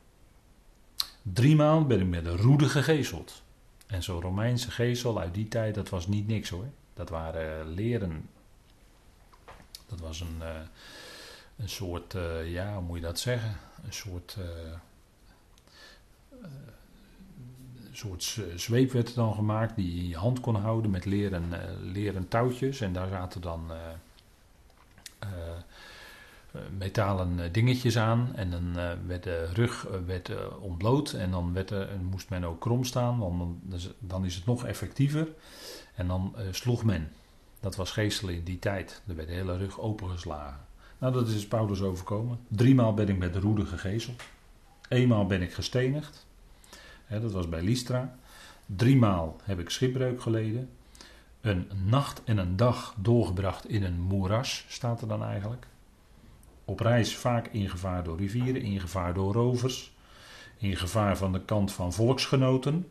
Driemaal 1.21 1.85
ben 1.85 1.99
ik 1.99 2.07
met 2.07 2.25
een 2.25 2.37
roede 2.37 2.69
gegezeld. 2.69 3.41
En 3.87 4.03
zo'n 4.03 4.21
Romeinse 4.21 4.71
gezel 4.71 5.19
uit 5.19 5.33
die 5.33 5.47
tijd, 5.47 5.75
dat 5.75 5.89
was 5.89 6.07
niet 6.07 6.27
niks 6.27 6.49
hoor. 6.49 6.65
Dat 6.93 7.09
waren 7.09 7.67
leren 7.67 8.29
dat 9.87 9.99
was 9.99 10.19
een, 10.19 10.37
uh, 10.39 10.47
een 11.57 11.69
soort, 11.69 12.13
uh, 12.13 12.51
ja, 12.51 12.73
hoe 12.73 12.81
moet 12.81 12.97
je 12.97 13.03
dat 13.03 13.19
zeggen? 13.19 13.57
Een 13.85 13.93
soort, 13.93 14.37
uh, 14.39 14.45
soort 17.91 18.39
zweep 18.55 18.91
werd 18.91 19.09
er 19.09 19.15
dan 19.15 19.33
gemaakt 19.33 19.75
die 19.75 19.95
je 19.95 20.01
in 20.01 20.07
je 20.07 20.17
hand 20.17 20.39
kon 20.39 20.55
houden 20.55 20.91
met 20.91 21.05
leren, 21.05 21.53
leren 21.81 22.27
touwtjes. 22.27 22.81
En 22.81 22.93
daar 22.93 23.09
zaten 23.09 23.41
dan 23.41 23.71
metalen 26.77 27.51
dingetjes 27.51 27.97
aan. 27.97 28.31
En 28.35 28.51
dan 28.51 28.73
werd 29.07 29.23
de 29.23 29.45
rug 29.53 29.87
werd, 30.05 30.31
ontbloot 30.59 31.11
en 31.11 31.31
dan 31.31 31.53
werd 31.53 31.69
er, 31.69 31.89
moest 32.09 32.29
men 32.29 32.43
ook 32.43 32.61
krom 32.61 32.83
staan, 32.83 33.19
want 33.19 33.39
dan, 33.63 33.79
dan 33.99 34.25
is 34.25 34.35
het 34.35 34.45
nog 34.45 34.65
effectiever. 34.65 35.27
En 35.95 36.07
dan 36.07 36.35
sloeg 36.51 36.83
men. 36.83 37.11
Dat 37.59 37.75
was 37.75 37.91
geestelijk 37.91 38.37
in 38.37 38.43
die 38.43 38.59
tijd. 38.59 39.01
Er 39.07 39.15
werd 39.15 39.27
de 39.27 39.33
hele 39.33 39.57
rug 39.57 39.79
opengeslagen. 39.79 40.65
Nou, 40.97 41.13
dat 41.13 41.27
is 41.27 41.47
Paulus 41.47 41.81
overkomen. 41.81 42.39
Driemaal 42.47 42.93
ben 42.93 43.09
ik 43.09 43.17
met 43.17 43.33
de 43.33 43.39
roede 43.39 43.65
gegezeld. 43.65 44.23
Eenmaal 44.89 45.25
ben 45.25 45.41
ik 45.41 45.53
gestenigd. 45.53 46.25
dat 47.07 47.31
was 47.31 47.49
bij 47.49 47.61
Lystra. 47.61 48.15
Driemaal 48.65 49.35
heb 49.43 49.59
ik 49.59 49.69
schipbreuk 49.69 50.21
geleden. 50.21 50.69
Een 51.41 51.69
nacht 51.85 52.23
en 52.23 52.37
een 52.37 52.55
dag 52.55 52.95
doorgebracht 52.97 53.69
in 53.69 53.83
een 53.83 54.01
moeras, 54.01 54.65
staat 54.67 55.01
er 55.01 55.07
dan 55.07 55.23
eigenlijk. 55.23 55.67
Op 56.65 56.79
reis 56.79 57.15
vaak 57.15 57.47
in 57.47 57.69
gevaar 57.69 58.03
door 58.03 58.17
rivieren, 58.17 58.61
in 58.61 58.79
gevaar 58.79 59.13
door 59.13 59.33
rovers, 59.33 59.95
in 60.57 60.75
gevaar 60.75 61.17
van 61.17 61.31
de 61.31 61.41
kant 61.41 61.71
van 61.71 61.93
volksgenoten, 61.93 62.87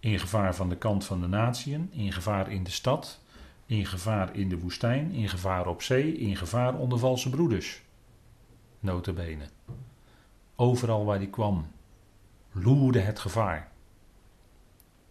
In 0.00 0.18
gevaar 0.18 0.54
van 0.54 0.68
de 0.68 0.76
kant 0.76 1.04
van 1.04 1.20
de 1.20 1.26
natieën, 1.26 1.88
in 1.92 2.12
gevaar 2.12 2.50
in 2.50 2.64
de 2.64 2.70
stad, 2.70 3.20
in 3.66 3.86
gevaar 3.86 4.36
in 4.36 4.48
de 4.48 4.58
woestijn, 4.58 5.12
in 5.12 5.28
gevaar 5.28 5.66
op 5.66 5.82
zee, 5.82 6.12
in 6.12 6.36
gevaar 6.36 6.74
onder 6.74 6.98
valse 6.98 7.30
broeders. 7.30 7.82
Notabene. 8.80 9.48
Overal 10.56 11.04
waar 11.04 11.16
hij 11.16 11.26
kwam, 11.26 11.66
loerde 12.52 13.00
het 13.00 13.18
gevaar. 13.18 13.70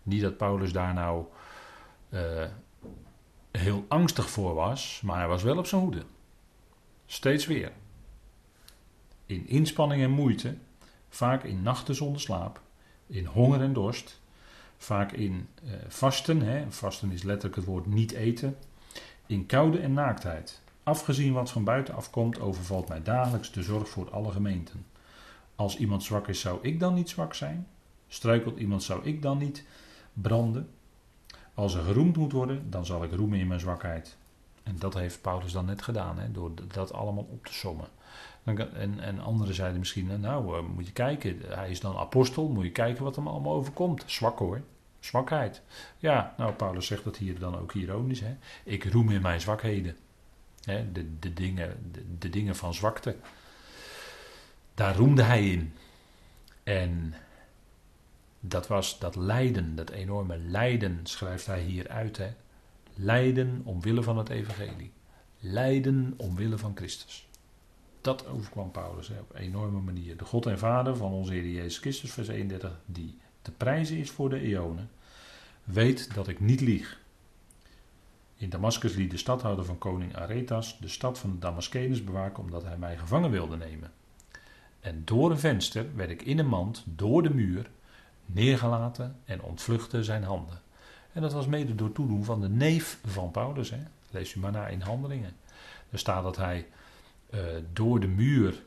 Niet 0.03 0.21
dat 0.21 0.37
Paulus 0.37 0.71
daar 0.71 0.93
nou 0.93 1.25
uh, 2.09 2.45
heel 3.51 3.85
angstig 3.87 4.29
voor 4.29 4.53
was, 4.53 5.01
maar 5.01 5.17
hij 5.17 5.27
was 5.27 5.43
wel 5.43 5.57
op 5.57 5.65
zijn 5.65 5.81
hoede. 5.81 6.03
Steeds 7.05 7.45
weer. 7.45 7.71
In 9.25 9.47
inspanning 9.47 10.01
en 10.01 10.11
moeite, 10.11 10.57
vaak 11.09 11.43
in 11.43 11.61
nachten 11.61 11.95
zonder 11.95 12.21
slaap, 12.21 12.61
in 13.07 13.25
honger 13.25 13.61
en 13.61 13.73
dorst, 13.73 14.21
vaak 14.77 15.11
in 15.11 15.47
uh, 15.63 15.71
vasten, 15.87 16.41
hè, 16.41 16.71
vasten 16.71 17.11
is 17.11 17.23
letterlijk 17.23 17.55
het 17.55 17.65
woord 17.65 17.85
niet 17.85 18.11
eten, 18.11 18.57
in 19.25 19.45
koude 19.45 19.79
en 19.79 19.93
naaktheid. 19.93 20.61
Afgezien 20.83 21.33
wat 21.33 21.51
van 21.51 21.63
buiten 21.63 21.95
afkomt, 21.95 22.39
overvalt 22.39 22.87
mij 22.87 23.03
dagelijks 23.03 23.51
de 23.51 23.63
zorg 23.63 23.89
voor 23.89 24.11
alle 24.11 24.31
gemeenten. 24.31 24.85
Als 25.55 25.77
iemand 25.77 26.03
zwak 26.03 26.27
is, 26.27 26.39
zou 26.39 26.59
ik 26.61 26.79
dan 26.79 26.93
niet 26.93 27.09
zwak 27.09 27.33
zijn? 27.33 27.67
Struikelt 28.07 28.57
iemand, 28.57 28.83
zou 28.83 29.03
ik 29.03 29.21
dan 29.21 29.37
niet 29.37 29.63
branden? 30.13 30.69
Als 31.53 31.73
er 31.73 31.83
geroemd 31.83 32.17
moet 32.17 32.31
worden, 32.31 32.69
dan 32.69 32.85
zal 32.85 33.03
ik 33.03 33.11
roemen 33.11 33.39
in 33.39 33.47
mijn 33.47 33.59
zwakheid. 33.59 34.17
En 34.63 34.75
dat 34.79 34.93
heeft 34.93 35.21
Paulus 35.21 35.51
dan 35.51 35.65
net 35.65 35.81
gedaan, 35.81 36.19
hè, 36.19 36.31
door 36.31 36.51
dat 36.73 36.93
allemaal 36.93 37.27
op 37.31 37.45
te 37.45 37.53
sommen. 37.53 37.87
En, 38.45 38.99
en 38.99 39.19
anderen 39.19 39.53
zeiden 39.53 39.79
misschien, 39.79 40.19
nou, 40.19 40.57
uh, 40.57 40.69
moet 40.75 40.85
je 40.85 40.91
kijken, 40.91 41.41
hij 41.47 41.69
is 41.69 41.79
dan 41.79 41.97
apostel, 41.97 42.47
moet 42.47 42.63
je 42.63 42.71
kijken 42.71 43.03
wat 43.03 43.15
hem 43.15 43.27
allemaal 43.27 43.53
overkomt. 43.53 44.03
Zwak 44.05 44.39
hoor, 44.39 44.61
zwakheid. 44.99 45.61
Ja, 45.97 46.33
nou, 46.37 46.53
Paulus 46.53 46.87
zegt 46.87 47.03
dat 47.03 47.17
hier 47.17 47.39
dan 47.39 47.59
ook 47.59 47.73
ironisch. 47.73 48.19
Hè. 48.19 48.35
Ik 48.63 48.83
roem 48.83 49.09
in 49.09 49.21
mijn 49.21 49.41
zwakheden. 49.41 49.97
Hè, 50.63 50.91
de, 50.91 51.19
de, 51.19 51.33
dingen, 51.33 51.89
de, 51.91 52.17
de 52.17 52.29
dingen 52.29 52.55
van 52.55 52.73
zwakte. 52.73 53.15
Daar 54.73 54.95
roemde 54.95 55.23
hij 55.23 55.49
in. 55.49 55.73
En 56.63 57.13
dat 58.39 58.67
was 58.67 58.99
dat 58.99 59.15
lijden, 59.15 59.75
dat 59.75 59.89
enorme 59.89 60.37
lijden, 60.37 60.99
schrijft 61.03 61.45
hij 61.45 61.61
hier 61.61 61.87
uit. 61.87 62.17
Hè. 62.17 62.33
Lijden 62.93 63.61
omwille 63.63 64.03
van 64.03 64.17
het 64.17 64.29
evangelie. 64.29 64.91
Lijden 65.39 66.13
omwille 66.17 66.57
van 66.57 66.71
Christus. 66.75 67.27
Dat 68.05 68.27
overkwam 68.27 68.71
Paulus 68.71 69.09
op 69.09 69.35
een 69.35 69.41
enorme 69.41 69.79
manier. 69.79 70.17
De 70.17 70.25
God 70.25 70.45
en 70.45 70.59
Vader 70.59 70.95
van 70.95 71.11
onze 71.11 71.33
Heer 71.33 71.49
Jezus 71.49 71.77
Christus, 71.77 72.11
vers 72.11 72.27
31, 72.27 72.79
die 72.85 73.17
te 73.41 73.51
prijzen 73.51 73.97
is 73.97 74.11
voor 74.11 74.29
de 74.29 74.39
eonen, 74.39 74.89
weet 75.63 76.13
dat 76.13 76.27
ik 76.27 76.39
niet 76.39 76.61
lieg. 76.61 76.99
In 78.35 78.49
Damascus 78.49 78.95
liet 78.95 79.11
de 79.11 79.17
stadhouder 79.17 79.65
van 79.65 79.77
koning 79.77 80.15
Aretas 80.15 80.79
de 80.79 80.87
stad 80.87 81.19
van 81.19 81.31
de 81.31 81.39
Damascenus 81.39 82.03
bewaken 82.03 82.43
omdat 82.43 82.63
hij 82.63 82.77
mij 82.77 82.97
gevangen 82.97 83.31
wilde 83.31 83.57
nemen. 83.57 83.91
En 84.79 85.01
door 85.05 85.31
een 85.31 85.39
venster 85.39 85.95
werd 85.95 86.09
ik 86.09 86.21
in 86.21 86.39
een 86.39 86.47
mand, 86.47 86.83
door 86.85 87.23
de 87.23 87.33
muur, 87.33 87.69
neergelaten 88.25 89.15
en 89.25 89.41
ontvluchtte 89.41 90.03
zijn 90.03 90.23
handen. 90.23 90.61
En 91.11 91.21
dat 91.21 91.33
was 91.33 91.47
mede 91.47 91.75
door 91.75 91.91
toedoen 91.91 92.23
van 92.23 92.41
de 92.41 92.49
neef 92.49 92.99
van 93.05 93.31
Paulus. 93.31 93.69
Hè. 93.69 93.83
Lees 94.11 94.33
u 94.33 94.39
maar 94.39 94.51
na 94.51 94.67
in 94.67 94.81
Handelingen. 94.81 95.35
Er 95.89 95.99
staat 95.99 96.23
dat 96.23 96.37
hij 96.37 96.65
uh, 97.29 97.39
door 97.73 97.99
de 97.99 98.07
muur 98.07 98.63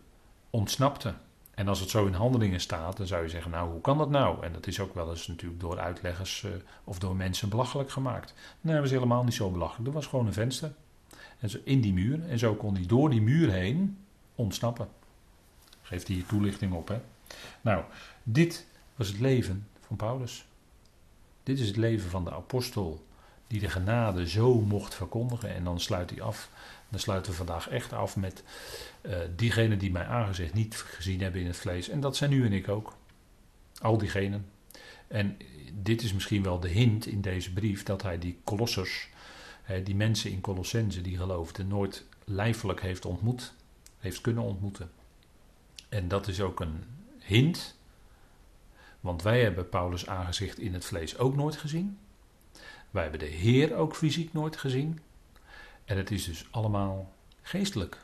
ontsnapte. 0.50 1.14
En 1.54 1.68
als 1.68 1.80
het 1.80 1.90
zo 1.90 2.06
in 2.06 2.12
handelingen 2.12 2.60
staat, 2.60 2.96
dan 2.96 3.06
zou 3.06 3.22
je 3.22 3.28
zeggen, 3.28 3.50
nou 3.50 3.70
hoe 3.70 3.80
kan 3.80 3.98
dat 3.98 4.10
nou? 4.10 4.44
En 4.44 4.52
dat 4.52 4.66
is 4.66 4.80
ook 4.80 4.94
wel 4.94 5.10
eens 5.10 5.26
natuurlijk 5.26 5.60
door 5.60 5.78
uitleggers 5.78 6.42
uh, 6.42 6.50
of 6.84 6.98
door 6.98 7.16
mensen 7.16 7.48
belachelijk 7.48 7.90
gemaakt. 7.90 8.34
Nee, 8.60 8.72
dat 8.72 8.82
was 8.82 8.92
helemaal 8.92 9.24
niet 9.24 9.34
zo 9.34 9.50
belachelijk. 9.50 9.86
Er 9.86 9.94
was 9.94 10.06
gewoon 10.06 10.26
een 10.26 10.32
venster. 10.32 10.72
En 11.38 11.50
zo 11.50 11.58
in 11.64 11.80
die 11.80 11.92
muur. 11.92 12.28
En 12.28 12.38
zo 12.38 12.54
kon 12.54 12.74
hij 12.74 12.86
door 12.86 13.10
die 13.10 13.22
muur 13.22 13.50
heen 13.50 13.98
ontsnappen. 14.34 14.88
Geeft 15.82 16.06
hij 16.06 16.16
hier 16.16 16.26
toelichting 16.26 16.72
op. 16.72 16.88
Hè? 16.88 17.00
Nou, 17.60 17.84
dit 18.22 18.66
was 18.96 19.08
het 19.08 19.20
leven 19.20 19.68
van 19.80 19.96
Paulus. 19.96 20.46
Dit 21.42 21.58
is 21.58 21.66
het 21.66 21.76
leven 21.76 22.10
van 22.10 22.24
de 22.24 22.32
apostel 22.32 23.06
die 23.46 23.60
de 23.60 23.68
genade 23.68 24.28
zo 24.28 24.54
mocht 24.60 24.94
verkondigen. 24.94 25.54
En 25.54 25.64
dan 25.64 25.80
sluit 25.80 26.10
hij 26.10 26.22
af. 26.22 26.50
Dan 26.88 27.00
sluiten 27.00 27.30
we 27.30 27.36
vandaag 27.36 27.68
echt 27.68 27.92
af 27.92 28.16
met 28.16 28.42
uh, 29.02 29.18
diegenen 29.36 29.78
die 29.78 29.90
mijn 29.90 30.06
aangezicht 30.06 30.54
niet 30.54 30.74
gezien 30.76 31.20
hebben 31.20 31.40
in 31.40 31.46
het 31.46 31.56
vlees. 31.56 31.88
En 31.88 32.00
dat 32.00 32.16
zijn 32.16 32.32
u 32.32 32.44
en 32.44 32.52
ik 32.52 32.68
ook. 32.68 32.96
Al 33.80 33.98
diegenen. 33.98 34.46
En 35.06 35.36
dit 35.72 36.02
is 36.02 36.12
misschien 36.12 36.42
wel 36.42 36.60
de 36.60 36.68
hint 36.68 37.06
in 37.06 37.20
deze 37.20 37.52
brief 37.52 37.82
dat 37.82 38.02
hij 38.02 38.18
die 38.18 38.38
kolossers, 38.44 39.08
die 39.84 39.94
mensen 39.94 40.30
in 40.30 40.40
Colossense 40.40 41.00
die 41.00 41.16
geloofden, 41.16 41.68
nooit 41.68 42.04
lijfelijk 42.24 42.80
heeft 42.80 43.04
ontmoet, 43.04 43.52
heeft 43.98 44.20
kunnen 44.20 44.42
ontmoeten. 44.42 44.90
En 45.88 46.08
dat 46.08 46.28
is 46.28 46.40
ook 46.40 46.60
een 46.60 46.84
hint, 47.18 47.76
want 49.00 49.22
wij 49.22 49.42
hebben 49.42 49.68
Paulus 49.68 50.06
aangezicht 50.06 50.58
in 50.58 50.74
het 50.74 50.84
vlees 50.84 51.18
ook 51.18 51.36
nooit 51.36 51.56
gezien. 51.56 51.98
Wij 52.90 53.02
hebben 53.02 53.20
de 53.20 53.26
Heer 53.26 53.74
ook 53.74 53.96
fysiek 53.96 54.32
nooit 54.32 54.56
gezien. 54.56 55.00
En 55.88 55.96
het 55.96 56.10
is 56.10 56.24
dus 56.24 56.46
allemaal 56.50 57.12
geestelijk. 57.42 57.98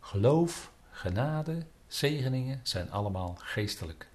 Geloof, 0.00 0.72
genade, 0.90 1.66
zegeningen 1.86 2.60
zijn 2.62 2.90
allemaal 2.90 3.34
geestelijk. 3.38 4.08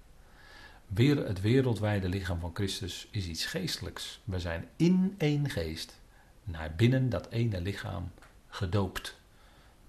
Weer 0.86 1.26
het 1.26 1.40
wereldwijde 1.40 2.08
lichaam 2.08 2.40
van 2.40 2.50
Christus 2.54 3.08
is 3.10 3.26
iets 3.26 3.46
geestelijks. 3.46 4.20
We 4.24 4.40
zijn 4.40 4.68
in 4.76 5.14
één 5.18 5.50
geest, 5.50 6.00
naar 6.44 6.74
binnen 6.74 7.08
dat 7.08 7.28
ene 7.30 7.60
lichaam 7.60 8.12
gedoopt. 8.48 9.20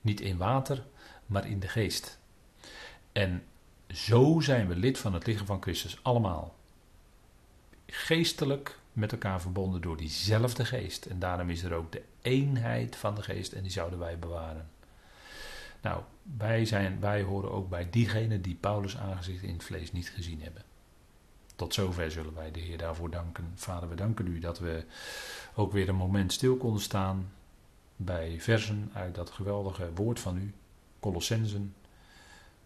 Niet 0.01 0.21
in 0.21 0.37
water, 0.37 0.85
maar 1.25 1.47
in 1.47 1.59
de 1.59 1.67
geest. 1.67 2.19
En 3.11 3.43
zo 3.89 4.39
zijn 4.39 4.67
we 4.67 4.75
lid 4.75 4.97
van 4.97 5.13
het 5.13 5.25
lichaam 5.25 5.45
van 5.45 5.61
Christus, 5.61 5.99
allemaal. 6.01 6.55
Geestelijk 7.85 8.79
met 8.93 9.11
elkaar 9.11 9.41
verbonden 9.41 9.81
door 9.81 9.97
diezelfde 9.97 10.65
geest. 10.65 11.05
En 11.05 11.19
daarom 11.19 11.49
is 11.49 11.63
er 11.63 11.73
ook 11.73 11.91
de 11.91 12.03
eenheid 12.27 12.95
van 12.95 13.15
de 13.15 13.21
geest 13.21 13.53
en 13.53 13.61
die 13.61 13.71
zouden 13.71 13.99
wij 13.99 14.19
bewaren. 14.19 14.69
Nou, 15.81 16.01
wij, 16.37 16.65
zijn, 16.65 16.99
wij 16.99 17.21
horen 17.21 17.51
ook 17.51 17.69
bij 17.69 17.89
diegenen 17.89 18.41
die 18.41 18.55
Paulus 18.55 18.97
aangezicht 18.97 19.43
in 19.43 19.53
het 19.53 19.63
vlees 19.63 19.91
niet 19.91 20.09
gezien 20.09 20.41
hebben. 20.41 20.63
Tot 21.55 21.73
zover 21.73 22.11
zullen 22.11 22.33
wij 22.33 22.51
de 22.51 22.59
Heer 22.59 22.77
daarvoor 22.77 23.09
danken. 23.09 23.51
Vader, 23.55 23.89
we 23.89 23.95
danken 23.95 24.27
u 24.27 24.39
dat 24.39 24.59
we 24.59 24.83
ook 25.55 25.71
weer 25.71 25.89
een 25.89 25.95
moment 25.95 26.33
stil 26.33 26.57
konden 26.57 26.81
staan 26.81 27.31
bij 27.95 28.41
versen 28.41 28.91
uit 28.93 29.15
dat 29.15 29.29
geweldige 29.29 29.93
woord 29.93 30.19
van 30.19 30.37
u, 30.37 30.53
Colossensen. 30.99 31.75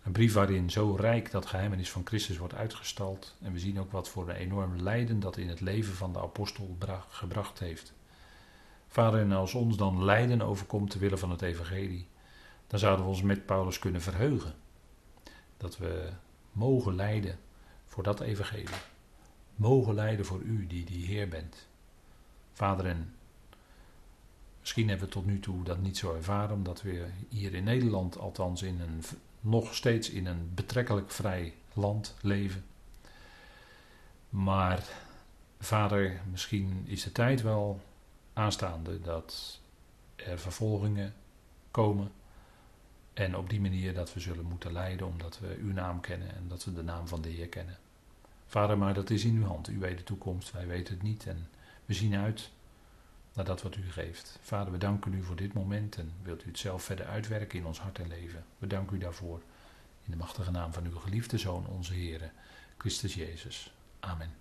Een 0.04 0.12
brief 0.12 0.34
waarin 0.34 0.70
zo 0.70 0.96
rijk 0.96 1.32
dat 1.32 1.46
geheimenis 1.46 1.92
van 1.92 2.06
Christus 2.06 2.38
wordt 2.38 2.54
uitgestald. 2.54 3.36
En 3.42 3.54
we 3.54 3.60
zien 3.60 3.80
ook 3.80 3.92
wat 3.92 4.10
voor 4.10 4.30
een 4.30 4.36
enorm 4.36 4.82
lijden 4.82 5.20
dat 5.20 5.38
in 5.38 5.50
het 5.50 5.62
leven 5.62 5.94
van 5.94 6.14
de 6.14 6.20
apostel 6.20 6.78
gebracht 7.10 7.60
heeft. 7.60 7.94
Vader, 8.92 9.20
en 9.20 9.32
als 9.32 9.54
ons 9.54 9.78
dan 9.78 10.04
lijden 10.04 10.42
overkomt 10.42 10.90
te 10.90 11.00
willen 11.00 11.20
van 11.20 11.30
het 11.30 11.42
evangelie, 11.42 12.08
dan 12.68 12.80
zouden 12.80 13.06
we 13.06 13.12
ons 13.12 13.22
met 13.22 13.46
Paulus 13.46 13.80
kunnen 13.80 14.02
verheugen. 14.02 14.54
Dat 15.58 15.78
we 15.78 16.10
mogen 16.52 16.96
lijden 16.96 17.40
voor 17.86 18.04
dat 18.04 18.20
evangelie. 18.20 18.76
Mogen 19.56 19.94
lijden 19.94 20.26
voor 20.26 20.42
u 20.42 20.68
die 20.68 20.86
die 20.86 21.06
Heer 21.06 21.28
bent. 21.28 21.68
Vader, 22.54 22.86
en 22.86 23.16
misschien 24.60 24.90
hebben 24.90 25.08
we 25.08 25.14
tot 25.14 25.26
nu 25.26 25.40
toe 25.40 25.64
dat 25.64 25.82
niet 25.82 25.98
zo 25.98 26.16
ervaren, 26.16 26.56
omdat 26.56 26.82
we 26.82 27.08
hier 27.30 27.54
in 27.54 27.64
Nederland 27.64 28.18
althans 28.18 28.62
in 28.62 28.82
een 28.82 29.04
nog 29.40 29.76
steeds 29.76 30.10
in 30.10 30.26
een 30.26 30.52
betrekkelijk 30.54 31.12
vrij 31.12 31.54
land 31.74 32.16
leven. 32.22 32.66
Maar 34.30 34.84
vader, 35.60 36.22
misschien 36.32 36.84
is 36.86 37.04
de 37.04 37.12
tijd 37.12 37.42
wel 37.42 37.82
aanstaande 38.42 39.02
dat 39.02 39.60
er 40.16 40.40
vervolgingen 40.40 41.14
komen. 41.72 42.12
En 43.14 43.38
op 43.38 43.50
die 43.50 43.62
manier 43.62 43.94
dat 43.94 44.14
we 44.14 44.20
zullen 44.20 44.46
moeten 44.46 44.72
lijden 44.72 45.08
omdat 45.08 45.40
we 45.40 45.58
uw 45.60 45.74
naam 45.74 46.00
kennen 46.00 46.36
en 46.36 46.48
dat 46.48 46.64
we 46.64 46.74
de 46.74 46.84
naam 46.84 47.08
van 47.08 47.22
de 47.22 47.30
Heer 47.30 47.48
kennen. 47.48 47.78
Vader, 48.46 48.78
maar 48.78 48.94
dat 48.94 49.10
is 49.10 49.24
in 49.26 49.36
uw 49.36 49.46
hand. 49.46 49.70
U 49.70 49.80
weet 49.80 49.98
de 49.98 50.04
toekomst, 50.04 50.52
wij 50.52 50.68
weten 50.68 50.94
het 50.94 51.04
niet. 51.04 51.26
En 51.28 51.50
we 51.86 51.94
zien 51.94 52.16
uit 52.16 52.50
naar 53.34 53.46
dat 53.46 53.62
wat 53.62 53.76
u 53.76 53.92
geeft. 53.92 54.40
Vader, 54.42 54.72
we 54.72 54.78
danken 54.78 55.14
u 55.14 55.24
voor 55.24 55.36
dit 55.36 55.54
moment 55.54 55.98
en 55.98 56.12
wilt 56.24 56.44
u 56.44 56.48
het 56.48 56.60
zelf 56.60 56.84
verder 56.84 57.06
uitwerken 57.06 57.60
in 57.60 57.66
ons 57.66 57.80
hart 57.80 58.00
en 58.00 58.08
leven. 58.08 58.46
We 58.58 58.68
danken 58.68 58.96
u 58.96 59.00
daarvoor. 59.00 59.42
In 60.04 60.12
de 60.12 60.18
machtige 60.18 60.52
naam 60.52 60.74
van 60.74 60.86
uw 60.86 60.98
geliefde 60.98 61.38
Zoon, 61.38 61.68
onze 61.68 61.94
Heer, 61.94 62.32
Christus 62.78 63.14
Jezus. 63.14 63.74
Amen. 64.00 64.41